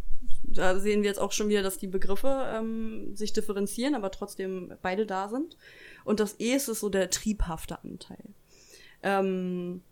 Da 0.44 0.78
sehen 0.78 1.02
wir 1.02 1.10
jetzt 1.10 1.20
auch 1.20 1.32
schon 1.32 1.48
wieder, 1.48 1.62
dass 1.62 1.78
die 1.78 1.86
Begriffe 1.86 2.50
ähm, 2.54 3.14
sich 3.14 3.32
differenzieren, 3.32 3.94
aber 3.94 4.10
trotzdem 4.10 4.72
beide 4.80 5.04
da 5.04 5.28
sind. 5.28 5.56
Und 6.04 6.20
das 6.20 6.36
Es 6.38 6.68
ist 6.68 6.80
so 6.80 6.88
der 6.88 7.10
triebhafte 7.10 7.78
Anteil. 7.82 8.24
Ähm, 9.02 9.82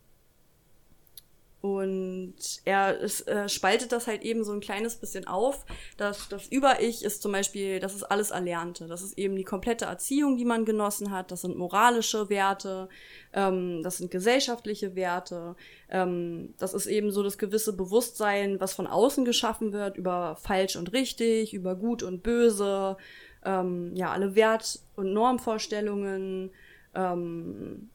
und 1.64 2.34
er 2.66 3.02
es, 3.02 3.22
äh, 3.22 3.48
spaltet 3.48 3.90
das 3.90 4.06
halt 4.06 4.20
eben 4.20 4.44
so 4.44 4.52
ein 4.52 4.60
kleines 4.60 4.96
bisschen 4.96 5.26
auf. 5.26 5.64
dass 5.96 6.28
das 6.28 6.46
Über-Ich 6.48 7.02
ist 7.02 7.22
zum 7.22 7.32
Beispiel, 7.32 7.80
das 7.80 7.94
ist 7.94 8.02
alles 8.02 8.32
Erlernte. 8.32 8.86
Das 8.86 9.00
ist 9.00 9.16
eben 9.16 9.34
die 9.34 9.44
komplette 9.44 9.86
Erziehung, 9.86 10.36
die 10.36 10.44
man 10.44 10.66
genossen 10.66 11.10
hat. 11.10 11.30
Das 11.30 11.40
sind 11.40 11.56
moralische 11.56 12.28
Werte, 12.28 12.90
ähm, 13.32 13.82
das 13.82 13.96
sind 13.96 14.10
gesellschaftliche 14.10 14.94
Werte. 14.94 15.56
Ähm, 15.88 16.52
das 16.58 16.74
ist 16.74 16.84
eben 16.84 17.10
so 17.10 17.22
das 17.22 17.38
gewisse 17.38 17.72
Bewusstsein, 17.74 18.60
was 18.60 18.74
von 18.74 18.86
außen 18.86 19.24
geschaffen 19.24 19.72
wird, 19.72 19.96
über 19.96 20.36
falsch 20.36 20.76
und 20.76 20.92
richtig, 20.92 21.54
über 21.54 21.76
gut 21.76 22.02
und 22.02 22.22
böse, 22.22 22.98
ähm, 23.42 23.96
ja, 23.96 24.12
alle 24.12 24.34
Wert- 24.34 24.80
und 24.96 25.14
Normvorstellungen. 25.14 26.50
Ähm, 26.94 27.88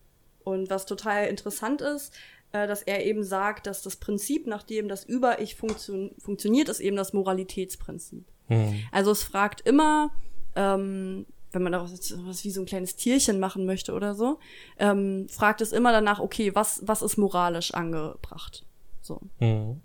und 0.49 0.69
was 0.69 0.85
total 0.85 1.27
interessant 1.27 1.81
ist, 1.81 2.13
äh, 2.51 2.67
dass 2.67 2.81
er 2.81 3.05
eben 3.05 3.23
sagt, 3.23 3.67
dass 3.67 3.81
das 3.81 3.95
Prinzip, 3.95 4.47
nach 4.47 4.63
dem 4.63 4.87
das 4.87 5.03
Über-Ich 5.03 5.55
funktio 5.55 6.09
funktioniert, 6.17 6.69
ist 6.69 6.79
eben 6.79 6.97
das 6.97 7.13
Moralitätsprinzip. 7.13 8.25
Hm. 8.47 8.79
Also 8.91 9.11
es 9.11 9.23
fragt 9.23 9.61
immer, 9.61 10.11
ähm, 10.55 11.25
wenn 11.51 11.63
man 11.63 11.71
daraus 11.71 11.91
was 12.25 12.43
wie 12.43 12.51
so 12.51 12.61
ein 12.61 12.65
kleines 12.65 12.95
Tierchen 12.95 13.39
machen 13.39 13.65
möchte 13.65 13.93
oder 13.93 14.13
so, 14.15 14.39
ähm, 14.77 15.27
fragt 15.29 15.61
es 15.61 15.71
immer 15.71 15.91
danach, 15.91 16.19
okay, 16.19 16.53
was, 16.55 16.81
was 16.85 17.01
ist 17.01 17.17
moralisch 17.17 17.73
angebracht? 17.73 18.65
So. 19.01 19.21
Hm. 19.39 19.81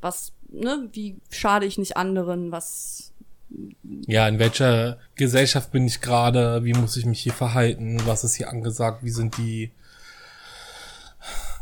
Was, 0.00 0.32
ne, 0.48 0.88
wie 0.92 1.16
schade 1.30 1.66
ich 1.66 1.78
nicht 1.78 1.96
anderen, 1.96 2.52
was 2.52 3.12
Ja, 4.06 4.28
in 4.28 4.38
welcher 4.38 4.98
Gesellschaft 5.14 5.72
bin 5.72 5.86
ich 5.86 6.00
gerade? 6.00 6.64
Wie 6.64 6.74
muss 6.74 6.96
ich 6.96 7.06
mich 7.06 7.20
hier 7.20 7.32
verhalten? 7.32 8.00
Was 8.06 8.24
ist 8.24 8.34
hier 8.34 8.50
angesagt? 8.50 9.02
Wie 9.02 9.10
sind 9.10 9.36
die, 9.38 9.72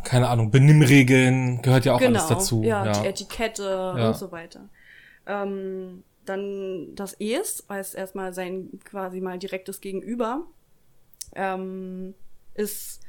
keine 0.07 0.29
Ahnung, 0.29 0.51
Benimmregeln? 0.51 1.61
Gehört 1.63 1.85
ja 1.85 1.95
auch 1.95 2.01
alles 2.01 2.27
dazu. 2.27 2.61
Genau, 2.61 2.85
Ja, 2.85 2.87
Ja, 2.87 3.03
die 3.03 3.09
Etikette 3.09 3.95
Ja. 3.97 4.09
und 4.09 4.17
so 4.17 4.33
weiter. 4.33 4.69
Ähm, 5.27 6.03
dann 6.25 6.95
das 6.95 7.15
Es, 7.21 7.65
als 7.69 7.95
erstmal 7.95 8.33
sein 8.33 8.81
quasi 8.85 9.21
mal 9.21 9.39
direktes 9.39 9.81
Gegenüber, 9.81 10.47
ähm, 11.35 12.15
ist 12.55 13.01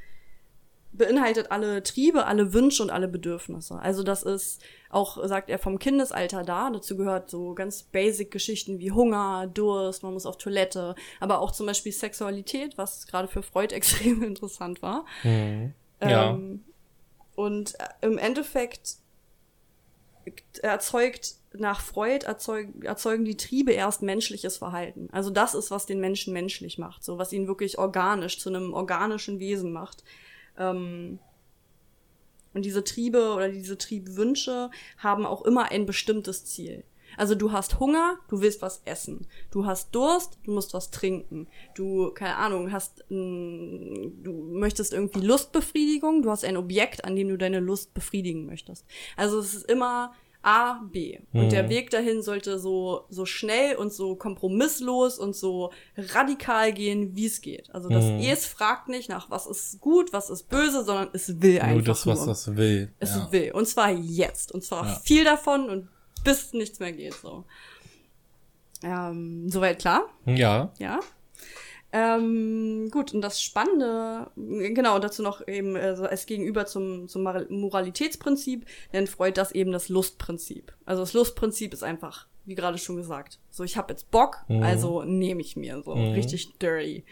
beinhaltet 0.94 1.52
alle 1.52 1.84
Triebe, 1.84 2.26
alle 2.26 2.54
Wünsche 2.54 2.82
und 2.82 2.90
alle 2.90 3.08
Bedürfnisse. 3.08 3.78
Also 3.80 4.04
das 4.04 4.24
ist 4.24 4.62
auch, 4.90 5.24
sagt 5.28 5.50
er, 5.50 5.60
vom 5.60 5.78
Kindesalter 5.78 6.44
da. 6.44 6.72
Dazu 6.72 6.98
gehört 6.98 7.30
so 7.30 7.54
ganz 7.54 7.84
basic 7.84 8.32
Geschichten 8.32 8.80
wie 8.80 8.92
Hunger, 8.92 9.48
Durst, 9.48 10.02
man 10.02 10.14
muss 10.14 10.26
auf 10.26 10.38
Toilette, 10.38 10.96
aber 11.20 11.40
auch 11.42 11.52
zum 11.52 11.68
Beispiel 11.68 11.92
Sexualität, 11.92 12.78
was 12.78 13.06
gerade 13.06 13.28
für 13.28 13.44
Freud 13.44 13.74
extrem 13.76 14.24
interessant 14.24 14.82
war. 14.82 15.06
Hm. 15.22 15.74
ja. 16.02 16.32
Ähm, 16.32 16.64
und 17.38 17.80
äh, 17.80 17.86
im 18.02 18.18
Endeffekt 18.18 18.98
erzeugt 20.62 21.36
nach 21.54 21.82
Freud 21.82 22.26
erzeugen, 22.26 22.82
erzeugen 22.82 23.26
die 23.26 23.38
Triebe 23.38 23.72
erst 23.72 24.02
menschliches 24.02 24.58
Verhalten. 24.58 25.08
Also 25.12 25.30
das 25.30 25.54
ist, 25.54 25.70
was 25.70 25.86
den 25.86 26.00
Menschen 26.00 26.34
menschlich 26.34 26.80
macht, 26.80 27.04
so 27.04 27.20
was 27.20 27.32
ihn 27.32 27.48
wirklich 27.48 27.78
organisch 27.78 28.40
zu 28.40 28.50
einem 28.50 28.74
organischen 28.74 29.40
Wesen 29.40 29.72
macht. 29.72 30.04
Ähm, 30.58 31.20
und 32.56 32.66
diese 32.66 32.84
Triebe 32.84 33.34
oder 33.36 33.50
diese 33.50 33.78
Triebwünsche 33.78 34.72
haben 34.98 35.26
auch 35.26 35.44
immer 35.44 35.72
ein 35.72 35.86
bestimmtes 35.86 36.44
Ziel. 36.46 36.84
Also 37.18 37.36
du 37.36 37.52
hast 37.52 37.80
Hunger, 37.80 38.18
du 38.30 38.40
willst 38.42 38.62
was 38.62 38.82
essen. 38.86 39.28
Du 39.52 39.66
hast 39.66 39.94
Durst, 39.94 40.38
du 40.46 40.52
musst 40.52 40.74
was 40.74 40.92
trinken. 40.92 41.48
Du, 41.76 42.12
keine 42.14 42.36
Ahnung, 42.36 42.72
hast, 42.72 43.04
mm, 43.10 44.24
du 44.24 44.32
möchtest 44.52 44.94
irgendwie 44.94 45.22
Lustbefriedigung, 45.22 46.22
du 46.22 46.30
hast 46.32 46.46
ein 46.46 46.56
Objekt, 46.58 47.04
an 47.06 47.16
dem 47.16 47.28
du 47.30 47.38
deine 47.38 47.60
Lust 47.60 47.94
befriedigen 47.94 48.46
möchtest. 48.46 48.86
Also 49.16 49.40
es 49.40 49.54
ist 49.54 49.70
immer 49.70 50.14
A, 50.44 50.80
B. 50.94 51.18
Und 51.34 51.46
Mhm. 51.48 51.50
der 51.50 51.68
Weg 51.70 51.90
dahin 51.90 52.22
sollte 52.22 52.58
so, 52.60 53.02
so 53.10 53.26
schnell 53.26 53.76
und 53.76 53.92
so 53.92 54.16
kompromisslos 54.16 55.18
und 55.20 55.36
so 55.36 55.72
radikal 55.98 56.72
gehen, 56.72 57.16
wie 57.16 57.26
es 57.26 57.42
geht. 57.42 57.74
Also 57.74 57.90
das 57.90 58.06
Mhm. 58.06 58.20
Es 58.22 58.46
fragt 58.46 58.88
nicht 58.88 59.10
nach, 59.10 59.30
was 59.30 59.46
ist 59.48 59.82
gut, 59.82 60.14
was 60.14 60.30
ist 60.30 60.44
böse, 60.48 60.84
sondern 60.86 61.10
es 61.14 61.42
will 61.42 61.60
einfach 61.60 61.74
Nur 61.74 61.82
das, 61.84 62.06
was 62.08 62.20
nur. 62.20 62.28
das 62.28 62.56
will. 62.56 62.94
Es 63.00 63.16
ja. 63.16 63.28
will. 63.32 63.52
Und 63.54 63.68
zwar 63.68 63.92
jetzt. 63.92 64.52
Und 64.54 64.64
zwar 64.64 64.86
Ja. 64.86 65.02
viel 65.04 65.24
davon 65.26 65.70
und 65.70 65.90
bis 66.20 66.54
nichts 66.54 66.80
mehr 66.80 66.92
geht, 66.92 67.14
so. 67.14 67.44
Ähm, 68.84 69.50
soweit 69.50 69.80
klar? 69.80 70.08
ja. 70.26 70.72
Ja. 70.80 71.00
Ähm, 71.94 72.90
gut, 72.92 73.14
und 73.14 73.22
das 73.22 73.42
Spannende, 73.42 74.30
genau, 74.36 75.00
dazu 75.00 75.24
noch 75.24 75.48
eben 75.48 75.78
also 75.78 76.04
als 76.06 76.26
Gegenüber 76.26 76.66
zum, 76.66 77.08
zum 77.08 77.24
Moral- 77.24 77.48
Moralitätsprinzip 77.50 78.66
nennt 78.92 79.08
Freud 79.08 79.38
das 79.38 79.54
eben 79.54 79.72
das 79.72 79.88
Lustprinzip. 79.88 80.74
Also 80.86 81.02
das 81.02 81.14
Lustprinzip 81.14 81.74
ist 81.74 81.84
einfach, 81.84 82.28
wie 82.44 82.56
gerade 82.56 82.78
schon 82.78 82.98
gesagt, 82.98 83.40
so 83.50 83.64
ich 83.64 83.78
habe 83.78 83.94
jetzt 83.94 84.12
Bock, 84.12 84.44
Mhm. 84.50 84.64
also 84.64 85.04
nehme 85.04 85.40
ich 85.42 85.56
mir 85.56 85.82
so 85.84 85.96
Mhm. 85.96 86.12
richtig 86.12 86.58
dirty. 86.60 87.06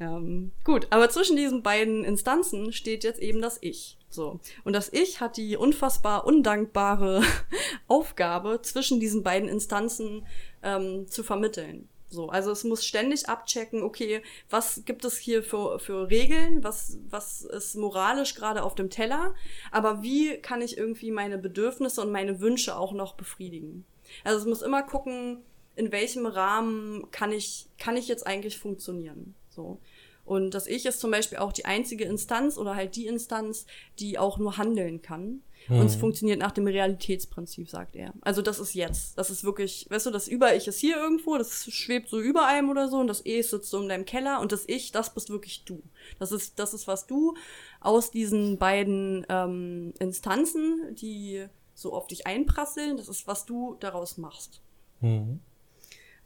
Ähm, 0.00 0.52
gut, 0.64 0.86
aber 0.90 1.10
zwischen 1.10 1.36
diesen 1.36 1.62
beiden 1.62 2.04
Instanzen 2.04 2.72
steht 2.72 3.04
jetzt 3.04 3.20
eben 3.20 3.42
das 3.42 3.58
Ich. 3.60 3.98
So. 4.10 4.40
Und 4.64 4.72
das 4.72 4.92
Ich 4.92 5.20
hat 5.20 5.36
die 5.36 5.56
unfassbar 5.56 6.26
undankbare 6.26 7.22
Aufgabe, 7.88 8.60
zwischen 8.62 9.00
diesen 9.00 9.22
beiden 9.22 9.48
Instanzen 9.48 10.26
ähm, 10.62 11.06
zu 11.08 11.22
vermitteln. 11.22 11.88
So, 12.10 12.30
also 12.30 12.50
es 12.50 12.64
muss 12.64 12.86
ständig 12.86 13.28
abchecken, 13.28 13.82
okay, 13.82 14.22
was 14.48 14.82
gibt 14.86 15.04
es 15.04 15.18
hier 15.18 15.42
für, 15.42 15.78
für 15.78 16.08
Regeln, 16.08 16.64
was, 16.64 16.96
was 17.10 17.42
ist 17.42 17.74
moralisch 17.74 18.34
gerade 18.34 18.62
auf 18.62 18.74
dem 18.74 18.88
Teller, 18.88 19.34
aber 19.70 20.02
wie 20.02 20.38
kann 20.38 20.62
ich 20.62 20.78
irgendwie 20.78 21.10
meine 21.10 21.36
Bedürfnisse 21.36 22.00
und 22.00 22.10
meine 22.10 22.40
Wünsche 22.40 22.78
auch 22.78 22.92
noch 22.92 23.14
befriedigen? 23.14 23.84
Also 24.24 24.38
es 24.38 24.46
muss 24.46 24.62
immer 24.62 24.82
gucken, 24.84 25.42
in 25.76 25.92
welchem 25.92 26.24
Rahmen 26.24 27.10
kann 27.10 27.30
ich, 27.30 27.68
kann 27.78 27.98
ich 27.98 28.08
jetzt 28.08 28.26
eigentlich 28.26 28.58
funktionieren. 28.58 29.34
So. 29.58 29.80
Und 30.24 30.52
das 30.52 30.66
Ich 30.66 30.84
ist 30.86 31.00
zum 31.00 31.10
Beispiel 31.10 31.38
auch 31.38 31.52
die 31.52 31.64
einzige 31.64 32.04
Instanz 32.04 32.58
oder 32.58 32.76
halt 32.76 32.94
die 32.96 33.06
Instanz, 33.06 33.64
die 33.98 34.18
auch 34.18 34.38
nur 34.38 34.56
handeln 34.58 35.00
kann. 35.02 35.42
Und 35.68 35.86
es 35.86 35.96
Mhm. 35.96 36.00
funktioniert 36.00 36.38
nach 36.38 36.52
dem 36.52 36.66
Realitätsprinzip, 36.66 37.68
sagt 37.68 37.96
er. 37.96 38.12
Also 38.20 38.40
das 38.42 38.58
ist 38.60 38.74
jetzt. 38.74 39.18
Das 39.18 39.30
ist 39.30 39.42
wirklich, 39.42 39.86
weißt 39.90 40.06
du, 40.06 40.10
das 40.10 40.28
Über-Ich 40.28 40.68
ist 40.68 40.78
hier 40.78 40.96
irgendwo, 40.96 41.36
das 41.38 41.64
schwebt 41.72 42.08
so 42.08 42.20
über 42.20 42.46
einem 42.46 42.70
oder 42.70 42.88
so 42.88 42.98
und 42.98 43.06
das 43.08 43.24
E 43.26 43.40
sitzt 43.42 43.70
so 43.70 43.80
in 43.82 43.88
deinem 43.88 44.04
Keller 44.04 44.40
und 44.40 44.52
das 44.52 44.64
Ich, 44.68 44.92
das 44.92 45.12
bist 45.14 45.30
wirklich 45.30 45.64
du. 45.64 45.82
Das 46.18 46.30
ist, 46.30 46.58
das 46.58 46.72
ist, 46.74 46.86
was 46.86 47.06
du 47.06 47.34
aus 47.80 48.10
diesen 48.10 48.58
beiden 48.58 49.26
ähm, 49.28 49.92
Instanzen, 49.98 50.94
die 50.94 51.46
so 51.74 51.92
auf 51.94 52.06
dich 52.06 52.26
einprasseln, 52.26 52.96
das 52.96 53.08
ist, 53.08 53.26
was 53.26 53.44
du 53.46 53.76
daraus 53.80 54.18
machst. 54.18 54.60
Mhm. 55.00 55.40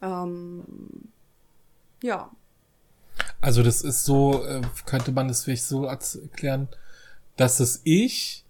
Ähm, 0.01 0.63
ja, 2.03 2.31
Also 3.43 3.61
das 3.61 3.81
ist 3.81 4.05
so, 4.05 4.45
äh, 4.45 4.61
könnte 4.85 5.11
man 5.11 5.27
das 5.27 5.43
vielleicht 5.43 5.65
so 5.65 5.83
erklären, 5.83 6.69
dass 7.35 7.57
das 7.57 7.81
Ich 7.83 8.45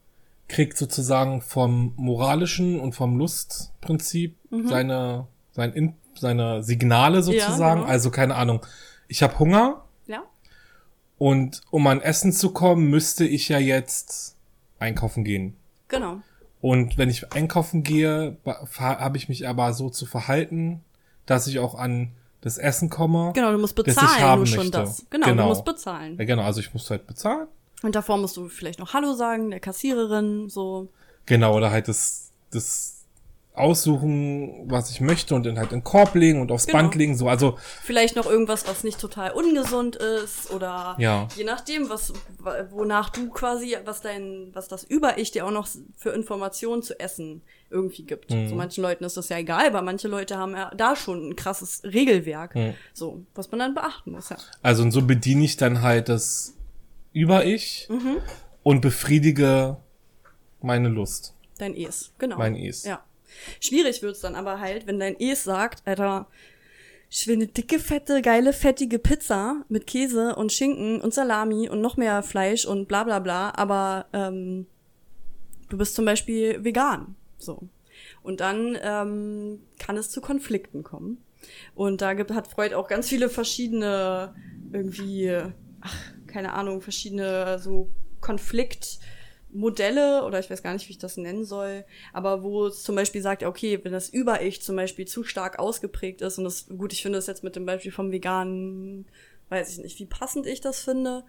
kriegt 0.47 0.77
sozusagen 0.77 1.41
vom 1.41 1.93
moralischen 1.95 2.79
und 2.79 2.93
vom 2.93 3.17
Lustprinzip 3.17 4.35
seine, 4.65 5.25
sein 5.51 5.73
In, 5.73 5.95
seine 6.13 6.61
Signale 6.61 7.23
sozusagen. 7.23 7.81
genau. 7.81 7.91
Also 7.91 8.11
keine 8.11 8.35
Ahnung, 8.35 8.63
ich 9.07 9.23
habe 9.23 9.39
Hunger 9.39 9.83
ja, 10.05 10.21
und 11.17 11.61
um 11.71 11.87
an 11.87 11.99
Essen 11.99 12.31
zu 12.31 12.51
kommen, 12.51 12.87
müsste 12.87 13.25
ich 13.25 13.49
ja 13.49 13.57
jetzt 13.57 14.35
einkaufen 14.77 15.23
gehen. 15.23 15.55
genau. 15.87 16.21
Und 16.61 16.97
wenn 16.97 17.09
ich 17.09 17.33
einkaufen 17.33 17.83
gehe, 17.83 18.37
habe 18.77 19.17
ich 19.17 19.27
mich 19.27 19.49
aber 19.49 19.73
so 19.73 19.89
zu 19.89 20.05
verhalten, 20.05 20.81
dass 21.25 21.47
ich 21.47 21.59
auch 21.59 21.75
an 21.75 22.11
das 22.43 22.57
Essen 22.57 22.89
komme. 22.89 23.31
Genau, 23.33 23.51
du 23.51 23.57
musst 23.57 23.75
bezahlen, 23.75 24.37
nur 24.37 24.45
schon 24.45 24.57
möchte. 24.57 24.71
das. 24.71 25.05
Genau, 25.09 25.27
Genau. 25.27 25.43
du 25.43 25.49
musst 25.49 25.65
bezahlen. 25.65 26.17
Ja, 26.19 26.25
genau, 26.25 26.43
also 26.43 26.59
ich 26.59 26.73
muss 26.73 26.89
halt 26.89 27.07
bezahlen. 27.07 27.47
Und 27.81 27.95
davor 27.95 28.17
musst 28.17 28.37
du 28.37 28.49
vielleicht 28.49 28.79
noch 28.79 28.93
Hallo 28.93 29.13
sagen, 29.13 29.49
der 29.51 29.59
Kassiererin, 29.59 30.49
so. 30.49 30.89
Genau, 31.25 31.55
oder 31.55 31.71
halt 31.71 31.87
das, 31.87 32.31
das 32.51 32.92
aussuchen, 33.55 34.63
was 34.69 34.89
ich 34.89 34.99
möchte 34.99 35.35
und 35.35 35.45
dann 35.45 35.59
halt 35.59 35.71
in 35.71 35.79
den 35.79 35.83
Korb 35.83 36.15
legen 36.15 36.41
und 36.41 36.51
aufs 36.51 36.65
Genau. 36.65 36.79
Band 36.79 36.95
legen, 36.95 37.15
so, 37.15 37.29
also, 37.29 37.57
Vielleicht 37.83 38.15
noch 38.15 38.25
irgendwas, 38.25 38.67
was 38.67 38.83
nicht 38.83 38.99
total 38.99 39.31
ungesund 39.31 39.95
ist 39.95 40.49
oder 40.51 40.95
Ja. 40.97 41.27
je 41.35 41.43
nachdem, 41.43 41.87
was 41.89 42.13
wonach 42.71 43.09
du 43.11 43.29
quasi, 43.29 43.77
was 43.85 44.01
dein, 44.01 44.49
was 44.53 44.67
das 44.67 44.83
Über-Ich 44.83 45.31
dir 45.31 45.45
auch 45.45 45.51
noch 45.51 45.67
für 45.97 46.09
Informationen 46.09 46.81
zu 46.81 46.99
essen 46.99 47.43
irgendwie 47.69 48.03
gibt. 48.03 48.31
Mhm. 48.31 48.47
So 48.49 48.55
manchen 48.55 48.81
Leuten 48.81 49.03
ist 49.03 49.17
das 49.17 49.29
ja 49.29 49.37
egal, 49.37 49.67
aber 49.67 49.81
manche 49.83 50.07
Leute 50.07 50.37
haben 50.37 50.53
ja 50.55 50.71
da 50.75 50.95
schon 50.95 51.29
ein 51.29 51.35
krasses 51.35 51.83
Regelwerk, 51.83 52.55
so 52.93 53.23
was 53.35 53.51
man 53.51 53.59
dann 53.59 53.73
beachten 53.75 54.11
muss. 54.11 54.29
Ja. 54.29 54.37
also, 54.63 54.81
und 54.83 54.91
so 54.91 55.03
bediene 55.03 55.43
ich 55.45 55.57
dann 55.57 55.81
halt 55.83 56.09
das 56.09 56.55
Über-Ich 57.11 57.87
Mhm. 57.89 58.17
und 58.63 58.81
befriedige 58.81 59.77
meine 60.61 60.89
Lust, 60.89 61.35
Dein 61.59 61.75
Es, 61.75 62.11
genau. 62.17 62.37
mein 62.39 62.55
Es. 62.55 62.83
Ja. 62.83 63.03
Schwierig 63.59 64.01
wird's 64.01 64.21
dann 64.21 64.35
aber 64.35 64.59
halt, 64.59 64.87
wenn 64.87 64.99
dein 64.99 65.19
Es 65.19 65.43
sagt, 65.43 65.81
Alter, 65.85 66.27
ich 67.09 67.27
will 67.27 67.35
eine 67.35 67.47
dicke, 67.47 67.77
fette, 67.77 68.21
geile, 68.21 68.53
fettige 68.53 68.97
Pizza 68.97 69.63
mit 69.69 69.85
Käse 69.85 70.35
und 70.35 70.51
Schinken 70.51 70.99
und 70.99 71.13
Salami 71.13 71.69
und 71.69 71.79
noch 71.79 71.95
mehr 71.95 72.23
Fleisch 72.23 72.65
und 72.65 72.87
bla 72.87 73.03
bla 73.03 73.19
bla, 73.19 73.53
aber 73.55 74.07
ähm, 74.13 74.65
du 75.69 75.77
bist 75.77 75.93
zum 75.93 76.05
Beispiel 76.05 76.63
vegan. 76.63 77.15
So. 77.37 77.69
Und 78.23 78.39
dann 78.39 78.77
ähm, 78.81 79.59
kann 79.77 79.97
es 79.97 80.09
zu 80.09 80.21
Konflikten 80.21 80.83
kommen. 80.83 81.23
Und 81.75 82.01
da 82.01 82.13
gibt, 82.13 82.31
hat 82.31 82.47
Freud 82.47 82.73
auch 82.73 82.87
ganz 82.87 83.09
viele 83.09 83.29
verschiedene, 83.29 84.33
irgendwie, 84.71 85.37
ach, 85.81 86.13
keine 86.25 86.53
Ahnung, 86.53 86.81
verschiedene 86.81 87.59
so 87.59 87.89
Konfliktmodelle 89.53 90.23
oder 90.25 90.39
ich 90.39 90.49
weiß 90.49 90.63
gar 90.63 90.73
nicht, 90.73 90.87
wie 90.87 90.93
ich 90.93 90.97
das 90.97 91.17
nennen 91.17 91.45
soll, 91.45 91.85
aber 92.11 92.43
wo 92.43 92.67
es 92.67 92.83
zum 92.83 92.95
Beispiel 92.95 93.21
sagt, 93.21 93.43
okay, 93.43 93.79
wenn 93.83 93.91
das 93.91 94.09
Über-Ich 94.09 94.61
zum 94.61 94.75
Beispiel 94.75 95.05
zu 95.05 95.23
stark 95.23 95.59
ausgeprägt 95.59 96.21
ist 96.21 96.37
und 96.37 96.43
das, 96.45 96.67
gut, 96.67 96.93
ich 96.93 97.01
finde 97.01 97.17
das 97.17 97.27
jetzt 97.27 97.43
mit 97.43 97.55
dem 97.55 97.65
Beispiel 97.65 97.91
vom 97.91 98.11
Veganen, 98.11 99.05
weiß 99.49 99.71
ich 99.71 99.77
nicht, 99.83 99.99
wie 99.99 100.05
passend 100.05 100.47
ich 100.47 100.61
das 100.61 100.81
finde. 100.81 101.23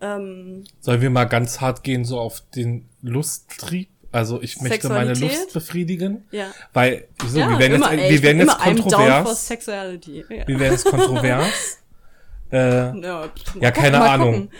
Ähm, 0.00 0.64
Sollen 0.80 1.00
wir 1.00 1.10
mal 1.10 1.24
ganz 1.24 1.60
hart 1.60 1.82
gehen, 1.82 2.04
so 2.04 2.18
auf 2.18 2.42
den 2.54 2.88
Lusttrieb? 3.02 3.88
Also 4.10 4.40
ich 4.40 4.58
möchte 4.62 4.88
meine 4.88 5.14
Sexualität? 5.14 5.40
Lust 5.42 5.52
befriedigen. 5.52 6.24
ja. 6.30 6.50
Weil, 6.72 7.08
so, 7.26 7.40
ja, 7.40 7.50
wir 7.50 7.58
werden 7.58 7.74
immer, 7.74 7.92
jetzt, 7.92 8.04
ey, 8.04 8.10
wir 8.10 8.22
werden 8.22 8.38
jetzt 8.38 8.58
kontrovers. 8.58 9.48
Ja. 9.66 10.48
Wir 10.48 10.60
werden 10.60 10.72
jetzt 10.72 10.84
kontrovers. 10.86 11.78
äh, 12.50 13.00
Ja, 13.00 13.30
Ja, 13.60 13.70
keine 13.70 13.98
mal 13.98 14.08
Ahnung. 14.08 14.32
gucken. 14.32 14.50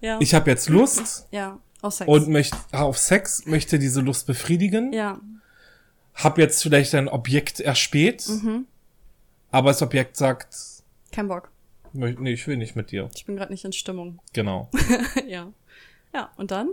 Ja. 0.00 0.18
ich 0.20 0.34
habe 0.34 0.50
jetzt 0.50 0.68
Lust 0.68 1.26
ja, 1.30 1.58
aus 1.86 1.98
Sex. 1.98 2.08
und 2.08 2.28
möchte 2.28 2.56
auf 2.72 2.98
Sex, 2.98 3.46
möchte 3.46 3.78
diese 3.78 4.00
Lust 4.00 4.26
befriedigen. 4.26 4.92
ja, 4.92 5.20
Hab 6.14 6.38
jetzt 6.38 6.62
vielleicht 6.62 6.94
ein 6.94 7.08
Objekt 7.08 7.60
erspäht, 7.60 8.26
Mhm. 8.28 8.66
aber 9.50 9.70
das 9.70 9.82
Objekt 9.82 10.16
sagt, 10.16 10.48
kein 11.12 11.28
Bock. 11.28 11.50
nee, 11.92 12.32
ich 12.32 12.46
will 12.46 12.56
nicht 12.56 12.76
mit 12.76 12.90
dir. 12.90 13.08
Ich 13.14 13.24
bin 13.26 13.36
gerade 13.36 13.52
nicht 13.52 13.64
in 13.64 13.72
Stimmung. 13.72 14.18
Genau. 14.32 14.70
ja. 15.26 15.52
Ja, 16.14 16.30
und 16.36 16.50
dann? 16.50 16.70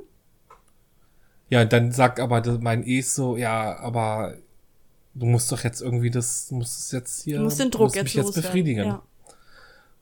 Ja, 1.50 1.66
dann 1.66 1.92
sagt 1.92 2.20
aber 2.20 2.42
mein 2.60 2.86
E 2.88 3.02
so, 3.02 3.38
ja, 3.38 3.78
aber 3.78 4.38
du 5.14 5.26
musst 5.26 5.52
doch 5.52 5.64
jetzt 5.64 5.82
irgendwie 5.82 6.10
das, 6.10 6.48
du 6.48 6.56
musst 6.56 6.80
es 6.80 6.92
jetzt 6.92 7.24
hier, 7.24 7.38
Du 7.38 7.44
musst 7.44 7.60
den 7.60 7.70
Druck 7.70 7.84
musst 7.88 7.96
jetzt 7.96 8.06
mich 8.06 8.14
jetzt 8.16 8.34
befriedigen. 8.36 8.86
Ja. 8.86 9.04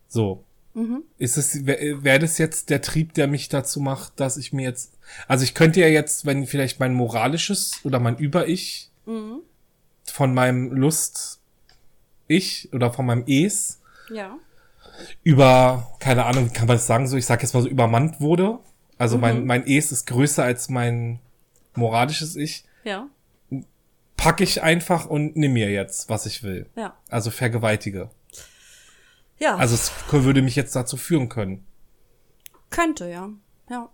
So. 0.07 0.43
Mhm. 0.73 1.03
Ist 1.17 1.37
es, 1.37 1.65
wäre 1.65 2.03
wär 2.03 2.17
das 2.19 2.37
jetzt 2.37 2.69
der 2.69 2.81
Trieb, 2.81 3.13
der 3.13 3.27
mich 3.27 3.49
dazu 3.49 3.79
macht, 3.81 4.19
dass 4.19 4.37
ich 4.37 4.53
mir 4.53 4.63
jetzt, 4.63 4.93
also 5.27 5.43
ich 5.43 5.53
könnte 5.53 5.81
ja 5.81 5.87
jetzt, 5.87 6.25
wenn 6.25 6.47
vielleicht 6.47 6.79
mein 6.79 6.93
moralisches 6.93 7.79
oder 7.83 7.99
mein 7.99 8.17
Über-Ich 8.17 8.89
Mhm. 9.05 9.39
von 10.05 10.33
meinem 10.33 10.71
Lust-Ich 10.71 12.69
oder 12.73 12.93
von 12.93 13.05
meinem 13.05 13.23
Es 13.27 13.79
Ja. 14.09 14.37
über, 15.23 15.91
keine 15.99 16.25
Ahnung, 16.25 16.45
wie 16.49 16.53
kann 16.53 16.67
man 16.67 16.77
das 16.77 16.87
sagen, 16.87 17.07
so, 17.07 17.17
ich 17.17 17.25
sag 17.25 17.41
jetzt 17.41 17.53
mal 17.53 17.61
so, 17.63 17.67
übermannt 17.69 18.21
wurde. 18.21 18.59
Also 18.97 19.15
Mhm. 19.17 19.21
mein, 19.21 19.45
mein 19.45 19.67
Es 19.67 19.91
ist 19.91 20.05
größer 20.07 20.43
als 20.43 20.69
mein 20.69 21.19
moralisches 21.75 22.35
Ich. 22.35 22.63
Ja. 22.83 23.07
Pack 24.17 24.39
ich 24.41 24.61
einfach 24.61 25.07
und 25.07 25.35
nimm 25.35 25.53
mir 25.53 25.71
jetzt, 25.71 26.07
was 26.09 26.25
ich 26.27 26.43
will. 26.43 26.67
Ja. 26.75 26.95
Also 27.09 27.31
vergewaltige. 27.31 28.09
Ja. 29.41 29.55
Also 29.55 29.73
es 29.73 29.91
würde 30.11 30.43
mich 30.43 30.55
jetzt 30.55 30.75
dazu 30.75 30.97
führen 30.97 31.27
können. 31.27 31.65
Könnte, 32.69 33.09
ja. 33.09 33.29
Ja. 33.69 33.89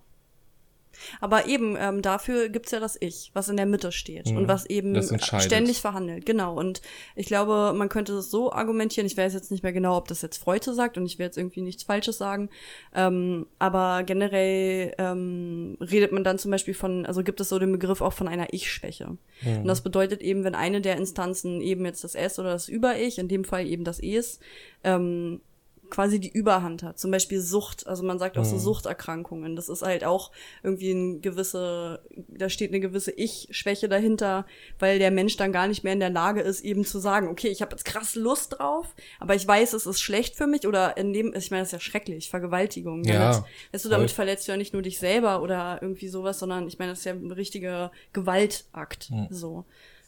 Aber 1.22 1.48
eben, 1.48 1.78
ähm, 1.80 2.02
dafür 2.02 2.50
gibt's 2.50 2.72
ja 2.72 2.80
das 2.80 2.98
Ich, 3.00 3.32
was 3.34 3.50
in 3.50 3.58
der 3.58 3.66
Mitte 3.66 3.92
steht 3.92 4.28
und 4.28 4.48
was 4.48 4.66
eben 4.66 4.88
Mhm. 4.92 5.18
Das 5.18 5.44
ständig 5.44 5.82
verhandelt. 5.82 6.26
Genau. 6.26 6.58
Und 6.58 6.82
ich 7.16 7.28
glaube, 7.28 7.74
man 7.76 7.90
könnte 7.90 8.14
es 8.14 8.32
so 8.32 8.52
argumentieren, 8.52 9.06
ich 9.08 9.18
weiß 9.18 9.34
jetzt 9.34 9.52
nicht 9.52 9.64
mehr 9.64 9.74
genau, 9.74 9.98
ob 9.98 10.08
das 10.08 10.22
jetzt 10.22 10.38
Freud 10.38 10.64
so 10.64 10.74
sagt 10.74 10.98
und 10.98 11.06
ich 11.06 11.20
will 11.20 11.26
jetzt 11.26 11.38
irgendwie 11.38 11.62
nichts 11.62 11.84
Falsches 11.84 12.18
sagen. 12.18 12.50
Ähm, 12.96 13.48
aber 13.60 14.04
generell 14.04 14.94
ähm, 14.98 15.78
redet 15.80 16.12
man 16.12 16.24
dann 16.24 16.40
zum 16.40 16.52
Beispiel 16.52 16.74
von, 16.74 17.06
also 17.06 17.24
gibt 17.24 17.40
es 17.42 17.50
so 17.50 17.60
den 17.60 17.72
Begriff 17.72 18.02
auch 18.02 18.14
von 18.14 18.28
einer 18.28 18.54
Ich-Schwäche. 18.54 19.18
Mhm. 19.42 19.58
Und 19.60 19.68
das 19.68 19.82
bedeutet 19.82 20.22
eben, 20.22 20.44
wenn 20.44 20.56
eine 20.56 20.82
der 20.82 20.98
Instanzen 20.98 21.62
eben 21.62 21.86
jetzt 21.86 22.04
das 22.04 22.16
S 22.16 22.40
oder 22.40 22.52
das 22.52 22.70
Über-Ich, 22.70 23.20
in 23.20 23.28
dem 23.28 23.44
Fall 23.44 23.68
eben 23.68 23.84
das 23.84 24.00
Es, 24.00 24.40
ähm, 24.84 25.42
quasi 25.90 26.20
die 26.20 26.30
Überhand 26.30 26.84
hat. 26.84 27.00
Zum 27.00 27.12
Beispiel 27.12 27.40
Sucht, 27.40 27.88
also 27.88 28.04
man 28.04 28.20
sagt 28.20 28.38
auch 28.38 28.46
so 28.46 28.58
Suchterkrankungen. 28.58 29.56
Das 29.56 29.70
ist 29.70 29.82
halt 29.82 30.04
auch 30.04 30.32
irgendwie 30.64 30.92
ein 30.92 31.22
gewisse, 31.22 32.02
da 32.28 32.50
steht 32.50 32.72
eine 32.72 32.80
gewisse 32.80 33.12
Ich-Schwäche 33.12 33.90
dahinter, 33.90 34.46
weil 34.80 35.00
der 35.00 35.12
Mensch 35.12 35.38
dann 35.38 35.52
gar 35.52 35.68
nicht 35.68 35.84
mehr 35.84 35.94
in 35.94 36.00
der 36.00 36.10
Lage 36.10 36.42
ist, 36.42 36.62
eben 36.62 36.86
zu 36.86 37.00
sagen, 37.00 37.28
okay, 37.28 37.48
ich 37.50 37.62
habe 37.62 37.72
jetzt 37.72 37.86
krass 37.86 38.16
Lust 38.16 38.60
drauf, 38.60 38.96
aber 39.20 39.36
ich 39.36 39.48
weiß, 39.48 39.74
es 39.74 39.86
ist 39.86 40.02
schlecht 40.02 40.36
für 40.36 40.48
mich 40.48 40.68
oder 40.68 40.98
in 40.98 41.14
dem, 41.14 41.34
ich 41.36 41.52
meine, 41.52 41.62
das 41.62 41.70
ist 41.70 41.74
ja 41.74 41.80
schrecklich, 41.80 42.30
Vergewaltigung. 42.30 43.04
Ja, 43.04 43.32
Damit, 43.32 43.44
weißt 43.72 43.86
du, 43.86 43.90
damit 43.90 44.12
voll. 44.12 44.16
verletzt 44.16 44.48
du 44.48 44.52
ja 44.52 44.58
nicht 44.58 44.74
nur 44.74 44.82
dich 44.82 45.00
selber 45.00 45.42
oder 45.42 45.80
irgendwie 45.82 46.08
sowas, 46.08 46.40
sondern 46.40 46.68
ich 46.68 46.80
meine, 46.80 46.92
das 46.92 47.00
ist 47.00 47.06
ja 47.06 47.14
ein 47.14 47.32
richtiger 47.32 47.92
Gewaltakt. 48.14 49.12
So. 49.30 49.66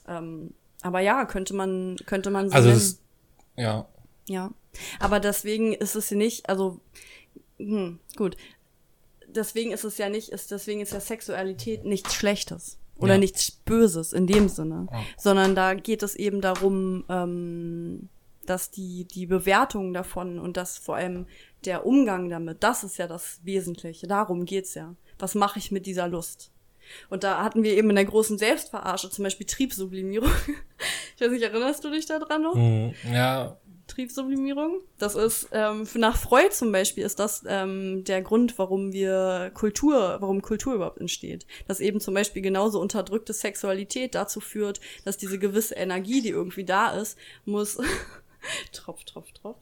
Ähm, 0.07 0.53
aber 0.81 0.99
ja, 1.01 1.25
könnte 1.25 1.53
man, 1.53 1.97
könnte 2.05 2.29
man 2.29 2.49
so 2.49 2.55
Also 2.55 2.69
es, 2.69 3.01
ja. 3.55 3.85
Ja. 4.27 4.51
Aber 4.99 5.19
deswegen 5.19 5.73
ist 5.73 5.95
es 5.95 6.09
ja 6.09 6.17
nicht, 6.17 6.49
also, 6.49 6.79
hm, 7.57 7.99
gut. 8.15 8.37
Deswegen 9.27 9.71
ist 9.71 9.83
es 9.83 9.97
ja 9.97 10.09
nicht, 10.09 10.29
ist, 10.29 10.51
deswegen 10.51 10.81
ist 10.81 10.93
ja 10.93 10.99
Sexualität 10.99 11.85
nichts 11.85 12.13
Schlechtes. 12.15 12.77
Oder 12.97 13.13
Ja. 13.13 13.19
nichts 13.19 13.51
Böses 13.51 14.11
in 14.13 14.27
dem 14.27 14.49
Sinne. 14.49 14.87
Ja. 14.91 15.03
Sondern 15.17 15.55
da 15.55 15.73
geht 15.73 16.03
es 16.03 16.15
eben 16.15 16.41
darum, 16.41 17.05
ähm, 17.09 18.09
dass 18.45 18.71
die, 18.71 19.05
die 19.05 19.25
Bewertung 19.27 19.93
davon 19.93 20.39
und 20.39 20.57
das 20.57 20.77
vor 20.77 20.95
allem 20.95 21.27
der 21.65 21.85
Umgang 21.85 22.29
damit, 22.29 22.63
das 22.63 22.83
ist 22.83 22.97
ja 22.97 23.07
das 23.07 23.39
Wesentliche. 23.43 24.07
Darum 24.07 24.45
geht's 24.45 24.73
ja. 24.73 24.95
Was 25.19 25.35
mache 25.35 25.59
ich 25.59 25.71
mit 25.71 25.85
dieser 25.85 26.07
Lust? 26.07 26.51
Und 27.09 27.23
da 27.23 27.43
hatten 27.43 27.61
wir 27.63 27.77
eben 27.77 27.89
in 27.91 27.95
der 27.97 28.05
großen 28.05 28.37
Selbstverarsche 28.39 29.11
zum 29.11 29.23
Beispiel 29.23 29.45
Triebsublimierung. 29.45 30.29
ich 31.15 31.21
weiß 31.21 31.29
nicht, 31.31 31.43
erinnerst 31.43 31.83
du 31.83 31.91
dich 31.91 32.07
da 32.07 32.17
dran 32.17 32.41
noch? 32.41 32.55
Hm, 32.55 32.93
ja, 33.13 33.57
Triebsublimierung. 33.89 34.81
Das 34.97 35.15
ist 35.15 35.49
ähm, 35.51 35.87
nach 35.95 36.15
Freud 36.15 36.51
zum 36.51 36.71
Beispiel 36.71 37.03
ist 37.03 37.19
das 37.19 37.43
ähm, 37.47 38.03
der 38.05 38.21
Grund, 38.21 38.57
warum 38.57 38.93
wir 38.93 39.51
Kultur, 39.53 40.17
warum 40.19 40.41
Kultur 40.41 40.75
überhaupt 40.75 40.99
entsteht. 40.99 41.45
Dass 41.67 41.79
eben 41.79 41.99
zum 41.99 42.13
Beispiel 42.13 42.41
genauso 42.41 42.79
unterdrückte 42.79 43.33
Sexualität 43.33 44.15
dazu 44.15 44.39
führt, 44.39 44.79
dass 45.03 45.17
diese 45.17 45.39
gewisse 45.39 45.75
Energie, 45.75 46.21
die 46.21 46.29
irgendwie 46.29 46.63
da 46.63 46.91
ist, 46.91 47.17
muss 47.45 47.77
tropf, 48.71 49.03
tropf, 49.03 49.31
tropf, 49.33 49.59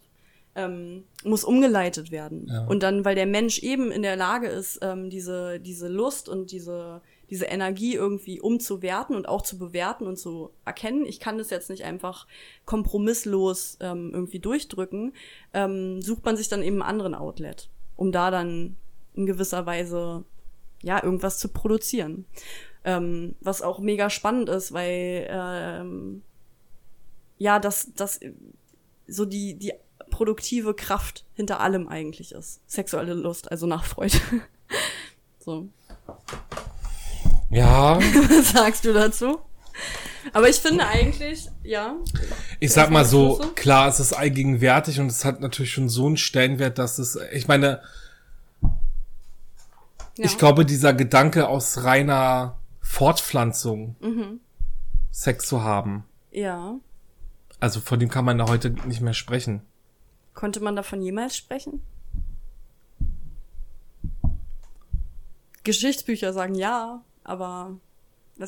ähm, 0.55 1.05
muss 1.23 1.43
umgeleitet 1.43 2.11
werden. 2.11 2.47
Ja. 2.51 2.65
Und 2.65 2.83
dann, 2.83 3.05
weil 3.05 3.15
der 3.15 3.25
Mensch 3.25 3.59
eben 3.59 3.91
in 3.91 4.01
der 4.01 4.15
Lage 4.15 4.47
ist, 4.47 4.79
ähm, 4.81 5.09
diese, 5.09 5.59
diese 5.59 5.87
Lust 5.87 6.29
und 6.29 6.51
diese, 6.51 7.01
diese 7.29 7.45
Energie 7.45 7.95
irgendwie 7.95 8.39
umzuwerten 8.39 9.15
und 9.15 9.27
auch 9.27 9.41
zu 9.41 9.57
bewerten 9.57 10.07
und 10.07 10.17
zu 10.17 10.51
erkennen. 10.65 11.05
Ich 11.05 11.19
kann 11.19 11.37
das 11.37 11.49
jetzt 11.49 11.69
nicht 11.69 11.83
einfach 11.83 12.27
kompromisslos 12.65 13.77
ähm, 13.81 14.11
irgendwie 14.13 14.39
durchdrücken, 14.39 15.13
ähm, 15.53 16.01
sucht 16.01 16.25
man 16.25 16.37
sich 16.37 16.47
dann 16.47 16.63
eben 16.63 16.81
einen 16.81 16.89
anderen 16.89 17.15
Outlet, 17.15 17.69
um 17.95 18.11
da 18.11 18.31
dann 18.31 18.77
in 19.13 19.25
gewisser 19.25 19.65
Weise 19.65 20.23
ja 20.81 21.03
irgendwas 21.03 21.39
zu 21.39 21.49
produzieren. 21.49 22.25
Ähm, 22.85 23.35
was 23.41 23.61
auch 23.61 23.79
mega 23.79 24.09
spannend 24.09 24.47
ist, 24.47 24.71
weil 24.71 25.27
ähm, 25.29 26.21
ja, 27.37 27.59
das, 27.59 27.91
das 27.95 28.19
so 29.07 29.25
die, 29.25 29.55
die 29.55 29.73
produktive 30.09 30.73
Kraft 30.73 31.25
hinter 31.33 31.59
allem 31.59 31.87
eigentlich 31.87 32.31
ist. 32.31 32.61
Sexuelle 32.69 33.13
Lust, 33.13 33.51
also 33.51 33.67
nach 33.67 33.85
Freud. 33.85 34.17
so. 35.39 35.67
Ja. 37.49 37.97
Was 37.99 38.51
sagst 38.53 38.85
du 38.85 38.93
dazu? 38.93 39.39
Aber 40.33 40.49
ich 40.49 40.57
finde 40.57 40.85
eigentlich, 40.85 41.47
ja. 41.63 41.95
Ich 42.59 42.73
sag 42.73 42.89
mal 42.89 43.05
so, 43.05 43.37
klar, 43.55 43.87
es 43.87 43.99
ist 43.99 44.13
allgegenwärtig 44.13 44.99
und 44.99 45.07
es 45.07 45.23
hat 45.23 45.39
natürlich 45.39 45.71
schon 45.71 45.87
so 45.89 46.05
einen 46.07 46.17
Stellenwert, 46.17 46.77
dass 46.77 46.97
es, 46.99 47.17
ich 47.31 47.47
meine, 47.47 47.81
ja. 48.61 50.25
ich 50.25 50.37
glaube, 50.37 50.65
dieser 50.65 50.93
Gedanke 50.93 51.47
aus 51.47 51.83
reiner 51.83 52.57
Fortpflanzung, 52.81 53.95
Mhm. 53.99 54.39
Sex 55.11 55.47
zu 55.47 55.63
haben, 55.63 56.03
Ja. 56.31 56.75
Also 57.59 57.79
von 57.79 57.99
dem 57.99 58.09
kann 58.09 58.23
man 58.25 58.37
da 58.37 58.47
heute 58.47 58.69
nicht 58.69 59.01
mehr 59.01 59.15
sprechen. 59.15 59.61
Konnte 60.35 60.59
man 60.59 60.75
davon 60.75 61.01
jemals 61.01 61.35
sprechen? 61.35 61.81
Geschichtsbücher 65.63 66.33
sagen 66.33 66.53
ja, 66.55 67.01
aber 67.27 67.77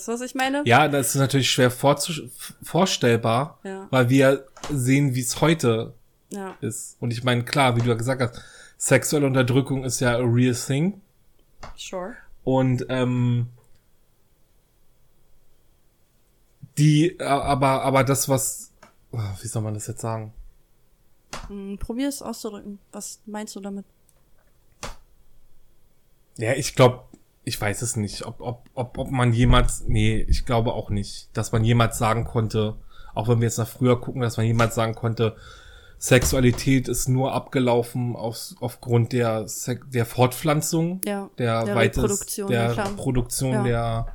du, 0.08 0.12
was 0.14 0.22
ich 0.22 0.34
meine? 0.36 0.64
Ja, 0.66 0.88
das 0.88 1.10
ist 1.10 1.16
natürlich 1.16 1.50
schwer 1.52 1.70
vorstellbar, 1.72 3.60
Ja. 3.64 3.88
weil 3.92 4.10
wir 4.10 4.46
sehen, 4.72 5.14
wie 5.16 5.22
es 5.22 5.42
heute 5.42 5.94
Ja. 6.32 6.56
ist. 6.62 6.98
Und 7.00 7.12
ich 7.12 7.24
meine, 7.24 7.44
klar, 7.44 7.76
wie 7.76 7.82
du 7.82 7.88
ja 7.90 7.96
gesagt 7.96 8.22
hast, 8.22 8.42
sexuelle 8.78 9.26
Unterdrückung 9.28 9.84
ist 9.84 10.00
ja 10.00 10.16
a 10.18 10.22
real 10.24 10.54
thing. 10.56 11.02
Sure. 11.76 12.16
Und 12.44 12.86
ähm, 12.90 13.48
die, 16.78 17.20
aber, 17.20 17.82
aber 17.84 18.04
das, 18.04 18.30
was, 18.30 18.72
ah, 19.12 19.36
wie 19.42 19.48
soll 19.48 19.62
man 19.62 19.74
das 19.74 19.88
jetzt 19.88 20.02
sagen? 20.02 20.34
Hm, 21.48 21.78
probier 21.80 22.08
es 22.08 22.22
auszudrücken. 22.22 22.80
Was 22.92 23.20
meinst 23.26 23.56
du 23.56 23.60
damit? 23.60 23.86
Ja, 26.38 26.54
ich 26.54 26.76
glaube, 26.76 27.04
ich 27.50 27.60
weiß 27.60 27.82
es 27.82 27.96
nicht, 27.96 28.26
ob, 28.26 28.40
ob, 28.42 28.70
ob, 28.74 28.98
ob 28.98 29.12
man 29.12 29.34
jemals, 29.34 29.84
nee, 29.88 30.24
ich 30.30 30.46
glaube 30.46 30.74
auch 30.74 30.90
nicht, 30.90 31.30
dass 31.36 31.52
man 31.52 31.64
jemals 31.64 31.98
sagen 31.98 32.24
konnte, 32.26 32.76
auch 33.14 33.28
wenn 33.28 33.40
wir 33.42 33.48
jetzt 33.48 33.58
nach 33.58 33.68
früher 33.68 34.00
gucken, 34.00 34.22
dass 34.22 34.38
man 34.38 34.46
jemals 34.46 34.76
sagen 34.76 34.96
konnte, 34.96 35.36
Sexualität 35.98 36.88
ist 36.88 37.10
nur 37.10 37.34
abgelaufen 37.34 38.16
auf, 38.16 38.38
aufgrund 38.62 39.12
der, 39.12 39.46
der 39.94 40.06
Fortpflanzung, 40.06 41.02
Ja. 41.06 41.30
der, 41.38 41.66
der 41.66 41.76
Reproduktion, 41.76 42.50
der 42.50 42.72
klar. 42.72 42.90
Produktion 42.96 43.52
Ja. 43.54 43.64
der 43.64 44.08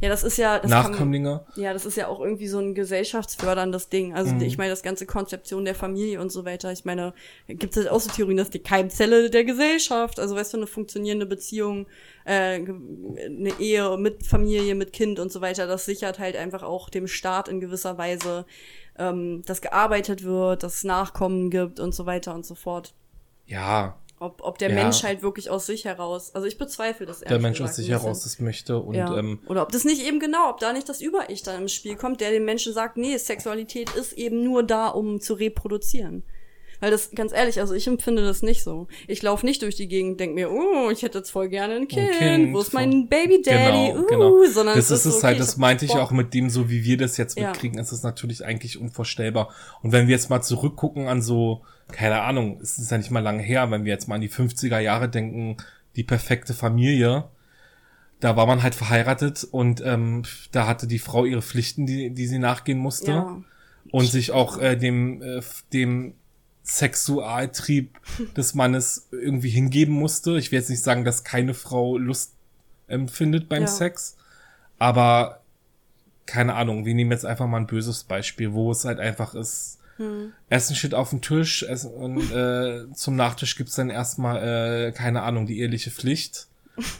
Ja, 0.00 0.08
das 0.08 0.22
ist 0.22 0.36
ja, 0.36 0.58
das 0.58 0.70
kann, 0.70 0.90
Nachkömmlinge. 0.92 1.44
ja, 1.56 1.72
das 1.72 1.84
ist 1.86 1.96
ja 1.96 2.06
auch 2.08 2.20
irgendwie 2.20 2.46
so 2.48 2.58
ein 2.58 2.74
gesellschaftsförderndes 2.74 3.88
Ding. 3.88 4.14
Also 4.14 4.34
Mhm. 4.34 4.42
ich 4.42 4.58
meine, 4.58 4.70
das 4.70 4.82
ganze 4.82 5.06
Konzeption 5.06 5.64
der 5.64 5.74
Familie 5.74 6.20
und 6.20 6.30
so 6.30 6.44
weiter. 6.44 6.70
Ich 6.72 6.84
meine, 6.84 7.12
gibt 7.48 7.72
es 7.76 7.78
halt 7.82 7.90
auch 7.90 8.00
so 8.00 8.10
Theorien, 8.10 8.36
dass 8.36 8.50
die 8.50 8.58
Keimzelle 8.60 9.30
der 9.30 9.44
Gesellschaft, 9.44 10.20
also 10.20 10.36
weißt 10.36 10.52
du, 10.54 10.58
eine 10.58 10.66
funktionierende 10.66 11.26
Beziehung, 11.26 11.86
äh, 12.24 12.60
eine 12.60 13.52
Ehe 13.58 13.96
mit 13.98 14.24
Familie, 14.26 14.74
mit 14.74 14.92
Kind 14.92 15.18
und 15.18 15.32
so 15.32 15.40
weiter, 15.40 15.66
das 15.66 15.84
sichert 15.84 16.18
halt 16.18 16.36
einfach 16.36 16.62
auch 16.62 16.88
dem 16.90 17.06
Staat 17.06 17.48
in 17.48 17.60
gewisser 17.60 17.98
Weise, 17.98 18.46
ähm, 18.98 19.42
dass 19.46 19.60
gearbeitet 19.60 20.22
wird, 20.24 20.62
dass 20.62 20.74
es 20.74 20.84
Nachkommen 20.84 21.50
gibt 21.50 21.80
und 21.80 21.94
so 21.94 22.06
weiter 22.06 22.34
und 22.34 22.46
so 22.46 22.54
fort. 22.54 22.94
Ja, 23.46 23.96
Ob, 24.24 24.42
ob 24.42 24.58
der 24.58 24.70
Ja. 24.70 24.74
Mensch 24.74 25.02
halt 25.02 25.22
wirklich 25.22 25.50
aus 25.50 25.66
sich 25.66 25.84
heraus, 25.84 26.34
also 26.34 26.46
ich 26.46 26.56
bezweifle 26.56 27.04
das 27.04 27.20
der 27.20 27.38
Mensch 27.38 27.60
aus 27.60 27.76
sich 27.76 27.90
heraus 27.90 28.22
das 28.22 28.38
möchte 28.38 28.78
und 28.78 28.94
ja. 28.94 29.16
ähm, 29.16 29.40
Oder 29.48 29.62
ob 29.62 29.70
das 29.70 29.84
nicht 29.84 30.02
eben 30.02 30.18
genau, 30.18 30.48
ob 30.48 30.60
da 30.60 30.72
nicht 30.72 30.88
das 30.88 31.00
Über-Ich 31.00 31.42
dann 31.42 31.62
im 31.62 31.68
Spiel 31.68 31.96
kommt, 31.96 32.20
der 32.20 32.30
den 32.30 32.44
Menschen 32.44 32.72
sagt, 32.72 32.96
nee, 32.96 33.16
Sexualität 33.18 33.90
ist 33.94 34.14
eben 34.14 34.42
nur 34.42 34.62
da, 34.62 34.88
um 34.88 35.20
zu 35.20 35.34
reproduzieren. 35.34 36.22
Weil 36.80 36.90
das, 36.90 37.10
ganz 37.12 37.32
ehrlich, 37.32 37.60
also 37.60 37.74
ich 37.74 37.86
empfinde 37.86 38.22
das 38.24 38.42
nicht 38.42 38.62
so. 38.62 38.88
Ich 39.08 39.22
laufe 39.22 39.44
nicht 39.46 39.62
durch 39.62 39.76
die 39.76 39.88
Gegend, 39.88 40.20
denk 40.20 40.34
mir, 40.34 40.50
oh, 40.50 40.90
ich 40.90 41.02
hätte 41.02 41.18
jetzt 41.18 41.30
voll 41.30 41.48
gerne 41.48 41.74
ein 41.76 41.88
Kind, 41.88 42.10
Kind, 42.18 42.54
wo 42.54 42.60
ist 42.60 42.72
mein 42.72 43.08
Baby 43.08 43.42
Daddy, 43.42 43.92
Genau, 43.92 44.00
uh, 44.00 44.06
genau. 44.06 44.44
sondern 44.46 44.76
das 44.76 44.90
ist 44.90 45.04
es 45.04 45.16
so, 45.20 45.22
halt, 45.22 45.36
okay, 45.36 45.46
das 45.46 45.56
meinte 45.56 45.84
ich 45.84 45.92
auch 45.92 46.10
mit 46.10 46.34
dem, 46.34 46.50
so 46.50 46.70
wie 46.70 46.84
wir 46.84 46.96
das 46.96 47.16
jetzt 47.16 47.38
Ja. 47.38 47.48
mitkriegen, 47.50 47.78
ist 47.78 47.92
es 47.92 48.02
natürlich 48.02 48.44
eigentlich 48.44 48.78
unvorstellbar. 48.80 49.50
Und 49.82 49.92
wenn 49.92 50.06
wir 50.08 50.12
jetzt 50.14 50.30
mal 50.30 50.42
zurückgucken 50.42 51.08
an 51.08 51.22
so, 51.22 51.62
keine 51.92 52.22
Ahnung, 52.22 52.58
es 52.62 52.78
ist 52.78 52.90
ja 52.90 52.98
nicht 52.98 53.10
mal 53.10 53.20
lange 53.20 53.42
her, 53.42 53.70
wenn 53.70 53.84
wir 53.84 53.92
jetzt 53.92 54.08
mal 54.08 54.16
an 54.16 54.20
die 54.20 54.30
50er 54.30 54.78
Jahre 54.78 55.08
denken, 55.08 55.56
die 55.96 56.04
perfekte 56.04 56.54
Familie, 56.54 57.24
da 58.20 58.36
war 58.36 58.46
man 58.46 58.62
halt 58.62 58.74
verheiratet 58.74 59.44
und 59.50 59.82
ähm, 59.84 60.22
da 60.50 60.66
hatte 60.66 60.86
die 60.86 60.98
Frau 60.98 61.24
ihre 61.24 61.42
Pflichten, 61.42 61.84
die, 61.86 62.10
die 62.10 62.26
sie 62.26 62.38
nachgehen 62.38 62.78
musste 62.78 63.10
Ja. 63.10 63.40
und 63.90 64.06
sich 64.06 64.32
auch 64.32 64.58
äh, 64.58 64.76
dem, 64.76 65.20
äh, 65.22 65.42
dem 65.72 66.14
Sexualtrieb 66.64 68.00
des 68.36 68.54
Mannes 68.54 69.08
irgendwie 69.12 69.50
hingeben 69.50 69.94
musste. 69.94 70.38
Ich 70.38 70.50
will 70.50 70.58
jetzt 70.58 70.70
nicht 70.70 70.82
sagen, 70.82 71.04
dass 71.04 71.22
keine 71.22 71.54
Frau 71.54 71.98
Lust 71.98 72.32
empfindet 72.88 73.48
beim 73.48 73.62
Ja. 73.62 73.68
Sex, 73.68 74.16
aber 74.78 75.40
keine 76.26 76.54
Ahnung, 76.54 76.86
wir 76.86 76.94
nehmen 76.94 77.10
jetzt 77.12 77.26
einfach 77.26 77.46
mal 77.46 77.58
ein 77.58 77.66
böses 77.66 78.04
Beispiel, 78.04 78.52
wo 78.52 78.70
es 78.70 78.84
halt 78.84 78.98
einfach 78.98 79.34
ist, 79.34 79.78
Hm. 79.96 80.32
Essen 80.48 80.74
steht 80.74 80.92
auf 80.92 81.10
dem 81.10 81.20
Tisch 81.20 81.62
Essen, 81.62 81.92
und 81.92 82.32
äh, 82.32 82.90
zum 82.94 83.14
Nachtisch 83.14 83.56
gibt's 83.56 83.76
dann 83.76 83.90
erstmal, 83.90 84.88
äh, 84.88 84.92
keine 84.92 85.22
Ahnung, 85.22 85.46
die 85.46 85.60
eheliche 85.60 85.92
Pflicht 85.92 86.48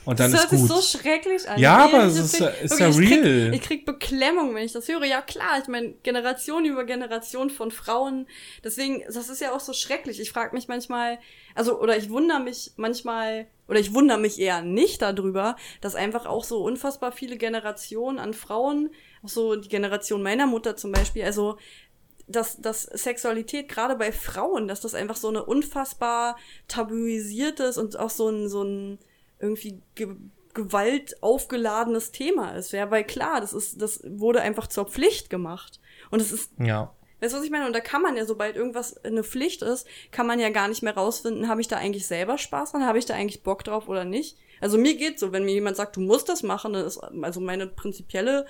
und 0.05 0.21
dann 0.21 0.31
das 0.31 0.45
ist 0.45 0.51
gut. 0.51 0.59
sich 0.61 0.69
so 0.69 0.99
schrecklich 0.99 1.49
an. 1.49 1.59
Ja, 1.59 1.79
aber 1.79 2.05
es 2.05 2.17
ist 2.17 2.41
ist 2.41 2.79
ja 2.79 2.89
ich 2.89 2.99
real. 2.99 3.51
Krieg, 3.51 3.55
ich 3.55 3.63
krieg 3.63 3.87
Beklemmung, 3.87 4.55
wenn 4.55 4.65
ich 4.65 4.73
das 4.73 4.87
höre. 4.89 5.05
Ja 5.05 5.21
klar, 5.21 5.59
ich 5.61 5.69
meine, 5.69 5.93
Generation 6.03 6.65
über 6.65 6.85
Generation 6.85 7.51
von 7.51 7.71
Frauen. 7.71 8.27
Deswegen, 8.63 9.03
das 9.07 9.29
ist 9.29 9.41
ja 9.41 9.53
auch 9.53 9.61
so 9.61 9.73
schrecklich. 9.73 10.21
Ich 10.21 10.31
frage 10.31 10.55
mich 10.55 10.69
manchmal, 10.69 11.19
also, 11.55 11.81
oder 11.81 11.97
ich 11.97 12.09
wundere 12.11 12.41
mich 12.41 12.73
manchmal, 12.77 13.49
oder 13.67 13.81
ich 13.81 13.93
wundere 13.95 14.19
mich 14.19 14.39
eher 14.39 14.63
nicht 14.63 15.03
darüber, 15.03 15.57
dass 15.81 15.97
einfach 15.97 16.27
auch 16.27 16.45
so 16.45 16.63
unfassbar 16.63 17.11
viele 17.11 17.37
Generationen 17.37 18.19
an 18.19 18.33
Frauen, 18.33 18.91
auch 19.25 19.29
so 19.29 19.57
die 19.57 19.69
Generation 19.69 20.23
meiner 20.23 20.47
Mutter 20.47 20.77
zum 20.77 20.93
Beispiel, 20.93 21.25
also 21.25 21.57
dass, 22.27 22.61
dass 22.61 22.85
Sexualität 22.85 23.69
gerade 23.69 23.97
bei 23.97 24.13
Frauen, 24.13 24.69
dass 24.69 24.81
das 24.81 24.95
einfach 24.95 25.17
so 25.17 25.29
eine 25.29 25.45
unfassbar 25.45 26.37
tabuisiertes 26.69 27.77
und 27.77 27.99
auch 27.99 28.11
so 28.11 28.29
ein, 28.29 28.49
so 28.49 28.63
ein 28.63 28.99
irgendwie 29.45 29.81
ge 29.95 30.09
Gewalt 30.55 31.21
aufgeladenes 31.21 32.13
Thema 32.13 32.53
ist. 32.53 32.71
Ja, 32.71 32.89
weil 32.93 33.03
klar, 33.03 33.41
das 33.41 33.53
ist, 33.53 33.83
das 33.83 34.01
wurde 34.07 34.41
einfach 34.41 34.69
zur 34.69 34.87
Pflicht 34.87 35.29
gemacht. 35.29 35.81
Und 36.13 36.23
es 36.23 36.31
ist, 36.31 36.53
Ja. 36.61 36.95
weißt 37.21 37.35
du, 37.35 37.39
was 37.39 37.45
ich 37.45 37.51
meine? 37.51 37.67
Und 37.67 37.73
da 37.73 37.81
kann 37.81 38.03
man 38.03 38.17
ja, 38.17 38.25
sobald 38.25 38.55
irgendwas 38.55 38.97
eine 39.05 39.25
Pflicht 39.25 39.63
ist, 39.63 39.85
kann 40.13 40.29
man 40.29 40.39
ja 40.39 40.51
gar 40.51 40.69
nicht 40.69 40.85
mehr 40.85 40.95
rausfinden, 40.95 41.49
habe 41.49 41.61
ich 41.61 41.67
da 41.67 41.79
eigentlich 41.79 42.07
selber 42.07 42.39
Spaß 42.39 42.71
dran, 42.71 42.87
habe 42.87 42.99
ich 42.99 43.05
da 43.05 43.15
eigentlich 43.15 43.43
Bock 43.43 43.65
drauf 43.65 43.89
oder 43.89 44.05
nicht. 44.05 44.39
Also 44.61 44.79
mir 44.79 44.95
geht's 44.95 45.21
so, 45.21 45.33
wenn 45.33 45.45
mir 45.45 45.55
jemand 45.55 45.77
sagt, 45.77 45.97
du 45.97 46.01
musst 46.01 46.29
das 46.29 46.45
machen, 46.45 46.75
dann 46.75 46.87
ist 46.87 46.99
also 46.99 47.41
meine 47.41 47.67
prinzipielle 47.67 48.47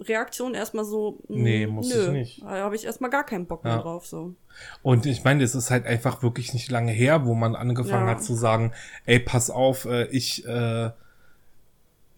Reaktion 0.00 0.54
erstmal 0.54 0.84
so, 0.84 1.18
mh, 1.28 1.36
Nee, 1.42 1.66
muss 1.66 1.88
nö, 1.94 2.02
ich 2.06 2.08
nicht. 2.10 2.42
Da 2.42 2.48
habe 2.58 2.76
ich 2.76 2.84
erstmal 2.84 3.10
gar 3.10 3.24
keinen 3.24 3.46
Bock 3.46 3.64
mehr 3.64 3.74
Ja. 3.76 3.82
drauf, 3.82 4.06
so. 4.06 4.34
Und 4.82 5.06
ich 5.06 5.24
meine, 5.24 5.42
es 5.42 5.54
ist 5.54 5.70
halt 5.70 5.86
einfach 5.86 6.22
wirklich 6.22 6.52
nicht 6.52 6.70
lange 6.70 6.92
her, 6.92 7.24
wo 7.24 7.34
man 7.34 7.54
angefangen 7.56 8.06
Ja. 8.06 8.14
hat 8.14 8.22
zu 8.22 8.34
sagen, 8.34 8.72
ey, 9.06 9.18
pass 9.20 9.48
auf, 9.50 9.84
äh, 9.86 10.04
ich, 10.08 10.46
äh, 10.46 10.90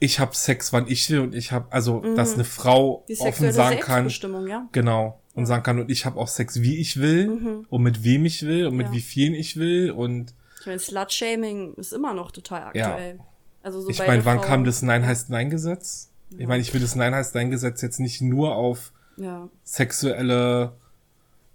ich 0.01 0.21
hab 0.21 0.35
Sex, 0.37 0.73
wann 0.73 0.87
ich 0.89 1.09
will 1.11 1.21
und 1.21 1.35
ich 1.35 1.51
hab, 1.53 1.73
also, 1.75 2.01
dass 2.15 2.35
eine 2.35 2.45
Frau 2.45 3.05
Mhm. 3.09 3.15
Die 3.15 3.21
offen 3.21 3.53
sagen 3.53 3.81
kann, 3.81 4.09
ja. 4.49 4.69
genau, 4.73 5.21
und 5.35 5.47
sagen 5.47 5.63
kann, 5.63 5.81
und 5.81 5.91
ich 5.91 6.05
habe 6.07 6.19
auch 6.21 6.29
Sex, 6.29 6.61
wie 6.63 6.77
ich 6.77 7.01
will 7.01 7.65
und 7.69 7.83
mit 7.83 8.05
wem 8.05 8.25
ich 8.25 8.45
will 8.47 8.67
und 8.67 8.77
mit 8.77 8.89
Mhm. 8.89 8.93
Wie 8.93 9.01
vielen 9.01 9.35
ich 9.35 9.57
will 9.57 9.91
und 9.93 10.35
Ich 10.61 10.67
meine, 10.67 10.79
Slut-Shaming 10.81 11.75
ist 11.75 11.93
immer 11.93 12.13
noch 12.15 12.31
total 12.33 12.63
aktuell. 12.65 13.21
Also 13.63 13.81
so 13.81 13.89
ich 13.91 13.99
meine, 13.99 14.25
wann 14.25 14.39
Frauen- 14.39 14.47
kam 14.49 14.65
das 14.65 14.83
Nein 14.83 15.05
heißt 15.07 15.31
Nein 15.31 15.51
Gesetz? 15.51 16.11
Ich 16.37 16.47
meine, 16.47 16.61
ich 16.61 16.75
will 16.75 16.81
das 16.81 16.95
Nein 16.95 17.15
heißt 17.15 17.35
Nein 17.35 17.51
Gesetz 17.51 17.81
jetzt 17.83 18.01
nicht 18.01 18.21
nur 18.21 18.55
auf 18.55 18.93
Ja. 19.17 19.49
sexuelle 19.65 20.73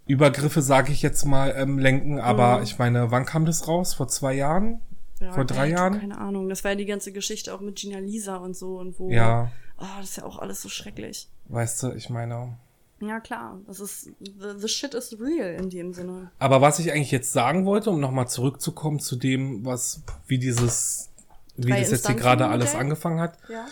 Übergriffe, 0.08 0.62
sage 0.62 0.92
ich 0.92 1.02
jetzt 1.02 1.26
mal, 1.26 1.54
ähm, 1.56 1.80
lenken, 1.80 2.20
aber 2.20 2.58
Mhm. 2.58 2.64
ich 2.64 2.78
meine, 2.80 3.12
wann 3.12 3.26
kam 3.26 3.46
das 3.46 3.68
raus? 3.68 3.94
Vor 3.94 4.08
zwei 4.08 4.34
Jahren? 4.34 4.80
ja 5.20 5.32
Vor 5.32 5.46
drei 5.46 5.70
Jahren? 5.70 6.00
Keine 6.00 6.18
Ahnung. 6.18 6.50
Das 6.50 6.64
war 6.64 6.72
ja 6.72 6.78
die 6.78 6.86
ganze 6.86 7.12
Geschichte 7.14 7.54
auch 7.54 7.62
mit 7.62 7.76
Gina 7.78 8.00
Lisa 8.00 8.36
und 8.38 8.56
so 8.58 8.78
und 8.80 9.00
wo. 9.00 9.10
Ja, 9.10 9.52
Oh, 9.78 9.86
das 10.00 10.10
ist 10.12 10.18
ja 10.18 10.24
auch 10.26 10.40
alles 10.40 10.62
so 10.62 10.70
schrecklich. 10.70 11.28
weißt 11.50 11.84
du, 11.84 11.92
ich 11.94 12.10
meine. 12.10 12.58
Ja, 13.02 13.20
klar. 13.20 13.60
Das 13.68 13.80
ist, 13.80 14.04
the, 14.20 14.54
the 14.58 14.68
shit 14.68 14.94
is 14.94 15.18
real 15.20 15.54
in 15.56 15.70
dem 15.70 15.94
Sinne. 15.94 16.32
Aber 16.40 16.62
was 16.62 16.80
ich 16.80 16.92
eigentlich 16.92 17.12
jetzt 17.12 17.34
sagen 17.34 17.66
wollte, 17.66 17.90
um 17.90 18.00
nochmal 18.00 18.28
zurückzukommen 18.28 19.00
zu 19.00 19.16
dem, 19.18 19.66
was, 19.66 20.04
wie 20.28 20.38
dieses, 20.38 21.10
wie 21.58 21.72
Drei 21.72 21.82
das 21.82 21.92
jetzt 21.92 22.08
hier 22.08 22.16
gerade 22.16 22.48
alles 22.48 22.76
angefangen 22.76 23.20
hat. 23.20 23.38
Ja. 23.50 23.66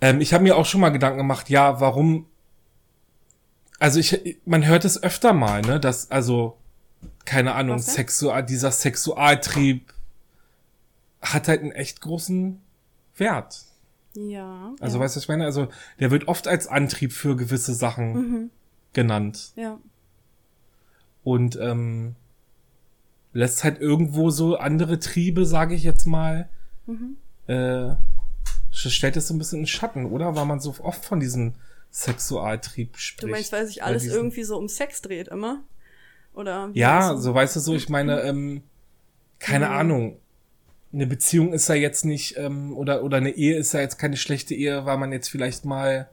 Ähm, 0.00 0.20
ich 0.20 0.34
habe 0.34 0.44
mir 0.44 0.56
auch 0.56 0.66
schon 0.66 0.80
mal 0.80 0.90
Gedanken 0.90 1.18
gemacht, 1.18 1.48
ja, 1.50 1.80
warum, 1.80 2.26
also 3.78 3.98
ich, 4.00 4.38
man 4.44 4.66
hört 4.66 4.84
es 4.84 5.02
öfter 5.02 5.32
mal, 5.32 5.62
ne, 5.62 5.80
dass, 5.80 6.10
also, 6.10 6.56
keine 7.24 7.54
Ahnung? 7.54 7.78
Sexual, 7.78 8.44
dieser 8.44 8.70
Sexualtrieb 8.70 9.92
hat 11.22 11.48
halt 11.48 11.62
einen 11.62 11.72
echt 11.72 12.00
großen 12.00 12.60
Wert. 13.16 13.64
Ja. 14.14 14.72
Also, 14.80 14.98
ja. 14.98 15.04
weißt 15.04 15.16
du, 15.16 15.20
ich 15.20 15.28
meine? 15.28 15.44
Also, 15.44 15.68
der 16.00 16.10
wird 16.10 16.28
oft 16.28 16.46
als 16.46 16.66
Antrieb 16.66 17.12
für 17.12 17.34
gewisse 17.36 17.74
Sachen 17.74 18.12
Mhm. 18.12 18.50
genannt. 18.92 19.52
Ja. 19.56 19.78
Und 21.24 21.56
ähm, 21.56 22.14
lässt 23.32 23.64
halt 23.64 23.80
irgendwo 23.80 24.30
so 24.30 24.56
andere 24.56 24.98
Triebe, 24.98 25.46
sage 25.46 25.74
ich 25.74 25.82
jetzt 25.82 26.06
mal, 26.06 26.48
Mhm. 26.86 27.16
äh, 27.46 27.94
stellt 28.74 29.16
es 29.16 29.28
so 29.28 29.34
ein 29.34 29.38
bisschen 29.38 29.60
in 29.60 29.66
Schatten, 29.66 30.06
oder? 30.06 30.34
Weil 30.36 30.46
man 30.46 30.60
so 30.60 30.74
oft 30.80 31.04
von 31.04 31.20
diesem 31.20 31.54
Sexualtrieb 31.90 32.96
spricht. 32.98 33.22
Du 33.22 33.28
meinst, 33.28 33.52
weil 33.52 33.66
sich 33.66 33.82
alles 33.82 34.02
diesen- 34.02 34.16
irgendwie 34.16 34.44
so 34.44 34.58
um 34.58 34.68
Sex 34.68 35.00
dreht 35.02 35.28
immer? 35.28 35.62
Oder? 36.34 36.70
Ja, 36.74 37.16
so 37.16 37.32
weißt 37.34 37.54
du 37.56 37.60
so, 37.60 37.74
ich 37.76 37.88
meine, 37.88 38.22
ähm, 38.22 38.62
keine 39.38 39.66
Mhm. 39.66 39.72
Ahnung. 39.72 40.20
Eine 40.92 41.06
Beziehung 41.06 41.52
ist 41.52 41.68
ja 41.68 41.74
jetzt 41.74 42.04
nicht, 42.04 42.36
ähm, 42.36 42.76
oder, 42.76 43.02
oder 43.04 43.16
eine 43.18 43.30
Ehe 43.30 43.56
ist 43.56 43.72
ja 43.72 43.80
jetzt 43.80 43.98
keine 43.98 44.16
schlechte 44.16 44.54
Ehe, 44.54 44.84
weil 44.86 44.96
man 44.98 45.12
jetzt 45.12 45.28
vielleicht 45.28 45.64
mal 45.64 46.08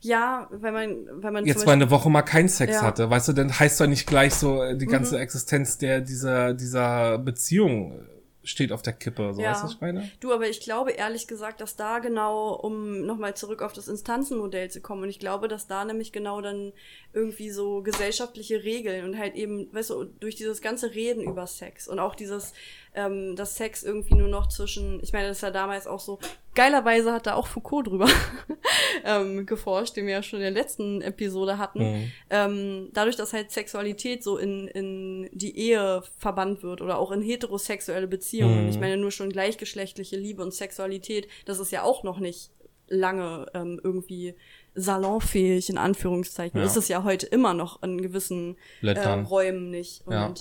Ja, 0.00 0.48
wenn 0.50 0.74
man, 0.74 0.96
wenn 1.22 1.32
man 1.32 1.46
jetzt 1.46 1.64
mal 1.64 1.72
eine 1.72 1.90
Woche 1.90 2.10
mal 2.10 2.22
keinen 2.22 2.48
Sex 2.48 2.74
ja. 2.74 2.82
hatte, 2.82 3.08
weißt 3.08 3.28
du, 3.28 3.32
dann 3.32 3.58
heißt 3.58 3.80
doch 3.80 3.86
nicht 3.86 4.06
gleich 4.06 4.34
so 4.34 4.62
äh, 4.62 4.76
die 4.76 4.86
ganze 4.86 5.16
mhm. 5.16 5.22
Existenz 5.22 5.78
der 5.78 6.00
dieser 6.02 6.52
dieser 6.52 7.18
Beziehung 7.18 7.98
steht 8.44 8.72
auf 8.72 8.82
der 8.82 8.92
Kippe, 8.92 9.32
so 9.34 9.42
ja. 9.42 9.50
weißt 9.50 9.62
du, 9.62 9.66
was 9.66 9.74
ich 9.74 9.80
meine? 9.80 10.10
Du, 10.20 10.32
aber 10.32 10.48
ich 10.48 10.60
glaube 10.60 10.92
ehrlich 10.92 11.26
gesagt, 11.26 11.60
dass 11.60 11.76
da 11.76 11.98
genau, 11.98 12.54
um 12.54 13.04
nochmal 13.04 13.34
zurück 13.34 13.62
auf 13.62 13.72
das 13.72 13.88
Instanzenmodell 13.88 14.70
zu 14.70 14.80
kommen, 14.80 15.02
und 15.02 15.08
ich 15.08 15.18
glaube, 15.18 15.48
dass 15.48 15.66
da 15.66 15.84
nämlich 15.84 16.12
genau 16.12 16.40
dann 16.40 16.72
irgendwie 17.12 17.50
so 17.50 17.82
gesellschaftliche 17.82 18.62
Regeln 18.62 19.04
und 19.04 19.18
halt 19.18 19.34
eben, 19.34 19.72
weißt 19.72 19.90
du, 19.90 20.04
durch 20.04 20.36
dieses 20.36 20.60
ganze 20.60 20.94
Reden 20.94 21.22
über 21.22 21.46
Sex 21.46 21.88
und 21.88 21.98
auch 21.98 22.14
dieses, 22.14 22.52
ähm, 22.94 23.34
dass 23.36 23.56
Sex 23.56 23.82
irgendwie 23.82 24.14
nur 24.14 24.28
noch 24.28 24.48
zwischen, 24.48 25.02
ich 25.02 25.12
meine, 25.12 25.28
das 25.28 25.38
ist 25.38 25.42
ja 25.42 25.50
damals 25.50 25.86
auch 25.86 26.00
so, 26.00 26.18
geilerweise 26.54 27.12
hat 27.12 27.26
da 27.26 27.34
auch 27.34 27.48
Foucault 27.48 27.88
drüber 27.88 28.08
ähm, 29.04 29.46
geforscht, 29.46 29.96
den 29.96 30.06
wir 30.06 30.14
ja 30.14 30.22
schon 30.22 30.38
in 30.38 30.44
der 30.44 30.62
letzten 30.62 31.02
Episode 31.02 31.58
hatten. 31.58 31.78
Mhm. 31.80 32.12
Ähm, 32.30 32.88
dadurch, 32.92 33.16
dass 33.16 33.32
halt 33.32 33.50
Sexualität 33.50 34.22
so 34.22 34.38
in, 34.38 34.68
in 34.68 35.28
die 35.32 35.58
Ehe 35.58 36.02
verbannt 36.18 36.62
wird 36.62 36.80
oder 36.80 36.98
auch 36.98 37.10
in 37.10 37.22
heterosexuelle 37.22 38.06
Beziehungen. 38.06 38.64
Mhm. 38.64 38.70
Ich 38.70 38.78
meine, 38.78 38.96
nur 38.96 39.10
schon 39.10 39.30
gleichgeschlechtliche 39.30 40.16
Liebe 40.16 40.42
und 40.42 40.54
Sexualität, 40.54 41.28
das 41.46 41.58
ist 41.58 41.72
ja 41.72 41.82
auch 41.82 42.04
noch 42.04 42.20
nicht 42.20 42.50
lange 42.88 43.46
ähm, 43.54 43.80
irgendwie 43.82 44.34
salonfähig, 44.74 45.70
in 45.70 45.78
Anführungszeichen. 45.78 46.60
Ja. 46.60 46.66
Ist 46.66 46.76
es 46.76 46.88
ja 46.88 47.02
heute 47.02 47.26
immer 47.26 47.54
noch 47.54 47.82
in 47.82 48.00
gewissen 48.00 48.56
äh, 48.82 48.98
Räumen 48.98 49.70
nicht. 49.70 50.06
Und 50.06 50.14
ja. 50.14 50.34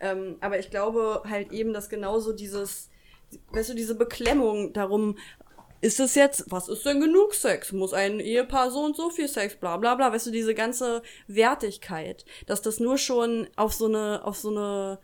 Ähm, 0.00 0.36
aber 0.40 0.58
ich 0.58 0.70
glaube 0.70 1.22
halt 1.28 1.52
eben, 1.52 1.72
dass 1.72 1.88
genauso 1.88 2.32
dieses, 2.32 2.90
weißt 3.52 3.70
du, 3.70 3.74
diese 3.74 3.94
Beklemmung 3.94 4.72
darum, 4.72 5.16
ist 5.82 6.00
es 6.00 6.14
jetzt, 6.14 6.44
was 6.48 6.68
ist 6.68 6.84
denn 6.84 7.00
genug 7.00 7.34
Sex? 7.34 7.72
Muss 7.72 7.94
ein 7.94 8.20
Ehepaar 8.20 8.70
so 8.70 8.80
und 8.80 8.96
so 8.96 9.08
viel 9.10 9.28
Sex, 9.28 9.56
bla 9.56 9.76
bla 9.78 9.94
bla, 9.94 10.12
weißt 10.12 10.26
du, 10.26 10.30
diese 10.30 10.54
ganze 10.54 11.02
Wertigkeit, 11.26 12.24
dass 12.46 12.60
das 12.60 12.80
nur 12.80 12.98
schon 12.98 13.48
auf 13.56 13.72
so 13.72 13.86
eine, 13.86 14.20
auf 14.24 14.36
so 14.36 14.50
eine 14.50 14.98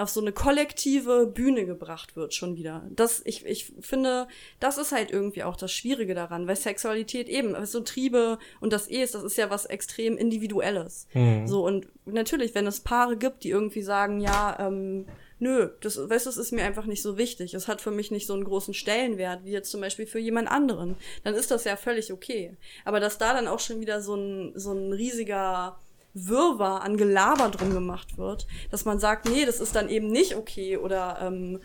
auf 0.00 0.08
so 0.08 0.20
eine 0.20 0.32
kollektive 0.32 1.26
Bühne 1.26 1.66
gebracht 1.66 2.16
wird 2.16 2.34
schon 2.34 2.56
wieder. 2.56 2.86
Das, 2.90 3.20
ich, 3.24 3.44
ich 3.44 3.72
finde, 3.80 4.28
das 4.58 4.78
ist 4.78 4.92
halt 4.92 5.10
irgendwie 5.10 5.42
auch 5.42 5.56
das 5.56 5.72
Schwierige 5.72 6.14
daran, 6.14 6.46
weil 6.46 6.56
Sexualität 6.56 7.28
eben, 7.28 7.54
so 7.66 7.80
Triebe 7.80 8.38
und 8.60 8.72
das 8.72 8.88
Es, 8.88 9.12
das 9.12 9.22
ist 9.22 9.36
ja 9.36 9.50
was 9.50 9.66
extrem 9.66 10.16
Individuelles. 10.16 11.06
Mhm. 11.12 11.46
So, 11.46 11.66
und 11.66 11.86
natürlich, 12.06 12.54
wenn 12.54 12.66
es 12.66 12.80
Paare 12.80 13.16
gibt, 13.16 13.44
die 13.44 13.50
irgendwie 13.50 13.82
sagen, 13.82 14.20
ja, 14.20 14.56
ähm, 14.58 15.06
nö, 15.38 15.70
das, 15.80 15.96
weißt 15.98 16.26
du, 16.26 16.30
das 16.30 16.36
ist 16.38 16.52
mir 16.52 16.64
einfach 16.64 16.86
nicht 16.86 17.02
so 17.02 17.18
wichtig. 17.18 17.54
Es 17.54 17.68
hat 17.68 17.80
für 17.80 17.90
mich 17.90 18.10
nicht 18.10 18.26
so 18.26 18.34
einen 18.34 18.44
großen 18.44 18.74
Stellenwert, 18.74 19.44
wie 19.44 19.50
jetzt 19.50 19.70
zum 19.70 19.80
Beispiel 19.80 20.06
für 20.06 20.18
jemand 20.18 20.50
anderen. 20.50 20.96
Dann 21.24 21.34
ist 21.34 21.50
das 21.50 21.64
ja 21.64 21.76
völlig 21.76 22.12
okay. 22.12 22.56
Aber 22.84 23.00
dass 23.00 23.18
da 23.18 23.34
dann 23.34 23.48
auch 23.48 23.60
schon 23.60 23.80
wieder 23.80 24.00
so 24.00 24.14
ein, 24.14 24.52
so 24.54 24.72
ein 24.72 24.92
riesiger, 24.92 25.78
Wirrwarr 26.14 26.82
an 26.82 26.96
Gelaber 26.96 27.48
drum 27.50 27.72
gemacht 27.72 28.18
wird, 28.18 28.46
dass 28.70 28.84
man 28.84 28.98
sagt, 28.98 29.28
nee, 29.28 29.44
das 29.44 29.60
ist 29.60 29.76
dann 29.76 29.88
eben 29.88 30.10
nicht 30.10 30.34
okay 30.34 30.76
oder 30.76 31.18
ähm, 31.22 31.60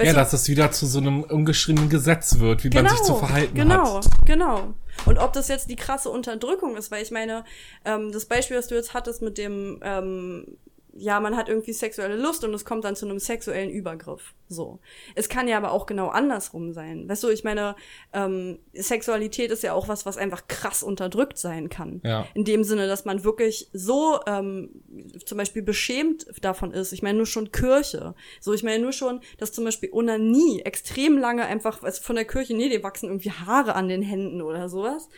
ja, 0.00 0.14
dass 0.14 0.32
es 0.32 0.48
wieder 0.48 0.70
zu 0.70 0.86
so 0.86 0.98
einem 0.98 1.22
ungeschriebenen 1.22 1.90
Gesetz 1.90 2.38
wird, 2.38 2.64
wie 2.64 2.70
genau, 2.70 2.84
man 2.84 2.96
sich 2.96 3.06
zu 3.06 3.14
verhalten 3.16 3.54
genau, 3.54 3.98
hat. 3.98 4.06
Genau, 4.24 4.56
genau. 4.56 4.74
Und 5.04 5.18
ob 5.18 5.34
das 5.34 5.48
jetzt 5.48 5.68
die 5.68 5.76
krasse 5.76 6.08
Unterdrückung 6.08 6.76
ist, 6.76 6.90
weil 6.90 7.02
ich 7.02 7.10
meine, 7.10 7.44
ähm, 7.84 8.10
das 8.10 8.24
Beispiel, 8.24 8.56
was 8.56 8.68
du 8.68 8.74
jetzt 8.74 8.94
hattest 8.94 9.20
mit 9.20 9.36
dem 9.36 9.80
ähm, 9.82 10.46
ja, 10.94 11.20
man 11.20 11.36
hat 11.36 11.48
irgendwie 11.48 11.72
sexuelle 11.72 12.16
Lust 12.16 12.44
und 12.44 12.52
es 12.54 12.64
kommt 12.64 12.84
dann 12.84 12.96
zu 12.96 13.06
einem 13.06 13.18
sexuellen 13.18 13.70
Übergriff. 13.70 14.34
So. 14.48 14.80
Es 15.14 15.28
kann 15.28 15.48
ja 15.48 15.56
aber 15.56 15.72
auch 15.72 15.86
genau 15.86 16.08
andersrum 16.08 16.72
sein. 16.72 17.08
Weißt 17.08 17.22
du, 17.22 17.28
ich 17.30 17.44
meine, 17.44 17.76
ähm, 18.12 18.58
Sexualität 18.74 19.50
ist 19.50 19.62
ja 19.62 19.72
auch 19.72 19.88
was, 19.88 20.04
was 20.04 20.18
einfach 20.18 20.46
krass 20.48 20.82
unterdrückt 20.82 21.38
sein 21.38 21.68
kann. 21.68 22.00
Ja. 22.04 22.26
In 22.34 22.44
dem 22.44 22.64
Sinne, 22.64 22.86
dass 22.86 23.04
man 23.04 23.24
wirklich 23.24 23.70
so 23.72 24.20
ähm, 24.26 24.70
zum 25.24 25.38
Beispiel 25.38 25.62
beschämt 25.62 26.26
davon 26.42 26.72
ist. 26.72 26.92
Ich 26.92 27.02
meine 27.02 27.18
nur 27.18 27.26
schon 27.26 27.52
Kirche. 27.52 28.14
So, 28.40 28.52
ich 28.52 28.62
meine 28.62 28.82
nur 28.82 28.92
schon, 28.92 29.20
dass 29.38 29.52
zum 29.52 29.64
Beispiel 29.64 29.90
Onanie 29.92 30.60
extrem 30.62 31.16
lange 31.16 31.46
einfach 31.46 31.82
also 31.82 32.02
von 32.02 32.16
der 32.16 32.26
Kirche, 32.26 32.54
nee, 32.54 32.68
die 32.68 32.82
wachsen 32.82 33.06
irgendwie 33.08 33.30
Haare 33.30 33.74
an 33.74 33.88
den 33.88 34.02
Händen 34.02 34.42
oder 34.42 34.68
sowas. 34.68 35.08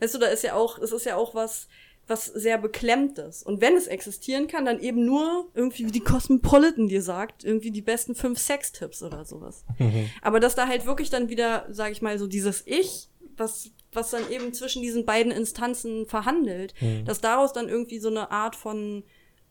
Weißt 0.00 0.14
du, 0.14 0.18
da 0.18 0.26
ist 0.26 0.42
ja 0.42 0.54
auch, 0.54 0.78
es 0.78 0.92
ist 0.92 1.06
ja 1.06 1.16
auch 1.16 1.34
was, 1.34 1.68
was 2.08 2.26
sehr 2.26 2.58
beklemmtes. 2.58 3.42
Und 3.42 3.60
wenn 3.60 3.76
es 3.76 3.86
existieren 3.86 4.48
kann, 4.48 4.64
dann 4.64 4.80
eben 4.80 5.04
nur 5.04 5.50
irgendwie 5.54 5.86
wie 5.86 5.92
die 5.92 6.00
Cosmopolitan 6.00 6.88
dir 6.88 7.02
sagt, 7.02 7.44
irgendwie 7.44 7.70
die 7.70 7.82
besten 7.82 8.14
fünf 8.14 8.38
Sextipps 8.38 9.02
oder 9.02 9.24
sowas. 9.24 9.64
Mhm. 9.78 10.10
Aber 10.20 10.40
dass 10.40 10.54
da 10.54 10.66
halt 10.66 10.84
wirklich 10.86 11.10
dann 11.10 11.28
wieder, 11.28 11.66
sag 11.70 11.92
ich 11.92 12.02
mal, 12.02 12.18
so 12.18 12.26
dieses 12.26 12.62
Ich, 12.66 13.08
was, 13.36 13.70
was 13.92 14.10
dann 14.10 14.30
eben 14.30 14.52
zwischen 14.52 14.82
diesen 14.82 15.06
beiden 15.06 15.32
Instanzen 15.32 16.06
verhandelt, 16.06 16.74
mhm. 16.80 17.04
dass 17.04 17.20
daraus 17.20 17.52
dann 17.52 17.68
irgendwie 17.68 17.98
so 17.98 18.08
eine 18.08 18.30
Art 18.30 18.56
von, 18.56 19.04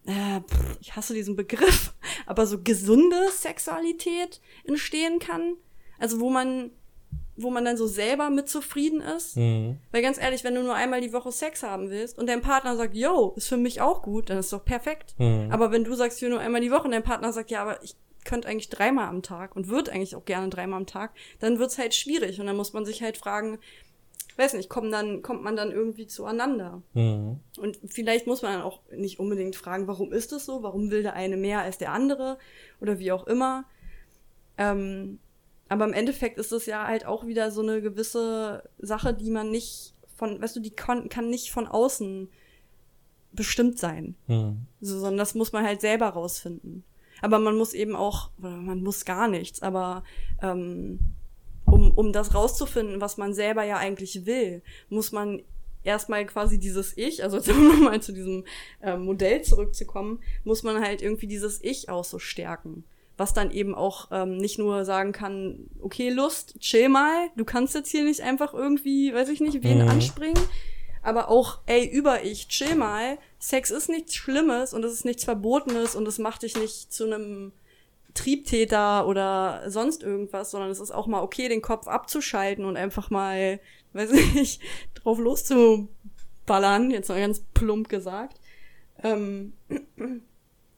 äh, 0.05 0.41
pff, 0.41 0.77
ich 0.81 0.95
hasse 0.95 1.13
diesen 1.13 1.35
Begriff, 1.35 1.93
aber 2.25 2.45
so 2.45 2.61
gesunde 2.61 3.29
Sexualität 3.31 4.41
entstehen 4.65 5.19
kann. 5.19 5.55
Also 5.99 6.19
wo 6.19 6.29
man 6.29 6.71
wo 7.41 7.49
man 7.49 7.65
dann 7.65 7.77
so 7.77 7.87
selber 7.87 8.29
mit 8.29 8.49
zufrieden 8.49 9.01
ist. 9.01 9.37
Mhm. 9.37 9.77
Weil 9.91 10.01
ganz 10.01 10.19
ehrlich, 10.19 10.43
wenn 10.43 10.55
du 10.55 10.63
nur 10.63 10.75
einmal 10.75 11.01
die 11.01 11.13
Woche 11.13 11.31
Sex 11.31 11.63
haben 11.63 11.89
willst 11.89 12.17
und 12.17 12.27
dein 12.27 12.41
Partner 12.41 12.75
sagt, 12.75 12.95
yo, 12.95 13.33
ist 13.35 13.47
für 13.47 13.57
mich 13.57 13.81
auch 13.81 14.01
gut, 14.01 14.29
dann 14.29 14.37
ist 14.37 14.53
doch 14.53 14.63
perfekt. 14.63 15.15
Mhm. 15.17 15.49
Aber 15.51 15.71
wenn 15.71 15.83
du 15.83 15.93
sagst, 15.93 16.17
ich 16.17 16.23
will 16.23 16.29
nur 16.29 16.39
einmal 16.39 16.61
die 16.61 16.71
Woche 16.71 16.83
und 16.83 16.91
dein 16.91 17.03
Partner 17.03 17.33
sagt, 17.33 17.51
ja, 17.51 17.61
aber 17.61 17.83
ich 17.83 17.95
könnte 18.23 18.47
eigentlich 18.47 18.69
dreimal 18.69 19.07
am 19.07 19.23
Tag 19.23 19.55
und 19.55 19.67
würde 19.67 19.91
eigentlich 19.91 20.15
auch 20.15 20.25
gerne 20.25 20.49
dreimal 20.49 20.79
am 20.79 20.85
Tag, 20.85 21.11
dann 21.39 21.59
wird's 21.59 21.77
halt 21.77 21.95
schwierig 21.95 22.39
und 22.39 22.45
dann 22.45 22.55
muss 22.55 22.73
man 22.73 22.85
sich 22.85 23.01
halt 23.01 23.17
fragen, 23.17 23.57
weiß 24.37 24.53
nicht, 24.53 24.69
kommt 24.69 24.93
dann, 24.93 25.21
kommt 25.21 25.43
man 25.43 25.55
dann 25.55 25.71
irgendwie 25.71 26.07
zueinander. 26.07 26.81
Mhm. 26.93 27.39
Und 27.59 27.79
vielleicht 27.87 28.27
muss 28.27 28.41
man 28.41 28.53
dann 28.53 28.61
auch 28.61 28.79
nicht 28.91 29.19
unbedingt 29.19 29.55
fragen, 29.55 29.87
warum 29.87 30.11
ist 30.11 30.31
das 30.31 30.45
so? 30.45 30.63
Warum 30.63 30.91
will 30.91 31.03
der 31.03 31.13
eine 31.13 31.37
mehr 31.37 31.61
als 31.61 31.77
der 31.77 31.91
andere? 31.91 32.37
Oder 32.79 32.99
wie 32.99 33.11
auch 33.11 33.27
immer. 33.27 33.65
Ähm, 34.57 35.19
aber 35.71 35.85
im 35.85 35.93
Endeffekt 35.93 36.37
ist 36.37 36.51
es 36.51 36.65
ja 36.65 36.85
halt 36.85 37.05
auch 37.05 37.25
wieder 37.25 37.49
so 37.49 37.61
eine 37.61 37.81
gewisse 37.81 38.69
Sache, 38.77 39.13
die 39.13 39.31
man 39.31 39.51
nicht 39.51 39.93
von, 40.17 40.41
weißt 40.41 40.57
du, 40.57 40.59
die 40.59 40.71
kann, 40.71 41.07
kann 41.07 41.29
nicht 41.29 41.49
von 41.49 41.65
außen 41.65 42.29
bestimmt 43.31 43.79
sein. 43.79 44.15
Hm. 44.27 44.65
So, 44.81 44.95
sondern 44.99 45.17
das 45.17 45.33
muss 45.33 45.53
man 45.53 45.63
halt 45.63 45.79
selber 45.79 46.09
rausfinden. 46.09 46.83
Aber 47.21 47.39
man 47.39 47.55
muss 47.55 47.73
eben 47.73 47.95
auch, 47.95 48.31
oder 48.37 48.49
man 48.49 48.83
muss 48.83 49.05
gar 49.05 49.29
nichts, 49.29 49.61
aber 49.61 50.03
ähm, 50.41 50.99
um, 51.63 51.91
um 51.91 52.11
das 52.11 52.35
rauszufinden, 52.35 52.99
was 52.99 53.15
man 53.15 53.33
selber 53.33 53.63
ja 53.63 53.77
eigentlich 53.77 54.25
will, 54.25 54.63
muss 54.89 55.13
man 55.13 55.41
erstmal 55.85 56.25
quasi 56.25 56.59
dieses 56.59 56.97
Ich, 56.97 57.23
also 57.23 57.37
um 57.53 57.83
mal 57.85 58.01
zu 58.01 58.11
diesem 58.11 58.43
äh, 58.81 58.97
Modell 58.97 59.41
zurückzukommen, 59.41 60.19
muss 60.43 60.63
man 60.63 60.83
halt 60.83 61.01
irgendwie 61.01 61.27
dieses 61.27 61.63
Ich 61.63 61.87
auch 61.87 62.03
so 62.03 62.19
stärken 62.19 62.83
was 63.21 63.33
dann 63.35 63.51
eben 63.51 63.75
auch 63.75 64.07
ähm, 64.09 64.37
nicht 64.37 64.57
nur 64.57 64.83
sagen 64.83 65.11
kann, 65.11 65.69
okay, 65.79 66.09
Lust, 66.09 66.59
chill 66.59 66.89
mal, 66.89 67.29
du 67.35 67.45
kannst 67.45 67.75
jetzt 67.75 67.91
hier 67.91 68.03
nicht 68.03 68.21
einfach 68.21 68.51
irgendwie, 68.51 69.13
weiß 69.13 69.29
ich 69.29 69.41
nicht, 69.41 69.61
wen 69.61 69.83
mhm. 69.83 69.89
anspringen, 69.89 70.43
aber 71.03 71.29
auch, 71.29 71.59
ey, 71.67 71.85
über 71.85 72.23
ich, 72.23 72.47
chill 72.47 72.73
mal, 72.73 73.19
Sex 73.37 73.69
ist 73.69 73.89
nichts 73.89 74.15
Schlimmes 74.15 74.73
und 74.73 74.83
es 74.83 74.91
ist 74.91 75.05
nichts 75.05 75.23
Verbotenes 75.23 75.95
und 75.95 76.07
es 76.07 76.17
macht 76.17 76.41
dich 76.41 76.57
nicht 76.57 76.91
zu 76.91 77.05
einem 77.05 77.51
Triebtäter 78.15 79.05
oder 79.05 79.69
sonst 79.69 80.01
irgendwas, 80.01 80.49
sondern 80.49 80.71
es 80.71 80.79
ist 80.79 80.91
auch 80.91 81.05
mal 81.05 81.21
okay, 81.21 81.47
den 81.47 81.61
Kopf 81.61 81.87
abzuschalten 81.87 82.65
und 82.65 82.75
einfach 82.75 83.11
mal, 83.11 83.59
weiß 83.93 84.11
ich 84.13 84.33
nicht, 84.33 84.61
drauf 84.95 85.19
loszuballern, 85.19 86.89
jetzt 86.89 87.09
mal 87.09 87.19
ganz 87.19 87.43
plump 87.53 87.87
gesagt. 87.87 88.39
Ähm, 89.03 89.53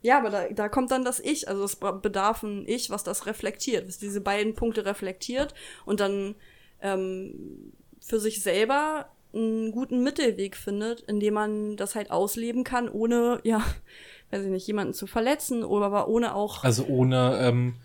ja, 0.04 0.18
aber 0.18 0.28
da, 0.28 0.48
da 0.48 0.68
kommt 0.68 0.90
dann 0.90 1.02
das 1.02 1.18
Ich, 1.18 1.48
also 1.48 1.64
es 1.64 1.76
bedarf 1.76 2.42
ein 2.42 2.68
Ich, 2.68 2.90
was 2.90 3.04
das 3.04 3.24
reflektiert, 3.24 3.88
was 3.88 3.98
diese 3.98 4.20
beiden 4.20 4.54
Punkte 4.54 4.84
reflektiert 4.84 5.54
und 5.86 5.98
dann 5.98 6.34
ähm, 6.82 7.72
für 8.02 8.20
sich 8.20 8.42
selber 8.42 9.08
einen 9.32 9.72
guten 9.72 10.02
Mittelweg 10.02 10.56
findet, 10.56 11.00
indem 11.00 11.34
man 11.34 11.76
das 11.78 11.94
halt 11.94 12.10
ausleben 12.10 12.64
kann, 12.64 12.90
ohne, 12.90 13.40
ja, 13.44 13.62
weiß 14.30 14.42
ich 14.42 14.50
nicht, 14.50 14.66
jemanden 14.66 14.92
zu 14.92 15.06
verletzen 15.06 15.64
oder 15.64 15.86
aber 15.86 16.08
ohne 16.08 16.34
auch. 16.34 16.64
Also 16.64 16.84
ohne 16.84 17.38
ähm, 17.40 17.76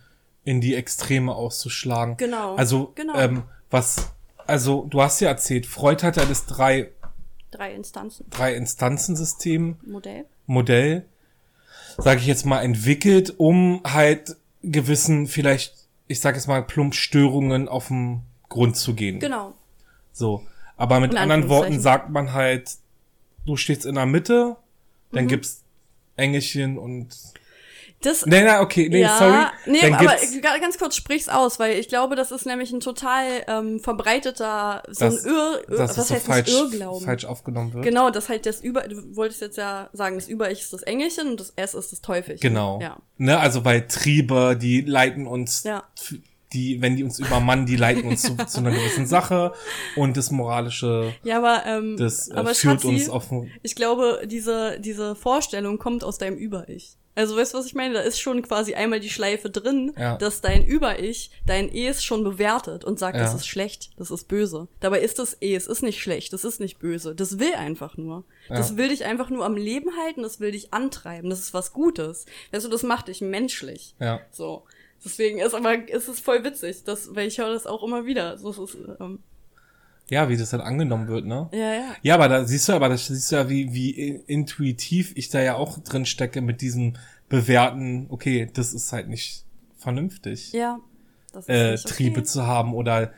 in 0.43 0.59
die 0.59 0.75
Extreme 0.75 1.33
auszuschlagen. 1.33 2.17
Genau. 2.17 2.55
Also, 2.55 2.91
genau. 2.95 3.17
Ähm, 3.17 3.43
was, 3.69 4.11
also 4.45 4.85
du 4.89 5.01
hast 5.01 5.21
ja 5.21 5.29
erzählt, 5.29 5.65
Freud 5.65 6.05
hat 6.05 6.17
ja 6.17 6.25
das 6.25 6.47
drei 6.47 6.91
drei 7.49 7.73
Instanzen. 7.73 8.25
Drei 8.29 8.55
Instanzensystem. 8.55 9.77
Modell. 9.85 10.25
Modell 10.47 11.05
sage 11.97 12.19
ich 12.19 12.27
jetzt 12.27 12.45
mal, 12.45 12.61
entwickelt, 12.61 13.33
um 13.37 13.81
halt 13.85 14.35
gewissen, 14.63 15.27
vielleicht, 15.27 15.73
ich 16.07 16.19
sage 16.19 16.37
jetzt 16.37 16.47
mal, 16.47 16.63
plump 16.63 16.95
Störungen 16.95 17.67
auf 17.67 17.87
den 17.87 18.21
Grund 18.49 18.75
zu 18.77 18.93
gehen. 18.93 19.19
Genau. 19.19 19.53
So. 20.11 20.43
Aber 20.77 20.99
mit 20.99 21.15
anderen 21.15 21.49
Worten 21.49 21.79
sagt 21.79 22.09
man 22.09 22.33
halt, 22.33 22.77
du 23.45 23.57
stehst 23.57 23.85
in 23.85 23.95
der 23.95 24.05
Mitte, 24.05 24.57
dann 25.11 25.25
mhm. 25.25 25.29
gibt's 25.29 25.63
Engelchen 26.15 26.77
und 26.77 27.09
Das, 28.01 28.25
Nee, 28.25 28.43
nee, 28.43 28.57
okay, 28.59 28.87
nee, 28.89 29.01
ja, 29.01 29.17
sorry. 29.17 29.45
Nee, 29.65 29.81
Dann 29.81 29.93
aber 29.95 30.15
gibt's- 30.15 30.41
ga- 30.41 30.57
ganz 30.59 30.77
kurz 30.77 30.95
sprich's 30.95 31.27
aus, 31.27 31.59
weil 31.59 31.77
ich 31.77 31.89
glaube, 31.89 32.15
das 32.15 32.31
ist 32.31 32.45
nämlich 32.45 32.71
ein 32.71 32.79
total 32.79 33.25
ähm, 33.47 33.81
verbreiteter, 33.81 34.83
so 34.87 35.05
Das- 35.05 35.25
ein 35.25 35.31
Irr, 35.31 35.61
Irr 35.67 35.77
dass 35.79 35.97
was 35.97 35.97
es 35.97 36.07
so 36.07 36.13
heißt 36.15 36.25
falsch, 36.25 36.49
Irrglauben? 36.53 37.05
falsch 37.05 37.25
aufgenommen 37.25 37.73
wird. 37.73 37.83
Genau, 37.83 38.09
das 38.09 38.29
halt 38.29 38.45
das 38.45 38.61
Über, 38.61 38.83
du 38.87 39.15
wolltest 39.17 39.41
jetzt 39.41 39.57
ja 39.57 39.89
sagen, 39.91 40.15
das 40.15 40.27
Über-Ich 40.29 40.61
ist 40.61 40.71
das 40.73 40.83
Engelchen 40.83 41.27
und 41.31 41.39
das 41.41 41.51
S 41.57 41.73
ist 41.73 41.91
das 41.91 42.01
Teufelchen. 42.01 42.39
Genau. 42.41 42.79
Ja. 42.81 42.97
Ne, 43.17 43.37
also 43.37 43.65
weil 43.65 43.85
Triebe, 43.87 44.57
die 44.59 44.81
leiten 44.81 45.27
uns, 45.27 45.63
Ja. 45.63 45.83
die, 46.53 46.81
wenn 46.81 46.95
die 46.95 47.03
uns 47.03 47.19
übermannen, 47.19 47.65
die 47.65 47.75
leiten 47.75 48.03
uns 48.07 48.21
zu, 48.21 48.37
zu 48.37 48.59
einer 48.59 48.71
gewissen 48.71 49.07
Sache 49.07 49.51
und 49.97 50.15
das 50.15 50.31
Moralische, 50.31 51.13
Ja, 51.23 51.37
aber, 51.37 51.65
ähm, 51.65 51.97
das 51.97 52.29
äh, 52.29 52.33
aber 52.33 52.55
führt 52.55 52.81
Schatzi, 52.81 52.87
uns 52.87 53.09
auf 53.09 53.25
ich 53.61 53.75
glaube, 53.75 54.21
diese, 54.25 54.79
diese 54.79 55.15
Vorstellung 55.15 55.77
kommt 55.79 56.03
aus 56.05 56.17
deinem 56.17 56.37
Über-Ich. 56.37 56.95
Also 57.19 57.35
weißt 57.35 57.53
du, 57.53 57.57
was 57.57 57.65
ich 57.65 57.75
meine? 57.75 57.93
Da 57.95 57.99
ist 58.01 58.19
schon 58.21 58.41
quasi 58.41 58.75
einmal 58.75 58.99
die 59.01 59.09
Schleife 59.09 59.49
drin, 59.49 59.93
Ja. 59.97 60.15
dass 60.17 60.39
dein 60.39 60.65
Über-Ich 60.65 61.31
dein 61.45 61.67
Es 61.73 62.03
schon 62.03 62.23
bewertet 62.23 62.85
und 62.85 62.97
sagt, 62.97 63.17
Ja. 63.17 63.23
das 63.23 63.33
ist 63.33 63.47
schlecht, 63.47 63.89
das 63.97 64.09
ist 64.09 64.27
böse. 64.29 64.67
Dabei 64.79 65.01
ist 65.01 65.19
das 65.19 65.35
Es, 65.41 65.67
ist 65.67 65.81
nicht 65.83 66.01
schlecht, 66.01 66.31
das 66.31 66.45
ist 66.45 66.59
nicht 66.61 66.79
böse. 66.79 67.13
Das 67.15 67.37
will 67.37 67.53
einfach 67.55 67.97
nur. 67.97 68.23
Das 68.47 68.69
Ja. 68.71 68.77
will 68.77 68.87
dich 68.87 69.03
einfach 69.03 69.29
nur 69.29 69.43
am 69.45 69.57
Leben 69.57 69.89
halten, 69.97 70.21
das 70.21 70.39
will 70.39 70.51
dich 70.51 70.73
antreiben, 70.73 71.29
das 71.29 71.39
ist 71.39 71.53
was 71.53 71.73
Gutes. 71.73 72.25
Weißt 72.51 72.65
du, 72.65 72.69
das 72.69 72.83
macht 72.83 73.09
dich 73.09 73.19
menschlich. 73.21 73.95
ja. 73.99 74.21
So. 74.31 74.63
Deswegen 75.03 75.39
ist 75.39 75.53
aber, 75.53 75.87
ist 75.89 76.09
es 76.09 76.19
voll 76.19 76.43
witzig, 76.43 76.83
das, 76.83 77.15
weil 77.15 77.27
ich 77.29 77.37
höre 77.37 77.53
das 77.53 77.65
auch 77.65 77.83
immer 77.83 78.05
wieder. 78.05 78.37
So, 78.37 78.49
es 78.49 78.57
ist, 78.57 78.77
ähm, 78.99 79.19
Ja, 80.09 80.27
wie 80.29 80.37
das 80.37 80.49
dann 80.49 80.61
angenommen 80.61 81.07
wird, 81.07 81.25
ne? 81.25 81.49
ja, 81.53 81.73
ja. 81.73 81.95
Ja, 82.01 82.15
aber 82.15 82.27
da 82.29 82.45
siehst 82.45 82.67
du, 82.67 82.73
aber 82.73 82.89
das 82.89 83.07
siehst 83.07 83.31
du 83.31 83.35
ja, 83.35 83.49
wie, 83.49 83.73
wie 83.73 83.91
intuitiv 84.27 85.11
ich 85.15 85.29
da 85.29 85.39
ja 85.41 85.55
auch 85.55 85.77
drin 85.79 86.05
stecke 86.05 86.41
mit 86.41 86.61
diesem 86.61 86.93
Bewerten, 87.29 88.07
okay, 88.09 88.49
das 88.53 88.73
ist 88.73 88.91
halt 88.91 89.07
nicht 89.07 89.45
vernünftig, 89.77 90.51
Ja. 90.53 90.79
Das 91.31 91.43
ist 91.43 91.49
äh, 91.49 91.71
nicht 91.73 91.85
okay. 91.85 91.93
Triebe 91.95 92.23
zu 92.23 92.47
haben 92.47 92.73
oder 92.73 93.11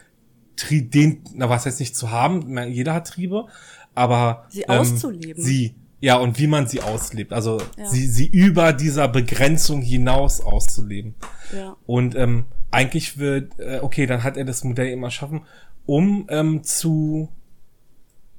tri 0.58 0.82
den, 0.82 1.24
na 1.34 1.50
was 1.50 1.66
heißt 1.66 1.80
nicht 1.80 1.96
zu 1.96 2.12
haben, 2.12 2.58
jeder 2.70 2.94
hat 2.94 3.08
Triebe, 3.08 3.48
aber 3.96 4.46
Sie 4.50 4.64
ähm, 4.64 4.80
auszuleben. 4.82 5.42
Sie, 5.42 5.76
ja, 6.02 6.18
und 6.18 6.38
wie 6.38 6.48
man 6.48 6.68
sie 6.68 6.82
auslebt, 6.82 7.32
also 7.32 7.60
Ja. 7.78 7.86
sie, 7.86 8.06
sie 8.08 8.28
über 8.28 8.74
dieser 8.74 9.08
Begrenzung 9.08 9.82
hinaus 9.82 10.42
auszuleben. 10.42 11.16
Ja. 11.56 11.78
Und 11.86 12.16
ähm, 12.16 12.46
eigentlich 12.70 13.18
wird, 13.18 13.58
äh, 13.60 13.80
okay, 13.82 14.06
dann 14.08 14.24
hat 14.24 14.36
er 14.36 14.46
das 14.46 14.64
Modell 14.66 14.88
immer 14.90 15.10
schaffen, 15.10 15.44
um 15.86 16.26
ähm, 16.30 16.64
zu, 16.64 17.30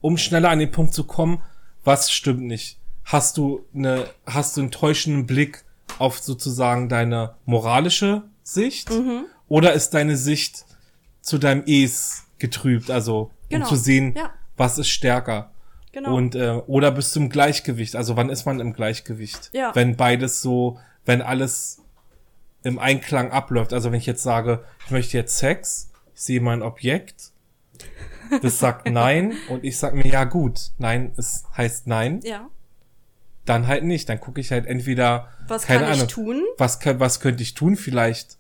um 0.01 0.17
schneller 0.19 0.51
an 0.51 0.59
den 0.59 0.71
Punkt 0.71 0.95
zu 0.95 1.05
kommen, 1.05 1.43
was 1.85 2.11
stimmt 2.11 2.43
nicht. 2.43 2.79
Hast 3.05 3.37
du 3.37 3.65
eine, 3.75 4.07
hast 4.27 4.57
du 4.57 4.61
einen 4.63 4.71
täuschenden 4.71 5.27
Blick 5.27 5.65
auf 5.99 6.19
sozusagen 6.21 6.89
deine 6.89 7.35
moralische 7.45 8.23
Sicht? 8.43 8.91
Mhm. 8.91 9.25
Oder 9.49 9.73
ist 9.73 9.91
deine 9.91 10.17
Sicht 10.17 10.65
zu 11.21 11.39
deinem 11.39 11.65
Es 11.67 12.25
getrübt? 12.39 12.91
Also, 12.91 13.31
Genau. 13.49 13.67
um 13.67 13.69
zu 13.69 13.77
sehen, 13.77 14.15
Ja. 14.17 14.31
was 14.57 14.79
ist 14.79 14.89
stärker? 14.89 15.51
Genau. 15.93 16.17
Und 16.17 16.35
äh, 16.37 16.53
oder 16.67 16.91
bist 16.91 17.15
du 17.15 17.21
im 17.21 17.29
Gleichgewicht? 17.29 17.97
Also 17.97 18.17
wann 18.17 18.31
ist 18.31 18.47
man 18.47 18.61
im 18.61 18.73
Gleichgewicht? 18.73 19.51
Ja. 19.53 19.75
Wenn 19.75 19.97
beides 19.97 20.41
so, 20.41 20.79
wenn 21.05 21.21
alles 21.21 21.83
im 22.63 22.79
Einklang 22.79 23.31
abläuft. 23.31 23.73
Also 23.75 23.91
wenn 23.91 23.99
ich 23.99 24.07
jetzt 24.07 24.23
sage, 24.23 24.65
ich 24.87 24.91
möchte 24.91 25.19
jetzt 25.19 25.37
Sex, 25.37 25.91
ich 26.15 26.21
sehe 26.23 26.41
mein 26.41 26.63
Objekt, 26.63 27.32
das 28.43 28.59
sagt 28.59 28.89
nein 28.89 29.35
und 29.49 29.65
ich 29.65 29.77
sag 29.79 29.95
mir 29.95 30.07
ja 30.07 30.25
gut, 30.25 30.71
nein, 30.79 31.13
es 31.17 31.45
heißt 31.57 31.87
nein, 31.87 32.21
ja. 32.23 32.49
dann 33.45 33.67
halt 33.67 33.85
nicht. 33.85 34.09
Dann 34.09 34.21
gucke 34.21 34.41
ich 34.41 34.51
halt 34.51 34.67
entweder 34.67 35.29
Was 35.49 35.67
keine 35.67 35.81
kann 35.85 35.89
ich 35.93 35.99
Ahnung, 35.99 36.09
tun? 36.09 36.43
was 36.59 36.81
kö- 36.81 36.99
was 36.99 37.21
könnte 37.21 37.43
ich 37.43 37.55
tun? 37.55 37.77
Vielleicht 37.77 38.39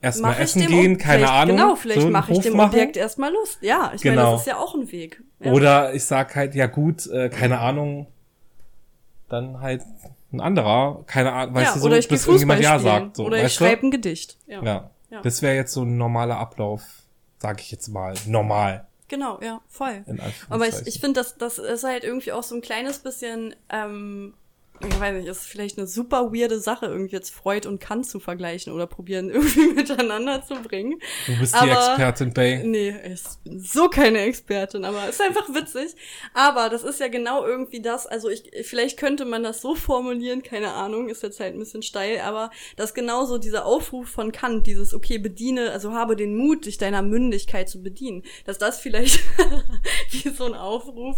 erstmal 0.00 0.34
ich 0.34 0.38
essen 0.40 0.66
gehen, 0.66 0.98
keine 0.98 1.30
Ahnung. 1.30 1.56
Genau, 1.56 1.74
vielleicht 1.76 2.00
so 2.02 2.10
mache 2.10 2.32
ich 2.32 2.38
dem 2.40 2.56
machen. 2.56 2.70
Objekt 2.74 2.96
erstmal 2.96 3.32
Lust. 3.32 3.58
Ja, 3.62 3.90
ich 3.94 4.04
meine, 4.04 4.16
Genau. 4.16 4.32
das 4.32 4.42
ist 4.42 4.46
ja 4.46 4.58
auch 4.58 4.74
ein 4.74 4.92
Weg. 4.92 5.22
Ja. 5.40 5.50
Oder 5.52 5.94
ich 5.94 6.04
sag 6.04 6.36
halt, 6.36 6.54
ja 6.54 6.66
gut, 6.66 7.06
äh, 7.08 7.28
keine 7.30 7.58
Ahnung, 7.58 8.06
dann 9.28 9.60
halt 9.60 9.82
ein 10.32 10.40
anderer, 10.40 11.02
keine 11.06 11.32
Ahnung, 11.32 11.54
weißt 11.54 11.66
ja, 11.68 11.74
du 11.74 11.80
so, 11.80 11.92
ich 11.92 12.08
gehe 12.08 12.16
bis 12.16 12.26
irgendjemand 12.26 12.60
Fußball 12.60 12.72
ja 12.74 12.78
spielen. 12.80 13.04
sagt. 13.04 13.16
So, 13.16 13.24
oder 13.24 13.44
ich 13.44 13.52
schreibe 13.54 13.86
ein 13.86 13.90
Gedicht. 13.90 14.36
Ja. 14.46 14.62
Ja. 14.62 14.90
Ja. 15.10 15.22
Das 15.22 15.42
wäre 15.42 15.54
jetzt 15.54 15.72
so 15.72 15.82
ein 15.82 15.96
normaler 15.96 16.38
Ablauf, 16.38 16.82
sag 17.38 17.60
ich 17.60 17.70
jetzt 17.70 17.88
mal. 17.88 18.14
Normal. 18.26 18.86
Genau, 19.08 19.38
ja, 19.42 19.60
voll. 19.68 20.04
Aber 20.48 20.66
ich, 20.66 20.86
ich 20.86 20.98
finde, 20.98 21.20
das, 21.20 21.36
das 21.36 21.58
ist 21.58 21.84
halt 21.84 22.04
irgendwie 22.04 22.32
auch 22.32 22.42
so 22.42 22.54
ein 22.54 22.62
kleines 22.62 23.00
bisschen, 23.00 23.54
ähm, 23.68 24.34
ich 24.80 25.00
weiß 25.00 25.14
nicht, 25.16 25.28
ist 25.28 25.46
vielleicht 25.46 25.78
eine 25.78 25.86
super 25.86 26.32
weirde 26.32 26.58
Sache, 26.58 26.86
irgendwie 26.86 27.12
jetzt 27.12 27.30
Freud 27.30 27.66
und 27.66 27.80
Kant 27.80 28.06
zu 28.06 28.18
vergleichen 28.20 28.72
oder 28.72 28.86
probieren, 28.86 29.30
irgendwie 29.30 29.68
miteinander 29.72 30.44
zu 30.44 30.56
bringen. 30.56 31.00
Du 31.26 31.38
bist 31.38 31.54
die 31.54 31.58
aber- 31.58 31.90
Expertin, 31.90 32.34
Bay. 32.34 32.62
Nee, 32.64 32.94
ich 33.12 33.22
bin 33.44 33.60
so 33.60 33.88
keine 33.88 34.20
Expertin, 34.20 34.84
aber 34.84 35.08
ist 35.08 35.22
einfach 35.22 35.48
witzig. 35.54 35.94
Aber 36.34 36.68
das 36.68 36.82
ist 36.82 37.00
ja 37.00 37.08
genau 37.08 37.46
irgendwie 37.46 37.80
das, 37.80 38.06
also 38.06 38.28
ich, 38.28 38.50
vielleicht 38.62 38.98
könnte 38.98 39.24
man 39.24 39.42
das 39.42 39.60
so 39.60 39.74
formulieren, 39.74 40.42
keine 40.42 40.72
Ahnung, 40.72 41.08
ist 41.08 41.22
jetzt 41.22 41.40
halt 41.40 41.54
ein 41.54 41.60
bisschen 41.60 41.82
steil, 41.82 42.20
aber 42.20 42.50
das 42.76 42.94
genauso 42.94 43.38
dieser 43.38 43.64
Aufruf 43.66 44.08
von 44.08 44.32
Kant, 44.32 44.66
dieses, 44.66 44.92
okay, 44.92 45.18
bediene, 45.18 45.70
also 45.70 45.92
habe 45.92 46.16
den 46.16 46.36
Mut, 46.36 46.66
dich 46.66 46.78
deiner 46.78 47.02
Mündigkeit 47.02 47.68
zu 47.68 47.82
bedienen, 47.82 48.22
dass 48.44 48.58
das 48.58 48.80
vielleicht 48.80 49.20
wie 50.10 50.28
so 50.30 50.44
ein 50.46 50.54
Aufruf 50.54 51.16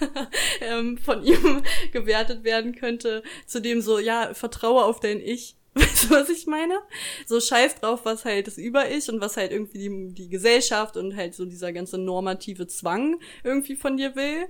ähm, 0.60 0.98
von 0.98 1.22
ihm 1.22 1.62
gewertet 1.92 2.44
werden 2.44 2.74
könnte, 2.80 3.22
zu 3.46 3.60
dem 3.60 3.80
so, 3.80 3.98
ja, 3.98 4.34
vertraue 4.34 4.84
auf 4.84 5.00
dein 5.00 5.20
Ich. 5.20 5.56
Weißt 5.74 6.04
du, 6.04 6.10
was 6.10 6.28
ich 6.28 6.46
meine? 6.46 6.80
So 7.26 7.40
scheiß 7.40 7.76
drauf, 7.76 8.00
was 8.02 8.24
halt 8.24 8.48
das 8.48 8.58
Über-Ich 8.58 9.08
und 9.08 9.20
was 9.20 9.36
halt 9.36 9.52
irgendwie 9.52 9.78
die, 9.78 10.14
die 10.14 10.28
Gesellschaft 10.28 10.96
und 10.96 11.14
halt 11.14 11.34
so 11.34 11.44
dieser 11.44 11.72
ganze 11.72 11.96
normative 11.96 12.66
Zwang 12.66 13.20
irgendwie 13.44 13.76
von 13.76 13.96
dir 13.96 14.16
will. 14.16 14.48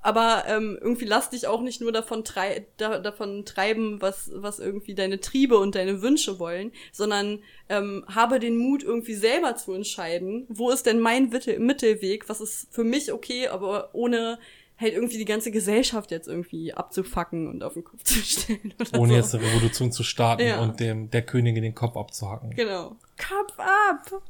Aber 0.00 0.44
ähm, 0.46 0.78
irgendwie 0.80 1.06
lass 1.06 1.30
dich 1.30 1.48
auch 1.48 1.60
nicht 1.60 1.80
nur 1.80 1.90
davon, 1.90 2.24
trei 2.24 2.66
da, 2.76 2.98
davon 3.00 3.44
treiben, 3.44 4.00
was, 4.00 4.30
was 4.32 4.60
irgendwie 4.60 4.94
deine 4.94 5.20
Triebe 5.20 5.58
und 5.58 5.74
deine 5.74 6.02
Wünsche 6.02 6.38
wollen, 6.38 6.72
sondern 6.92 7.42
ähm, 7.68 8.04
habe 8.08 8.38
den 8.38 8.58
Mut, 8.58 8.84
irgendwie 8.84 9.14
selber 9.14 9.56
zu 9.56 9.72
entscheiden, 9.72 10.46
wo 10.48 10.70
ist 10.70 10.86
denn 10.86 11.00
mein 11.00 11.30
Mittel 11.30 11.58
Mittelweg, 11.58 12.28
was 12.28 12.40
ist 12.40 12.68
für 12.70 12.84
mich 12.84 13.12
okay, 13.12 13.48
aber 13.48 13.90
ohne 13.92 14.38
halt 14.80 14.94
irgendwie 14.94 15.18
die 15.18 15.24
ganze 15.24 15.50
Gesellschaft 15.50 16.10
jetzt 16.10 16.28
irgendwie 16.28 16.72
abzufacken 16.72 17.48
und 17.48 17.62
auf 17.64 17.74
den 17.74 17.84
Kopf 17.84 18.02
zu 18.04 18.14
stellen. 18.22 18.74
Oder 18.80 18.98
Ohne 19.00 19.10
so. 19.12 19.16
jetzt 19.16 19.34
eine 19.34 19.44
Revolution 19.44 19.90
zu 19.92 20.02
starten 20.04 20.46
Ja. 20.46 20.60
und 20.60 20.78
dem 20.80 21.10
der 21.10 21.22
Königin 21.22 21.62
den 21.62 21.74
Kopf 21.74 21.96
abzuhacken. 21.96 22.50
Genau. 22.50 22.96
Kopf 23.18 23.58
ab! 23.58 24.22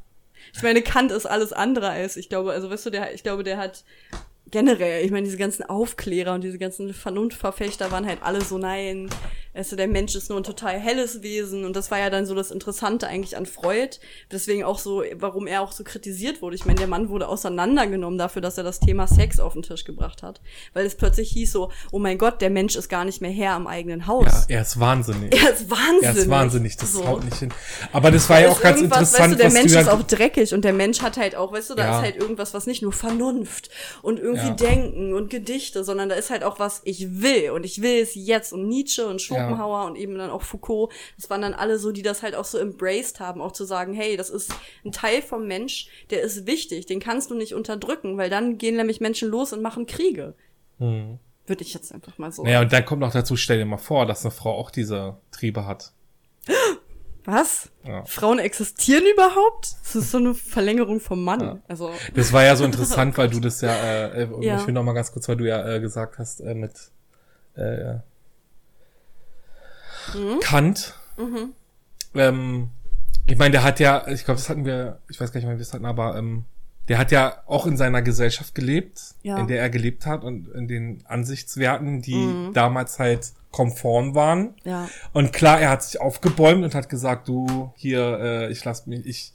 Ich 0.55 0.63
meine, 0.63 0.81
Kant 0.83 1.11
ist 1.13 1.27
alles 1.27 1.53
andere 1.53 1.91
als, 1.91 2.17
ich 2.17 2.29
glaube, 2.29 2.53
also 2.53 2.71
weißt 2.71 2.87
du, 2.87 2.91
der, 2.91 3.13
ich 3.15 3.23
glaube, 3.23 3.45
der 3.45 3.59
hat 3.59 3.85
generell, 4.51 5.05
ich 5.05 5.11
meine, 5.11 5.25
diese 5.27 5.37
ganzen 5.37 5.63
Aufklärer 5.65 6.33
und 6.35 6.43
diese 6.43 6.59
ganzen 6.59 6.95
Vernunftverfechter 6.95 7.91
waren 7.91 8.07
halt 8.07 8.23
alle 8.23 8.41
so, 8.41 8.57
nein, 8.57 9.11
also 9.55 9.77
der 9.77 9.89
Mensch 9.89 10.15
ist 10.15 10.29
nur 10.31 10.39
ein 10.39 10.45
total 10.45 10.79
helles 10.79 11.23
Wesen 11.23 11.65
und 11.65 11.75
das 11.77 11.91
war 11.91 11.99
ja 11.99 12.11
dann 12.11 12.27
so 12.27 12.35
das 12.35 12.51
Interessante 12.51 13.07
eigentlich 13.07 13.37
an 13.37 13.47
Freud, 13.47 13.99
deswegen 14.31 14.65
auch 14.65 14.79
so, 14.79 15.03
warum 15.15 15.47
er 15.47 15.63
auch 15.63 15.73
so 15.73 15.85
kritisiert 15.85 16.43
wurde. 16.43 16.57
Ich 16.57 16.65
meine, 16.65 16.79
der 16.79 16.87
Mann 16.89 17.09
wurde 17.09 17.29
auseinandergenommen 17.29 18.19
dafür, 18.19 18.43
dass 18.43 18.59
er 18.59 18.65
das 18.65 18.81
Thema 18.81 19.07
Sex 19.07 19.41
auf 19.41 19.55
den 19.55 19.63
Tisch 19.63 19.85
gebracht 19.85 20.23
hat, 20.23 20.41
weil 20.75 20.87
es 20.87 20.95
plötzlich 20.95 21.31
hieß 21.31 21.53
so, 21.53 21.71
oh 21.93 21.99
mein 21.99 22.19
Gott, 22.19 22.41
der 22.41 22.51
Mensch 22.51 22.77
ist 22.77 22.89
gar 22.89 23.05
nicht 23.05 23.21
mehr 23.21 23.31
Herr 23.31 23.53
am 23.55 23.67
eigenen 23.67 24.01
Ja, 24.01 24.07
Haus. 24.07 24.47
er 24.49 24.63
ist 24.63 24.79
wahnsinnig. 24.79 25.33
Er 25.35 25.53
ist 25.53 25.71
wahnsinnig. 25.71 26.03
Er 26.05 26.15
ist 26.17 26.29
wahnsinnig, 26.31 26.77
das 26.77 26.93
So. 26.93 27.07
haut 27.07 27.25
nicht 27.25 27.37
hin. 27.39 27.53
Aber 27.93 28.11
das 28.11 28.29
war 28.29 28.41
ja 28.41 28.47
Da 28.47 28.53
auch 28.53 28.57
ist 28.57 28.63
ganz 28.63 28.81
interessant, 28.81 29.31
weißt 29.31 29.33
du, 29.33 29.37
der 29.37 29.51
Mensch 29.53 29.73
ist 29.73 29.87
ja, 29.87 29.93
auch 29.93 30.03
dreckig 30.03 30.55
und 30.55 30.65
der 30.65 30.73
Mensch 30.73 31.01
hat 31.03 31.17
halt 31.17 31.35
auch, 31.37 31.53
weißt 31.53 31.71
du, 31.71 31.75
da 31.75 31.85
Ja. 31.85 31.97
ist 31.99 32.03
halt 32.05 32.17
irgendwas, 32.17 32.55
was 32.55 32.67
nicht 32.67 32.83
nur 32.83 32.93
Vernunft 32.93 33.71
und 34.03 34.19
irgendwie 34.21 34.49
Ja. 34.49 34.55
Denken 34.55 35.15
und 35.15 35.31
Gedichte, 35.31 35.85
sondern 35.85 36.09
da 36.09 36.15
ist 36.15 36.31
halt 36.31 36.45
auch 36.45 36.59
was, 36.59 36.81
ich 36.85 37.21
will 37.23 37.51
und 37.51 37.65
ich 37.65 37.83
will 37.83 38.01
es 38.03 38.11
jetzt 38.15 38.53
und 38.53 38.69
Nietzsche 38.69 39.07
und 39.07 39.21
Schopenhauer 39.45 39.87
und 39.87 39.97
eben 39.97 40.17
dann 40.17 40.31
auch 40.31 40.43
Foucault, 40.43 40.93
das 41.17 41.31
waren 41.31 41.43
dann 41.43 41.55
alle 41.55 41.79
so, 41.79 41.93
die 41.93 42.03
das 42.03 42.23
halt 42.23 42.35
auch 42.35 42.45
so 42.45 42.59
embraced 42.59 43.21
haben, 43.21 43.41
auch 43.41 43.53
zu 43.53 43.65
sagen, 43.65 43.93
hey, 43.93 44.17
das 44.17 44.31
ist 44.31 44.53
ein 44.85 44.93
Teil 44.93 45.23
vom 45.23 45.47
Mensch, 45.47 45.89
der 46.11 46.23
ist 46.23 46.47
wichtig, 46.47 46.87
den 46.87 47.01
kannst 47.01 47.31
du 47.31 47.35
nicht 47.35 47.55
unterdrücken, 47.55 48.19
weil 48.19 48.31
dann 48.31 48.59
gehen 48.59 48.77
nämlich 48.77 49.01
Menschen 49.01 49.29
los 49.29 49.53
und 49.53 49.63
machen 49.63 49.87
Kriege. 49.87 50.35
Hm. 50.79 51.19
Würde 51.47 51.63
ich 51.63 51.73
jetzt 51.73 51.93
einfach 51.95 52.19
mal 52.19 52.31
so. 52.31 52.43
Naja, 52.43 52.61
und 52.61 52.73
dann 52.73 52.85
kommt 52.85 53.01
noch 53.01 53.13
dazu, 53.13 53.35
stell 53.37 53.59
dir 53.59 53.65
mal 53.65 53.79
vor, 53.79 54.05
dass 54.05 54.25
eine 54.25 54.31
Frau 54.33 54.53
auch 54.53 54.71
diese 54.71 55.17
Triebe 55.31 55.65
hat. 55.67 55.93
Was? 57.25 57.69
Ja. 57.85 58.05
Frauen 58.07 58.39
existieren 58.39 59.05
überhaupt? 59.13 59.77
Das 59.83 59.97
ist 59.97 60.11
so 60.13 60.19
eine 60.19 60.35
Verlängerung 60.35 60.99
vom 60.99 61.23
Mann. 61.23 61.41
Ja. 61.41 61.59
Also, 61.69 61.91
Das 62.15 62.33
war 62.33 62.43
ja 62.43 62.57
so 62.57 62.65
interessant, 62.67 63.19
weil 63.19 63.29
du 63.29 63.39
das 63.39 63.61
ja, 63.61 63.71
äh, 63.75 64.23
äh, 64.23 64.29
Ja. 64.41 64.59
ich 64.59 64.67
will 64.67 64.73
noch 64.73 64.83
mal 64.83 64.95
ganz 64.95 65.13
kurz, 65.13 65.29
weil 65.29 65.37
du 65.37 65.47
ja 65.47 65.67
äh, 65.75 65.81
gesagt 65.81 66.19
hast, 66.19 66.41
äh, 66.41 66.55
mit 66.55 66.73
äh, 67.55 67.97
Mhm. 70.15 70.41
Kant. 70.41 70.95
Ähm, 72.15 72.69
ich 73.27 73.37
meine, 73.37 73.53
der 73.53 73.63
hat 73.63 73.81
ja, 73.81 74.07
ich 74.09 74.25
glaube, 74.25 74.39
das 74.39 74.49
hatten 74.49 74.65
wir, 74.65 75.01
ich 75.09 75.21
weiß 75.21 75.33
gar 75.33 75.39
nicht 75.41 75.47
mehr, 75.47 75.55
wie 75.57 75.61
wir 75.61 75.63
es 75.63 75.73
hatten, 75.75 75.85
aber 75.85 76.17
ähm, 76.17 76.45
der 76.89 76.97
hat 76.99 77.11
ja 77.13 77.43
auch 77.47 77.67
in 77.67 77.77
seiner 77.77 78.01
Gesellschaft 78.01 78.55
gelebt, 78.55 79.15
Ja. 79.23 79.39
in 79.39 79.47
der 79.47 79.61
er 79.61 79.69
gelebt 79.69 80.07
hat 80.07 80.25
und 80.25 80.49
in 80.49 80.69
den 80.69 81.05
Ansichtswerten, 81.07 82.01
die 82.01 82.51
damals 82.55 82.99
halt 82.99 83.33
konform 83.51 84.15
waren. 84.15 84.55
Ja. 84.65 84.89
Und 85.13 85.33
klar, 85.35 85.61
er 85.61 85.71
hat 85.71 85.83
sich 85.83 86.01
aufgebäumt 86.01 86.65
und 86.65 86.75
hat 86.75 86.89
gesagt, 86.89 87.29
du 87.29 87.73
hier, 87.77 88.19
äh, 88.21 88.51
ich 88.53 88.65
lass 88.65 88.87
mich, 88.87 89.05
ich, 89.05 89.33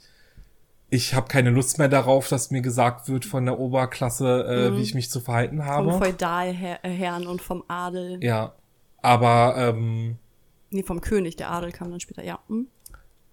ich 0.90 1.14
habe 1.14 1.28
keine 1.28 1.50
Lust 1.50 1.78
mehr 1.78 1.88
darauf, 1.88 2.28
dass 2.28 2.50
mir 2.50 2.60
gesagt 2.62 3.08
wird 3.08 3.24
von 3.24 3.44
der 3.44 3.58
Oberklasse, 3.60 4.72
äh, 4.72 4.76
wie 4.76 4.82
ich 4.82 4.94
mich 4.94 5.10
zu 5.10 5.20
verhalten 5.20 5.58
Vom 5.58 5.66
habe. 5.66 5.92
Feudalherrn 5.92 7.26
und 7.28 7.40
vom 7.40 7.62
Adel. 7.68 8.18
Ja, 8.22 8.54
aber 9.00 9.54
ähm, 9.56 10.18
Nee, 10.74 10.82
vom 10.82 11.00
König. 11.00 11.36
Der 11.36 11.50
Adel 11.50 11.72
kam 11.72 11.90
dann 11.90 12.00
später, 12.00 12.22
ja. 12.24 12.40
Hm? 12.48 12.66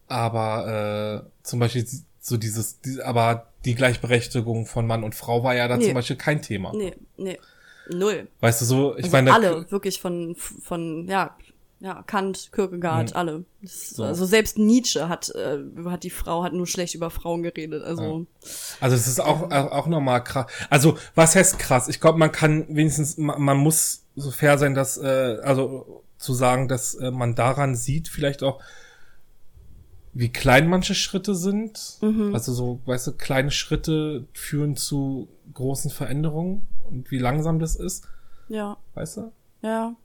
aber 0.08 1.24
äh, 1.24 1.30
zum 1.44 1.60
Beispiel 1.60 1.88
so 2.20 2.36
dieses, 2.38 2.82
die, 2.82 3.02
aber 3.02 3.48
die 3.64 3.76
Gleichberechtigung 3.76 4.66
von 4.66 4.86
Mann 4.86 5.04
und 5.04 5.16
Frau 5.16 5.44
war 5.44 5.56
ja 5.56 5.68
da 5.70 5.78
Nee. 5.78 5.86
zum 5.86 5.94
Beispiel 5.94 6.18
kein 6.18 6.42
Thema. 6.42 6.74
Nee, 6.76 6.94
nee. 7.18 7.40
Null. 7.90 8.28
Weißt 8.42 8.62
du 8.62 8.66
so, 8.66 8.92
ich 8.98 9.06
Also 9.06 9.18
meine, 9.18 9.34
alle, 9.34 9.72
wirklich 9.72 10.02
von, 10.02 10.36
von, 10.36 11.08
ja, 11.08 11.36
ja, 11.80 12.04
Kant, 12.06 12.52
Kierkegaard, 12.54 13.16
alle. 13.16 13.46
Das, 13.62 13.90
So. 13.92 14.04
Also 14.04 14.26
selbst 14.26 14.58
Nietzsche 14.60 15.08
hat, 15.10 15.30
äh, 15.34 15.60
hat 15.86 16.04
die 16.04 16.10
Frau, 16.12 16.44
hat 16.44 16.54
nur 16.54 16.68
schlecht 16.68 16.94
über 16.94 17.10
Frauen 17.10 17.42
geredet. 17.42 17.82
Also, 17.84 18.28
Also 18.82 18.96
es 18.96 19.08
ist 19.08 19.20
auch, 19.20 19.50
auch, 19.50 19.72
auch 19.72 19.88
nochmal 19.88 20.24
krass. 20.24 20.46
Also 20.70 20.98
was 21.16 21.36
heißt 21.36 21.58
krass? 21.58 21.88
Ich 21.88 22.00
glaube, 22.02 22.20
man 22.20 22.32
kann 22.32 22.66
wenigstens, 22.70 23.18
man, 23.18 23.42
man 23.42 23.58
muss 23.58 24.04
so 24.16 24.30
fair 24.30 24.58
sein, 24.58 24.76
dass, 24.76 24.98
äh, 24.98 25.38
also 25.42 26.04
zu 26.22 26.34
sagen, 26.34 26.68
dass 26.68 26.94
äh, 26.96 27.12
man 27.12 27.36
daran 27.36 27.76
sieht, 27.76 28.08
vielleicht 28.08 28.44
auch, 28.44 28.62
wie 30.14 30.30
klein 30.30 30.68
manche 30.68 30.94
Schritte 30.94 31.36
sind. 31.36 31.98
Also 32.34 32.54
so, 32.54 32.80
weißt 32.86 33.08
du, 33.08 33.12
kleine 33.14 33.52
Schritte 33.52 34.28
führen 34.34 34.76
zu 34.76 35.30
großen 35.54 35.90
Veränderungen 35.90 36.68
und 36.90 37.12
wie 37.12 37.18
langsam 37.18 37.60
das 37.60 37.76
ist, 37.76 38.08
ja, 38.50 38.78
weißt 38.94 39.18
du? 39.18 39.32
ja. 39.62 39.96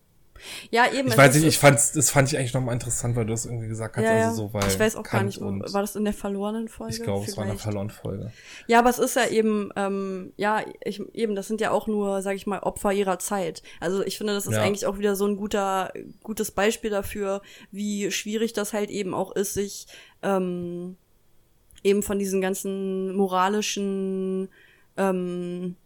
Ja, 0.70 0.93
eben. 0.93 1.09
Ich 1.09 1.16
weiß 1.16 1.34
nicht, 1.34 1.45
ich 1.45 1.59
fand's, 1.59 1.93
das 1.93 2.11
fand 2.11 2.32
ich 2.32 2.39
eigentlich 2.39 2.55
nochmal 2.55 2.74
interessant, 2.74 3.16
weil 3.16 3.24
du 3.26 3.32
das 3.32 3.47
irgendwie 3.47 3.68
gesagt 3.68 3.97
hast, 3.97 4.05
ja, 4.05 4.28
also 4.28 4.49
so, 4.49 4.55
weil 4.55 4.66
ich 4.68 4.78
weiß 4.78 4.97
auch 4.97 5.03
gar 5.03 5.11
Kant 5.12 5.26
nicht, 5.26 5.39
und 5.39 5.72
war 5.72 5.80
das 5.80 5.97
in 5.97 6.05
der 6.05 6.12
verlorenen 6.12 6.68
Folge? 6.68 6.95
ich 6.95 7.03
glaube, 7.03 7.24
es 7.26 7.37
war 7.37 7.45
eine 7.45 7.53
Vielleicht. 7.53 7.62
verlorene 7.64 7.91
Folge. 7.93 8.32
Ja, 8.66 8.78
aber 8.78 8.91
es 8.91 8.99
ist 8.99 9.16
ja 9.16 9.26
eben, 9.28 9.70
ähm, 9.76 10.32
ja, 10.37 10.62
ich, 10.84 11.01
eben, 11.14 11.34
das 11.34 11.49
sind 11.49 11.61
ja 11.61 11.70
auch 11.70 11.87
nur, 11.87 12.22
sag 12.22 12.34
ich 12.37 12.47
mal, 12.47 12.61
Opfer 12.61 12.93
ihrer 12.93 13.18
Zeit. 13.18 13.62
Also 13.80 14.03
ich 14.05 14.18
finde, 14.18 14.34
das 14.34 14.47
ist 14.47 14.55
Ja. 14.55 14.62
eigentlich 14.62 14.87
auch 14.87 14.99
wieder 14.99 15.16
so 15.16 15.26
ein 15.26 15.37
guter, 15.37 15.93
gutes 16.22 16.51
Beispiel 16.51 16.91
dafür, 16.91 17.43
wie 17.70 18.11
schwierig 18.11 18.53
das 18.53 18.72
halt 18.72 18.91
eben 18.91 19.14
auch 19.14 19.34
ist, 19.34 19.55
sich 19.55 19.87
ähm, 20.22 20.97
eben 21.82 22.03
von 22.03 22.18
diesen 22.18 22.41
ganzen 22.41 23.14
moralischen 23.14 24.49
ähm, 24.97 25.76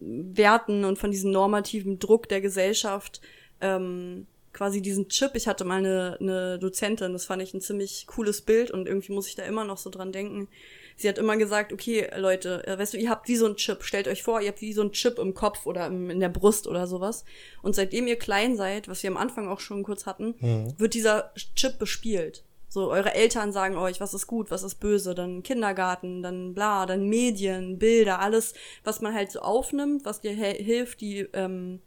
Werten 0.00 0.84
und 0.84 0.98
von 0.98 1.10
diesem 1.10 1.30
normativen 1.30 1.98
Druck 1.98 2.28
der 2.28 2.40
Gesellschaft 2.40 3.20
ähm, 3.60 4.26
quasi 4.52 4.82
diesen 4.82 5.08
Chip. 5.08 5.32
Ich 5.34 5.46
hatte 5.46 5.64
mal 5.64 5.78
eine, 5.78 6.16
eine 6.20 6.58
Dozentin, 6.58 7.12
das 7.12 7.24
fand 7.24 7.42
ich 7.42 7.54
ein 7.54 7.60
ziemlich 7.60 8.06
cooles 8.06 8.40
Bild 8.42 8.70
und 8.70 8.86
irgendwie 8.86 9.12
muss 9.12 9.28
ich 9.28 9.36
da 9.36 9.44
immer 9.44 9.64
noch 9.64 9.78
so 9.78 9.90
dran 9.90 10.12
denken. 10.12 10.48
Sie 10.96 11.08
hat 11.08 11.18
immer 11.18 11.36
gesagt, 11.36 11.72
okay, 11.72 12.10
Leute, 12.16 12.66
äh, 12.66 12.78
weißt 12.78 12.94
du, 12.94 12.98
ihr 12.98 13.08
habt 13.08 13.26
wie 13.28 13.36
so 13.36 13.46
ein 13.46 13.56
Chip. 13.56 13.84
Stellt 13.84 14.06
euch 14.08 14.22
vor, 14.22 14.40
ihr 14.40 14.48
habt 14.48 14.60
wie 14.60 14.72
so 14.72 14.82
ein 14.82 14.92
Chip 14.92 15.18
im 15.18 15.32
Kopf 15.34 15.64
oder 15.66 15.86
im, 15.86 16.10
in 16.10 16.20
der 16.20 16.28
Brust 16.28 16.66
oder 16.66 16.86
sowas. 16.86 17.24
Und 17.62 17.74
seitdem 17.74 18.06
ihr 18.06 18.16
klein 18.16 18.56
seid, 18.56 18.88
was 18.88 19.02
wir 19.02 19.10
am 19.10 19.16
Anfang 19.16 19.48
auch 19.48 19.60
schon 19.60 19.82
kurz 19.82 20.04
hatten, 20.04 20.34
wird 20.78 20.92
dieser 20.94 21.32
Chip 21.56 21.78
bespielt. 21.78 22.44
So, 22.68 22.90
eure 22.90 23.14
Eltern 23.14 23.50
sagen 23.50 23.76
euch, 23.76 24.00
was 24.00 24.14
ist 24.14 24.28
gut, 24.28 24.50
was 24.50 24.62
ist 24.62 24.76
böse, 24.76 25.14
dann 25.14 25.42
Kindergarten, 25.42 26.22
dann 26.22 26.54
bla, 26.54 26.86
dann 26.86 27.08
Medien, 27.08 27.78
Bilder, 27.78 28.20
alles, 28.20 28.54
was 28.84 29.00
man 29.00 29.12
halt 29.12 29.32
so 29.32 29.40
aufnimmt, 29.40 30.04
was 30.04 30.20
dir 30.20 30.32
hilft, 30.32 31.00
die, 31.00 31.26
ähm, 31.32 31.80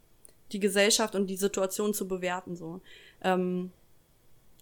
die 0.52 0.60
Gesellschaft 0.60 1.14
und 1.14 1.26
die 1.28 1.36
Situation 1.36 1.94
zu 1.94 2.06
bewerten, 2.06 2.56
so. 2.56 2.80
Ähm, 3.22 3.70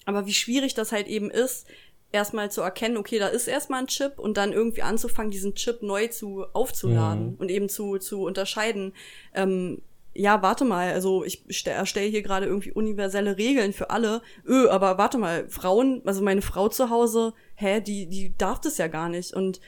aber 0.05 0.27
wie 0.27 0.35
schwierig 0.35 0.75
das 0.75 0.93
halt 0.93 1.07
eben 1.07 1.31
ist, 1.31 1.67
erstmal 2.11 2.51
zu 2.51 2.61
erkennen, 2.61 2.97
okay, 2.97 3.19
da 3.19 3.29
ist 3.29 3.49
erstmal 3.49 3.81
ein 3.81 3.87
Chip 3.87 4.19
und 4.19 4.37
dann 4.37 4.53
irgendwie 4.53 4.83
anzufangen, 4.83 5.31
diesen 5.31 5.55
Chip 5.55 5.83
neu 5.83 6.09
zu 6.09 6.45
aufzuladen 6.53 7.37
und 7.39 7.51
eben 7.51 7.69
zu, 7.69 7.99
zu 7.99 8.25
unterscheiden. 8.25 8.93
Ähm, 9.35 9.81
ja, 10.15 10.43
warte 10.43 10.67
mal, 10.67 10.93
also 10.93 11.25
ich 11.25 11.43
ste- 11.49 11.71
erstelle 11.71 12.09
hier 12.09 12.23
gerade 12.23 12.45
irgendwie 12.45 12.73
universelle 12.73 13.39
Regeln 13.39 13.73
für 13.73 13.89
alle. 13.89 14.21
Öh, 14.47 14.69
aber 14.69 14.99
warte 14.99 15.17
mal, 15.17 15.49
Frauen, 15.49 16.03
also 16.05 16.23
meine 16.23 16.43
Frau 16.43 16.69
zu 16.69 16.91
Hause, 16.91 17.33
hä, 17.55 17.81
die, 17.81 18.07
die 18.07 18.35
darf 18.37 18.61
das 18.61 18.77
ja 18.77 18.89
gar 18.89 19.09
nicht. 19.09 19.33
Und 19.33 19.61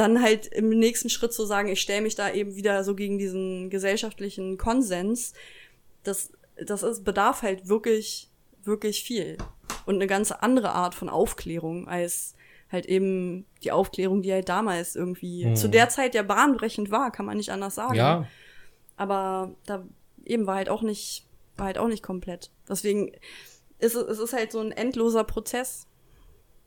dann 0.00 0.22
halt 0.22 0.46
im 0.46 0.70
nächsten 0.70 1.10
Schritt 1.10 1.32
zu 1.32 1.44
sagen, 1.44 1.68
ich 1.68 1.80
stelle 1.80 2.02
mich 2.02 2.14
da 2.14 2.30
eben 2.30 2.56
wieder 2.56 2.84
so 2.84 2.94
gegen 2.94 3.18
diesen 3.18 3.70
gesellschaftlichen 3.70 4.58
Konsens, 4.58 5.32
das, 6.02 6.32
das 6.56 6.82
ist, 6.82 7.04
bedarf 7.04 7.42
halt 7.42 7.68
wirklich, 7.68 8.30
wirklich 8.64 9.02
viel. 9.02 9.36
Und 9.84 9.96
eine 9.96 10.06
ganz 10.06 10.32
andere 10.32 10.72
Art 10.72 10.94
von 10.94 11.08
Aufklärung 11.08 11.88
als 11.88 12.34
halt 12.70 12.86
eben 12.86 13.46
die 13.62 13.70
Aufklärung, 13.70 14.22
die 14.22 14.32
halt 14.32 14.48
damals 14.48 14.96
irgendwie 14.96 15.54
zu 15.54 15.68
der 15.68 15.88
Zeit 15.88 16.14
ja 16.14 16.22
bahnbrechend 16.22 16.90
war, 16.90 17.12
kann 17.12 17.26
man 17.26 17.36
nicht 17.36 17.50
anders 17.50 17.76
sagen. 17.76 17.94
Ja, 17.94 18.26
Aber 18.96 19.54
da 19.66 19.84
eben 20.24 20.46
war 20.46 20.56
halt 20.56 20.68
auch 20.68 20.82
nicht, 20.82 21.26
war 21.56 21.66
halt 21.66 21.78
auch 21.78 21.86
nicht 21.86 22.02
komplett. 22.02 22.50
Deswegen 22.68 23.12
ist 23.78 23.94
es, 23.94 24.02
es 24.02 24.18
ist 24.18 24.32
halt 24.32 24.50
so 24.50 24.60
ein 24.60 24.72
endloser 24.72 25.24
Prozess. 25.24 25.86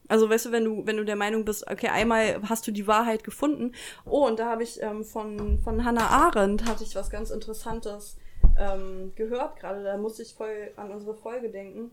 Also 0.10 0.30
weißt 0.30 0.48
du, 0.48 0.52
wenn 0.52 0.66
du, 0.66 0.86
wenn 0.86 0.98
du 0.98 1.06
der 1.06 1.16
Meinung 1.16 1.46
bist, 1.46 1.70
okay, 1.70 1.88
einmal 1.88 2.42
hast 2.50 2.68
du 2.68 2.72
die 2.72 2.88
Wahrheit 2.88 3.24
gefunden. 3.24 3.74
Oh, 4.06 4.28
und 4.28 4.40
da 4.40 4.50
habe 4.50 4.64
ich 4.64 4.82
ähm, 4.82 5.06
von, 5.06 5.60
von 5.60 5.86
Hannah 5.86 6.08
Arendt 6.08 6.66
hatte 6.68 6.84
ich 6.84 6.96
was 6.96 7.10
ganz 7.10 7.30
Interessantes 7.30 8.18
ähm, 8.58 9.14
gehört 9.16 9.58
gerade. 9.58 9.84
Da 9.84 9.98
musste 9.98 10.24
ich 10.24 10.34
voll 10.34 10.72
an 10.76 10.92
unsere 10.92 11.14
Folge 11.14 11.50
denken. 11.50 11.92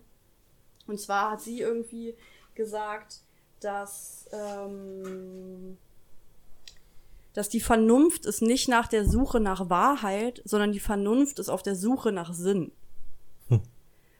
Und 0.86 0.98
zwar 0.98 1.32
hat 1.32 1.42
sie 1.42 1.60
irgendwie 1.60 2.16
gesagt, 2.54 3.20
dass, 3.60 4.26
ähm, 4.32 5.76
dass 7.34 7.48
die 7.48 7.60
Vernunft 7.60 8.24
ist 8.24 8.40
nicht 8.40 8.68
nach 8.68 8.88
der 8.88 9.04
Suche 9.04 9.40
nach 9.40 9.68
Wahrheit, 9.68 10.40
sondern 10.44 10.72
die 10.72 10.80
Vernunft 10.80 11.38
ist 11.38 11.48
auf 11.48 11.62
der 11.62 11.76
Suche 11.76 12.12
nach 12.12 12.32
Sinn. 12.32 12.72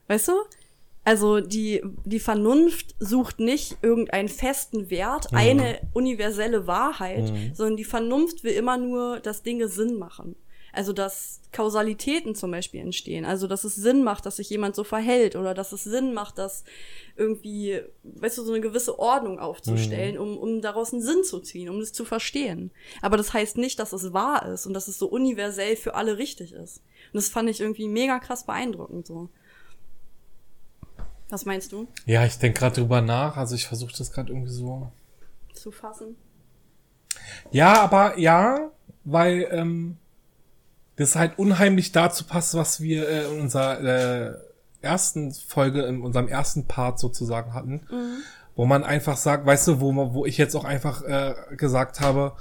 Weißt 0.09 0.29
du? 0.29 0.33
Also 1.07 1.39
die, 1.39 1.83
die 2.05 2.19
Vernunft 2.19 2.97
sucht 2.99 3.39
nicht 3.39 3.79
irgendeinen 3.81 4.29
festen 4.29 4.91
Wert, 4.91 5.33
eine 5.33 5.79
universelle 5.93 6.67
Wahrheit, 6.67 7.33
sondern 7.55 7.77
die 7.77 7.85
Vernunft 7.85 8.43
will 8.43 8.55
immer 8.55 8.77
nur, 8.77 9.21
dass 9.21 9.45
Dinge 9.45 9.69
Sinn 9.69 10.01
machen. 10.01 10.35
Also 10.73 10.93
dass 10.93 11.43
Kausalitäten 11.53 12.35
zum 12.35 12.51
Beispiel 12.51 12.81
entstehen. 12.81 13.25
Also 13.25 13.47
dass 13.47 13.63
es 13.63 13.77
Sinn 13.77 14.03
macht, 14.03 14.27
dass 14.27 14.37
sich 14.37 14.51
jemand 14.51 14.75
so 14.75 14.83
verhält 14.83 15.37
oder 15.37 15.55
dass 15.55 15.71
es 15.71 15.85
Sinn 15.85 16.13
macht, 16.13 16.39
dass 16.39 16.65
irgendwie, 17.15 17.81
weißt 18.03 18.39
du, 18.39 18.43
so 18.43 18.53
eine 18.53 18.61
gewisse 18.61 18.99
Ordnung 18.99 19.39
aufzustellen, 19.39 20.19
um, 20.19 20.37
um 20.37 20.61
daraus 20.61 20.93
einen 20.93 21.03
Sinn 21.03 21.23
zu 21.23 21.39
ziehen, 21.39 21.69
um 21.69 21.79
das 21.79 21.93
zu 21.93 22.05
verstehen. 22.05 22.73
Aber 23.01 23.17
das 23.17 23.33
heißt 23.33 23.59
nicht, 23.59 23.79
dass 23.79 23.93
es 23.93 24.13
wahr 24.13 24.45
ist 24.53 24.67
und 24.67 24.75
dass 24.75 24.89
es 24.89 24.99
so 24.99 25.07
universell 25.07 25.77
für 25.77 25.95
alle 25.95 26.19
richtig 26.19 26.53
ist. 26.53 26.79
Und 27.13 27.19
das 27.19 27.29
fand 27.29 27.49
ich 27.49 27.61
irgendwie 27.61 27.87
mega 27.87 28.19
krass 28.19 28.45
beeindruckend 28.45 29.07
so. 29.07 29.29
Was 31.29 31.45
meinst 31.45 31.72
du? 31.72 31.89
ja, 32.05 32.24
ich 32.24 32.39
denke 32.39 32.61
gerade 32.61 32.81
drüber 32.81 33.01
nach. 33.01 33.37
Also 33.37 33.55
ich 33.55 33.66
versuche 33.66 33.93
das 33.97 34.12
gerade 34.12 34.31
irgendwie 34.31 34.51
so. 34.53 34.91
Zu 35.55 35.72
fassen? 35.72 36.16
Ja, 37.51 37.81
aber 37.83 38.18
ja, 38.18 38.70
weil 39.05 39.49
ähm, 39.51 39.97
das 40.97 41.16
halt 41.16 41.39
unheimlich 41.39 41.93
dazu 41.93 42.24
passt, 42.24 42.55
was 42.55 42.81
wir 42.81 43.09
äh, 43.09 43.33
in 43.33 43.41
unserer 43.41 43.81
äh, 43.81 44.35
ersten 44.83 45.33
Folge, 45.33 45.83
in 45.83 46.01
unserem 46.03 46.29
ersten 46.29 46.66
Part 46.66 46.99
sozusagen 47.01 47.55
hatten, 47.55 47.81
wo 48.55 48.66
man 48.66 48.85
einfach 48.85 49.16
sagt, 49.16 49.45
weißt 49.47 49.66
du, 49.68 49.81
wo, 49.81 49.93
wo 50.14 50.27
ich 50.27 50.39
jetzt 50.39 50.55
auch 50.55 50.64
einfach 50.64 51.03
äh, 51.03 51.35
gesagt 51.57 52.01
habe, 52.01 52.33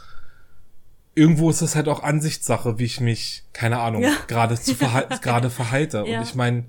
irgendwo 1.16 1.50
ist 1.50 1.62
es 1.62 1.76
halt 1.76 1.88
auch 1.88 2.04
Ansichtssache, 2.04 2.78
wie 2.78 2.84
ich 2.84 3.00
mich, 3.00 3.44
keine 3.54 3.80
Ahnung, 3.80 4.04
Ja. 4.04 4.12
gerade 4.28 4.60
zu 4.60 4.76
verhal 4.76 5.08
gerade 5.22 5.50
verhalte. 5.50 6.04
Ja. 6.06 6.20
Und 6.20 6.24
ich 6.28 6.36
meine, 6.36 6.66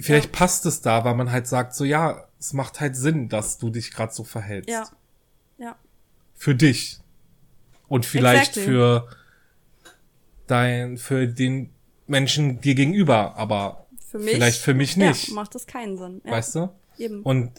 vielleicht 0.00 0.32
Ja. 0.32 0.38
passt 0.38 0.66
es 0.66 0.80
da, 0.80 1.04
weil 1.04 1.14
man 1.14 1.30
halt 1.30 1.46
sagt, 1.46 1.74
so 1.74 1.84
ja, 1.84 2.24
es 2.38 2.52
macht 2.52 2.80
halt 2.80 2.96
Sinn, 2.96 3.28
dass 3.28 3.58
du 3.58 3.70
dich 3.70 3.90
gerade 3.90 4.12
so 4.12 4.24
verhältst 4.24 4.70
Ja. 4.70 4.88
Ja. 5.58 5.76
für 6.34 6.54
dich 6.54 7.00
und 7.88 8.06
vielleicht 8.06 8.50
Exactly. 8.56 8.64
für 8.64 9.08
dein 10.46 10.96
für 10.98 11.26
den 11.26 11.70
Menschen 12.06 12.60
dir 12.60 12.74
gegenüber, 12.74 13.36
aber 13.36 13.86
Für 14.10 14.18
mich. 14.18 14.34
vielleicht 14.34 14.60
für 14.62 14.74
mich 14.74 14.96
nicht, 14.96 15.28
Ja, 15.28 15.34
macht 15.34 15.54
das 15.54 15.66
keinen 15.66 15.98
Sinn. 15.98 16.20
Ja, 16.24 16.32
weißt 16.32 16.54
du? 16.54 16.68
Eben. 16.96 17.22
Und 17.22 17.52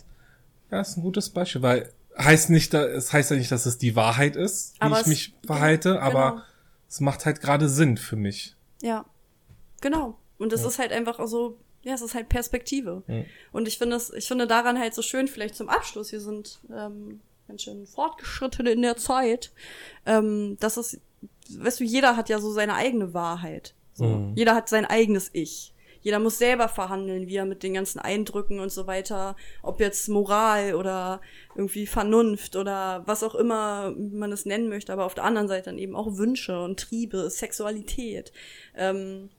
ja, 0.72 0.82
ist 0.82 0.98
ein 0.98 1.02
gutes 1.04 1.30
Beispiel, 1.30 1.62
weil 1.62 1.92
heißt 2.18 2.50
nicht, 2.50 2.74
da- 2.74 2.86
es 2.86 3.14
heißt 3.14 3.32
ja 3.32 3.38
nicht, 3.38 3.52
dass 3.52 3.66
es 3.66 3.78
die 3.78 3.96
Wahrheit 3.96 4.36
ist, 4.36 4.76
wie 4.76 4.82
Aber 4.82 4.96
ich 4.96 5.02
es- 5.02 5.08
mich 5.08 5.34
verhalte, 5.46 5.90
genau. 5.94 6.02
aber 6.06 6.44
es 6.88 7.00
macht 7.00 7.26
halt 7.26 7.42
gerade 7.42 7.70
Sinn 7.70 7.98
für 7.98 8.16
mich. 8.16 8.56
Ja, 8.82 9.06
genau. 9.82 10.18
Und 10.38 10.52
es 10.54 10.64
ist 10.64 10.80
halt 10.80 10.92
einfach 10.92 11.20
so, 11.28 11.58
ja, 11.90 11.96
es 11.96 12.02
ist 12.02 12.16
halt 12.16 12.30
Perspektive. 12.30 13.04
Und 13.52 13.68
ich 13.68 13.78
finde 13.78 13.96
es, 13.96 14.12
ich 14.12 14.28
finde 14.28 14.48
daran 14.48 14.80
halt 14.80 14.94
so 14.94 15.02
schön, 15.02 15.28
vielleicht 15.28 15.56
zum 15.56 15.70
Abschluss, 15.70 16.12
wir 16.12 16.22
sind 16.22 16.60
ähm, 16.72 17.20
ganz 17.48 17.64
schön 17.64 17.86
fortgeschritten 17.86 18.68
in 18.68 18.82
der 18.82 18.96
Zeit. 18.96 19.52
Ähm, 20.06 20.58
das 20.60 20.78
ist, 20.78 21.02
weißt 21.50 21.80
du, 21.80 21.84
jeder 21.84 22.16
hat 22.16 22.30
ja 22.30 22.40
so 22.40 22.52
seine 22.52 22.76
eigene 22.76 23.14
Wahrheit. 23.14 23.74
So. 23.94 24.06
Mhm. 24.06 24.34
Jeder 24.36 24.56
hat 24.56 24.70
sein 24.70 24.86
eigenes 24.86 25.30
Ich. 25.34 25.74
Jeder 26.02 26.20
muss 26.20 26.38
selber 26.38 26.70
verhandeln, 26.70 27.28
wie 27.28 27.36
er 27.36 27.46
mit 27.46 27.62
den 27.62 27.74
ganzen 27.74 28.00
Eindrücken 28.00 28.60
und 28.60 28.72
so 28.72 28.88
weiter, 28.88 29.36
ob 29.62 29.82
jetzt 29.82 30.08
Moral 30.08 30.76
oder 30.76 31.20
irgendwie 31.56 31.88
Vernunft 31.88 32.56
oder 32.56 33.04
was 33.06 33.22
auch 33.22 33.36
immer 33.36 33.94
man 33.98 34.32
es 34.32 34.46
nennen 34.46 34.70
möchte, 34.70 34.94
aber 34.94 35.06
auf 35.06 35.16
der 35.16 35.26
anderen 35.26 35.50
Seite 35.50 35.66
dann 35.66 35.78
eben 35.78 35.96
auch 35.96 36.18
Wünsche 36.18 36.62
und 36.62 36.80
Triebe, 36.80 37.30
Sexualität. 37.30 38.32
Ähm, 38.76 39.30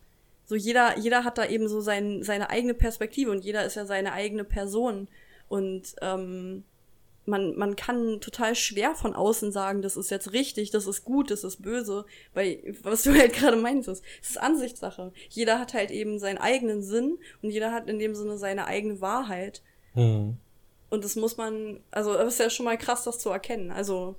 so 0.50 0.56
jeder, 0.56 0.98
jeder 0.98 1.22
hat 1.22 1.38
da 1.38 1.46
eben 1.46 1.68
so 1.68 1.80
sein, 1.80 2.24
seine 2.24 2.50
eigene 2.50 2.74
Perspektive 2.74 3.30
und 3.30 3.44
jeder 3.44 3.64
ist 3.64 3.76
ja 3.76 3.86
seine 3.86 4.12
eigene 4.12 4.42
Person. 4.42 5.06
Und 5.46 5.94
ähm, 6.02 6.64
man, 7.24 7.54
man 7.54 7.76
kann 7.76 8.20
total 8.20 8.56
schwer 8.56 8.96
von 8.96 9.14
außen 9.14 9.52
sagen, 9.52 9.80
das 9.80 9.96
ist 9.96 10.10
jetzt 10.10 10.32
richtig, 10.32 10.72
das 10.72 10.88
ist 10.88 11.04
gut, 11.04 11.30
das 11.30 11.44
ist 11.44 11.62
böse, 11.62 12.04
weil, 12.34 12.76
was 12.82 13.04
du 13.04 13.16
halt 13.16 13.32
gerade 13.34 13.58
meinst, 13.58 13.88
ist, 13.88 14.02
es 14.20 14.30
ist 14.30 14.40
Ansichtssache. 14.40 15.12
Jeder 15.28 15.60
hat 15.60 15.72
halt 15.72 15.92
eben 15.92 16.18
seinen 16.18 16.38
eigenen 16.38 16.82
Sinn 16.82 17.18
und 17.42 17.50
jeder 17.50 17.70
hat 17.70 17.88
in 17.88 18.00
dem 18.00 18.16
Sinne 18.16 18.36
seine 18.36 18.66
eigene 18.66 19.00
Wahrheit. 19.00 19.62
Mhm. 19.94 20.36
Und 20.90 21.04
das 21.04 21.14
muss 21.14 21.36
man, 21.36 21.78
also, 21.92 22.14
das 22.14 22.32
ist 22.32 22.40
ja 22.40 22.50
schon 22.50 22.64
mal 22.64 22.76
krass, 22.76 23.04
das 23.04 23.20
zu 23.20 23.30
erkennen. 23.30 23.70
Also, 23.70 24.16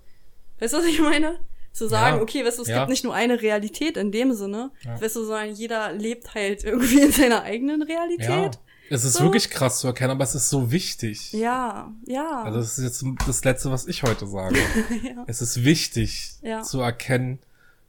weißt 0.61 0.75
du, 0.75 0.77
was 0.77 0.86
ich 0.86 1.01
meine? 1.01 1.41
Zu 1.74 1.88
sagen, 1.88 2.17
ja, 2.17 2.22
okay, 2.22 2.45
weißt 2.45 2.57
du, 2.57 2.63
es 2.63 2.67
ja. 2.67 2.80
gibt 2.80 2.89
nicht 2.89 3.03
nur 3.03 3.13
eine 3.13 3.41
Realität 3.41 3.95
in 3.95 4.11
dem 4.11 4.34
Sinne, 4.34 4.72
ja. 4.84 4.99
weißt 4.99 5.15
du, 5.15 5.24
sondern 5.24 5.53
jeder 5.53 5.93
lebt 5.93 6.36
halt 6.36 6.63
irgendwie 6.65 6.99
in 6.99 7.11
seiner 7.11 7.43
eigenen 7.43 7.82
Realität. 7.82 8.28
Ja. 8.28 8.51
Es 8.89 9.05
ist 9.05 9.13
so. 9.13 9.24
wirklich 9.24 9.49
krass 9.49 9.80
zu 9.80 9.88
erkennen, 9.88 10.11
aber 10.11 10.26
es 10.26 10.36
ist 10.36 10.49
so 10.49 10.69
wichtig. 10.69 11.32
Ja, 11.32 11.93
ja. 12.05 12.43
Also 12.43 12.59
das 12.59 12.78
ist 12.78 12.84
jetzt 12.84 13.05
das 13.26 13.45
Letzte, 13.45 13.72
was 13.72 13.88
ich 13.88 14.03
heute 14.03 14.28
sage. 14.28 14.57
ja. 15.03 15.24
Es 15.28 15.41
ist 15.41 15.63
wichtig 15.63 16.34
zu 16.63 16.82
erkennen, 16.82 17.39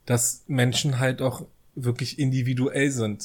dass 0.07 0.45
Menschen 0.47 1.01
halt 1.01 1.21
auch 1.21 1.45
wirklich 1.75 2.21
individuell 2.21 2.93
sind. 2.93 3.25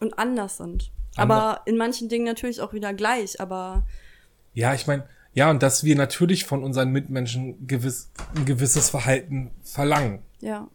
Und 0.00 0.18
anders 0.18 0.58
sind. 0.58 0.90
Ander 1.16 1.34
aber 1.34 1.60
in 1.64 1.76
manchen 1.76 2.08
Dingen 2.08 2.24
natürlich 2.24 2.60
auch 2.60 2.72
wieder 2.72 2.92
gleich, 2.92 3.40
aber. 3.40 3.86
Ja, 4.52 4.74
ich 4.74 4.86
meine, 4.86 5.08
ja, 5.36 5.50
und 5.50 5.62
dass 5.62 5.84
wir 5.84 5.94
natürlich 5.96 6.46
von 6.46 6.64
unseren 6.64 6.90
Mitmenschen 6.92 7.66
gewiss, 7.66 8.10
ein 8.34 8.46
gewisses 8.46 8.88
Verhalten 8.88 9.50
verlangen. 9.62 10.20
Ja. 10.40 10.66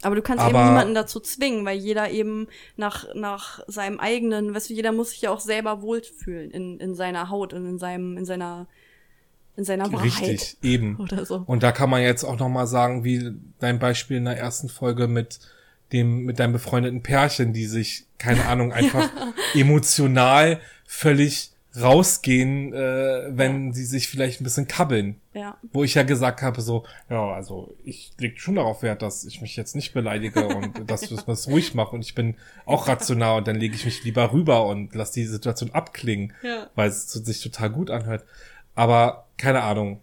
Aber 0.00 0.14
du 0.14 0.22
kannst 0.22 0.42
aber, 0.42 0.60
eben 0.60 0.68
niemanden 0.68 0.94
dazu 0.94 1.20
zwingen, 1.20 1.66
weil 1.66 1.76
jeder 1.76 2.10
eben 2.10 2.48
nach, 2.76 3.04
nach 3.14 3.60
seinem 3.66 4.00
eigenen, 4.00 4.54
weißt 4.54 4.70
du, 4.70 4.74
jeder 4.74 4.92
muss 4.92 5.10
sich 5.10 5.20
ja 5.20 5.30
auch 5.30 5.40
selber 5.40 5.82
wohlfühlen 5.82 6.50
in, 6.52 6.80
in 6.80 6.94
seiner 6.94 7.28
Haut 7.28 7.52
und 7.52 7.68
in 7.68 7.78
seinem, 7.78 8.16
in 8.16 8.24
seiner, 8.24 8.66
in 9.56 9.64
seiner 9.64 9.92
Wahrheit. 9.92 10.22
Richtig, 10.22 10.56
eben. 10.62 10.96
Oder 10.98 11.26
so. 11.26 11.44
Und 11.44 11.62
da 11.62 11.70
kann 11.70 11.90
man 11.90 12.00
jetzt 12.00 12.24
auch 12.24 12.38
nochmal 12.38 12.66
sagen, 12.66 13.04
wie 13.04 13.34
dein 13.58 13.78
Beispiel 13.78 14.16
in 14.16 14.24
der 14.24 14.38
ersten 14.38 14.70
Folge 14.70 15.06
mit 15.06 15.38
dem, 15.92 16.24
mit 16.24 16.38
deinem 16.38 16.54
befreundeten 16.54 17.02
Pärchen, 17.02 17.52
die 17.52 17.66
sich, 17.66 18.06
keine 18.16 18.46
Ahnung, 18.46 18.72
einfach 18.72 19.10
ja. 19.14 19.60
emotional 19.60 20.60
völlig 20.86 21.52
rausgehen, 21.80 22.72
äh, 22.72 23.24
wenn 23.28 23.68
ja. 23.68 23.72
sie 23.74 23.84
sich 23.84 24.08
vielleicht 24.08 24.40
ein 24.40 24.44
bisschen 24.44 24.68
kabbeln. 24.68 25.20
Ja. 25.34 25.56
Wo 25.72 25.84
ich 25.84 25.94
ja 25.94 26.02
gesagt 26.02 26.42
habe, 26.42 26.60
so, 26.60 26.84
ja, 27.10 27.32
also 27.32 27.74
ich 27.84 28.12
leg 28.18 28.40
schon 28.40 28.56
darauf 28.56 28.82
Wert, 28.82 29.02
dass 29.02 29.24
ich 29.24 29.40
mich 29.40 29.56
jetzt 29.56 29.76
nicht 29.76 29.92
beleidige 29.92 30.46
und 30.56 30.90
dass 30.90 31.10
wir 31.10 31.28
es 31.28 31.48
ruhig 31.48 31.74
machen 31.74 31.96
und 31.96 32.04
ich 32.04 32.14
bin 32.14 32.36
auch 32.64 32.88
rational 32.88 33.38
und 33.38 33.48
dann 33.48 33.56
lege 33.56 33.74
ich 33.74 33.84
mich 33.84 34.04
lieber 34.04 34.32
rüber 34.32 34.66
und 34.66 34.94
lass 34.94 35.12
die 35.12 35.26
Situation 35.26 35.70
abklingen, 35.72 36.32
ja. 36.42 36.68
weil 36.74 36.88
es 36.88 37.10
sich 37.10 37.42
total 37.42 37.70
gut 37.70 37.90
anhört. 37.90 38.24
Aber 38.74 39.26
keine 39.36 39.62
Ahnung. 39.62 40.00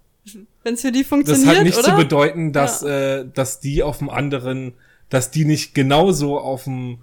Wenn 0.63 0.75
es 0.75 0.81
für 0.81 0.91
die 0.91 1.03
funktioniert, 1.03 1.47
Das 1.47 1.57
hat 1.57 1.63
nicht 1.63 1.77
oder? 1.77 1.89
zu 1.89 1.95
bedeuten, 1.95 2.53
dass, 2.53 2.81
ja. 2.81 3.17
äh, 3.17 3.25
dass 3.33 3.59
die 3.59 3.83
auf 3.83 3.97
dem 3.97 4.09
anderen, 4.09 4.73
dass 5.09 5.31
die 5.31 5.45
nicht 5.45 5.75
genauso 5.75 6.39
auf 6.39 6.63
dem 6.63 6.99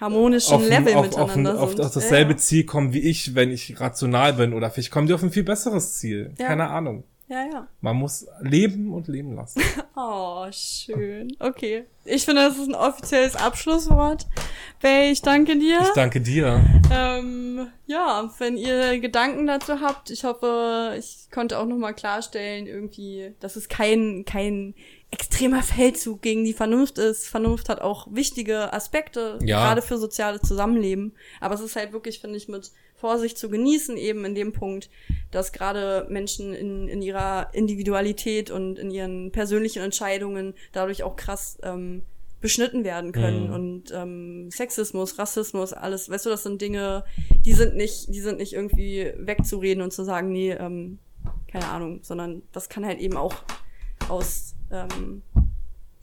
harmonischen 0.00 0.54
auf, 0.54 0.68
Level 0.68 0.94
auf, 0.94 1.06
miteinander 1.06 1.60
auf, 1.60 1.70
sind. 1.70 1.80
Auf, 1.80 1.92
dasselbe 1.92 2.32
ja. 2.32 2.36
Ziel 2.38 2.64
kommen 2.64 2.92
wie 2.92 3.00
ich, 3.00 3.34
wenn 3.34 3.50
ich 3.50 3.80
rational 3.80 4.34
bin. 4.34 4.52
Oder 4.52 4.70
vielleicht 4.70 4.90
kommen 4.90 5.06
die 5.06 5.14
auf 5.14 5.22
ein 5.22 5.30
viel 5.30 5.44
besseres 5.44 5.98
Ziel. 5.98 6.32
Ja. 6.38 6.46
Keine 6.48 6.68
Ahnung. 6.68 7.04
Ja, 7.28 7.44
ja. 7.44 7.68
Man 7.82 7.96
muss 7.96 8.26
leben 8.40 8.90
und 8.94 9.06
leben 9.06 9.34
lassen. 9.34 9.60
oh, 9.96 10.46
schön. 10.50 11.36
Okay. 11.38 11.84
Ich 12.06 12.24
finde, 12.24 12.48
das 12.48 12.56
ist 12.56 12.68
ein 12.68 12.74
offizielles 12.74 13.36
Abschlusswort. 13.36 14.26
Bay, 14.80 15.10
ich 15.10 15.20
danke 15.20 15.58
dir. 15.58 15.80
Ich 15.82 15.92
danke 15.94 16.22
dir. 16.22 16.64
Ähm, 16.90 17.66
ja, 17.86 18.30
wenn 18.38 18.56
ihr 18.56 18.98
Gedanken 18.98 19.46
dazu 19.46 19.80
habt, 19.82 20.10
ich 20.10 20.24
hoffe, 20.24 20.94
ich 20.98 21.28
konnte 21.30 21.58
auch 21.58 21.66
nochmal 21.66 21.92
klarstellen, 21.92 22.66
irgendwie, 22.66 23.34
dass 23.40 23.56
es 23.56 23.68
kein, 23.68 24.24
kein 24.24 24.74
extremer 25.10 25.62
Feldzug 25.62 26.22
gegen 26.22 26.44
die 26.44 26.52
Vernunft 26.52 26.98
ist. 26.98 27.28
Vernunft 27.28 27.68
hat 27.68 27.80
auch 27.80 28.06
wichtige 28.10 28.72
Aspekte, 28.72 29.38
ja. 29.42 29.64
gerade 29.64 29.82
für 29.82 29.98
soziales 29.98 30.42
Zusammenleben. 30.42 31.14
Aber 31.40 31.54
es 31.54 31.60
ist 31.60 31.76
halt 31.76 31.92
wirklich, 31.92 32.20
finde 32.20 32.36
ich, 32.36 32.48
mit 32.48 32.70
Vorsicht 32.94 33.38
zu 33.38 33.48
genießen, 33.48 33.96
eben 33.96 34.24
in 34.24 34.34
dem 34.34 34.52
Punkt, 34.52 34.90
dass 35.30 35.52
gerade 35.52 36.06
Menschen 36.10 36.52
in, 36.52 36.88
in 36.88 37.00
ihrer 37.00 37.50
Individualität 37.54 38.50
und 38.50 38.78
in 38.78 38.90
ihren 38.90 39.30
persönlichen 39.30 39.82
Entscheidungen 39.82 40.54
dadurch 40.72 41.04
auch 41.04 41.14
krass 41.14 41.58
ähm, 41.62 42.02
beschnitten 42.40 42.84
werden 42.84 43.12
können. 43.12 43.48
Mhm. 43.48 43.52
Und 43.52 43.92
ähm, 43.92 44.50
Sexismus, 44.50 45.18
Rassismus, 45.18 45.72
alles, 45.72 46.10
weißt 46.10 46.26
du, 46.26 46.30
das 46.30 46.42
sind 46.42 46.60
Dinge, 46.60 47.04
die 47.44 47.52
sind 47.52 47.76
nicht, 47.76 48.14
die 48.14 48.20
sind 48.20 48.38
nicht 48.38 48.52
irgendwie 48.52 49.12
wegzureden 49.16 49.82
und 49.82 49.92
zu 49.92 50.04
sagen, 50.04 50.32
nee, 50.32 50.52
ähm, 50.52 50.98
keine 51.50 51.66
Ahnung, 51.68 52.00
sondern 52.02 52.42
das 52.52 52.68
kann 52.68 52.84
halt 52.84 52.98
eben 52.98 53.16
auch 53.16 53.34
aus 54.08 54.54
ähm, 54.70 55.22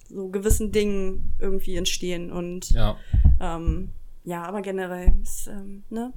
so 0.10 0.30
gewissen 0.30 0.72
Dingen 0.72 1.34
irgendwie 1.40 1.76
entstehen. 1.76 2.32
Und 2.32 2.70
ja, 2.72 2.98
ähm, 3.40 3.90
ja 4.24 4.44
aber 4.44 4.62
generell 4.62 5.14
ist, 5.22 5.48
ähm, 5.48 5.84
ne? 5.90 6.14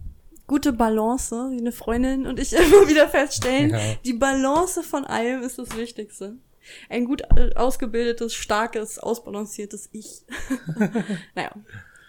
Gute 0.47 0.73
Balance, 0.73 1.51
wie 1.51 1.59
eine 1.59 1.73
Freundin 1.73 2.27
und 2.27 2.41
ich 2.41 2.53
immer 2.55 2.89
wieder 2.89 3.09
feststellen, 3.09 3.71
ja. 3.71 3.81
die 4.05 4.15
Balance 4.15 4.83
von 4.83 5.05
allem 5.05 5.43
ist 5.43 5.59
das 5.59 5.77
Wichtigste. 5.77 6.37
Ein 6.89 7.05
gut 7.05 7.23
äh, 7.37 7.55
ausgebildetes, 7.55 8.35
starkes, 8.35 8.99
ausbalanciertes 8.99 9.89
Ich. 9.93 10.23
naja, 11.35 11.51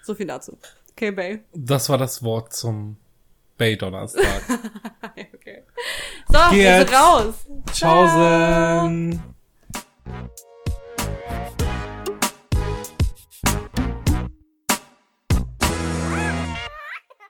so 0.03 0.15
viel 0.15 0.27
dazu. 0.27 0.57
Okay, 0.91 1.11
Bay. 1.11 1.43
Das 1.53 1.89
war 1.89 1.97
das 1.97 2.23
Wort 2.23 2.53
zum 2.53 2.97
Bay-Donnerstag. 3.57 4.41
okay. 5.33 5.63
So, 6.27 6.39
Geh 6.51 6.57
wir 6.57 6.79
sind 6.79 6.93
raus. 6.93 7.35
Tschaußen. 7.73 9.21
you 10.09 10.48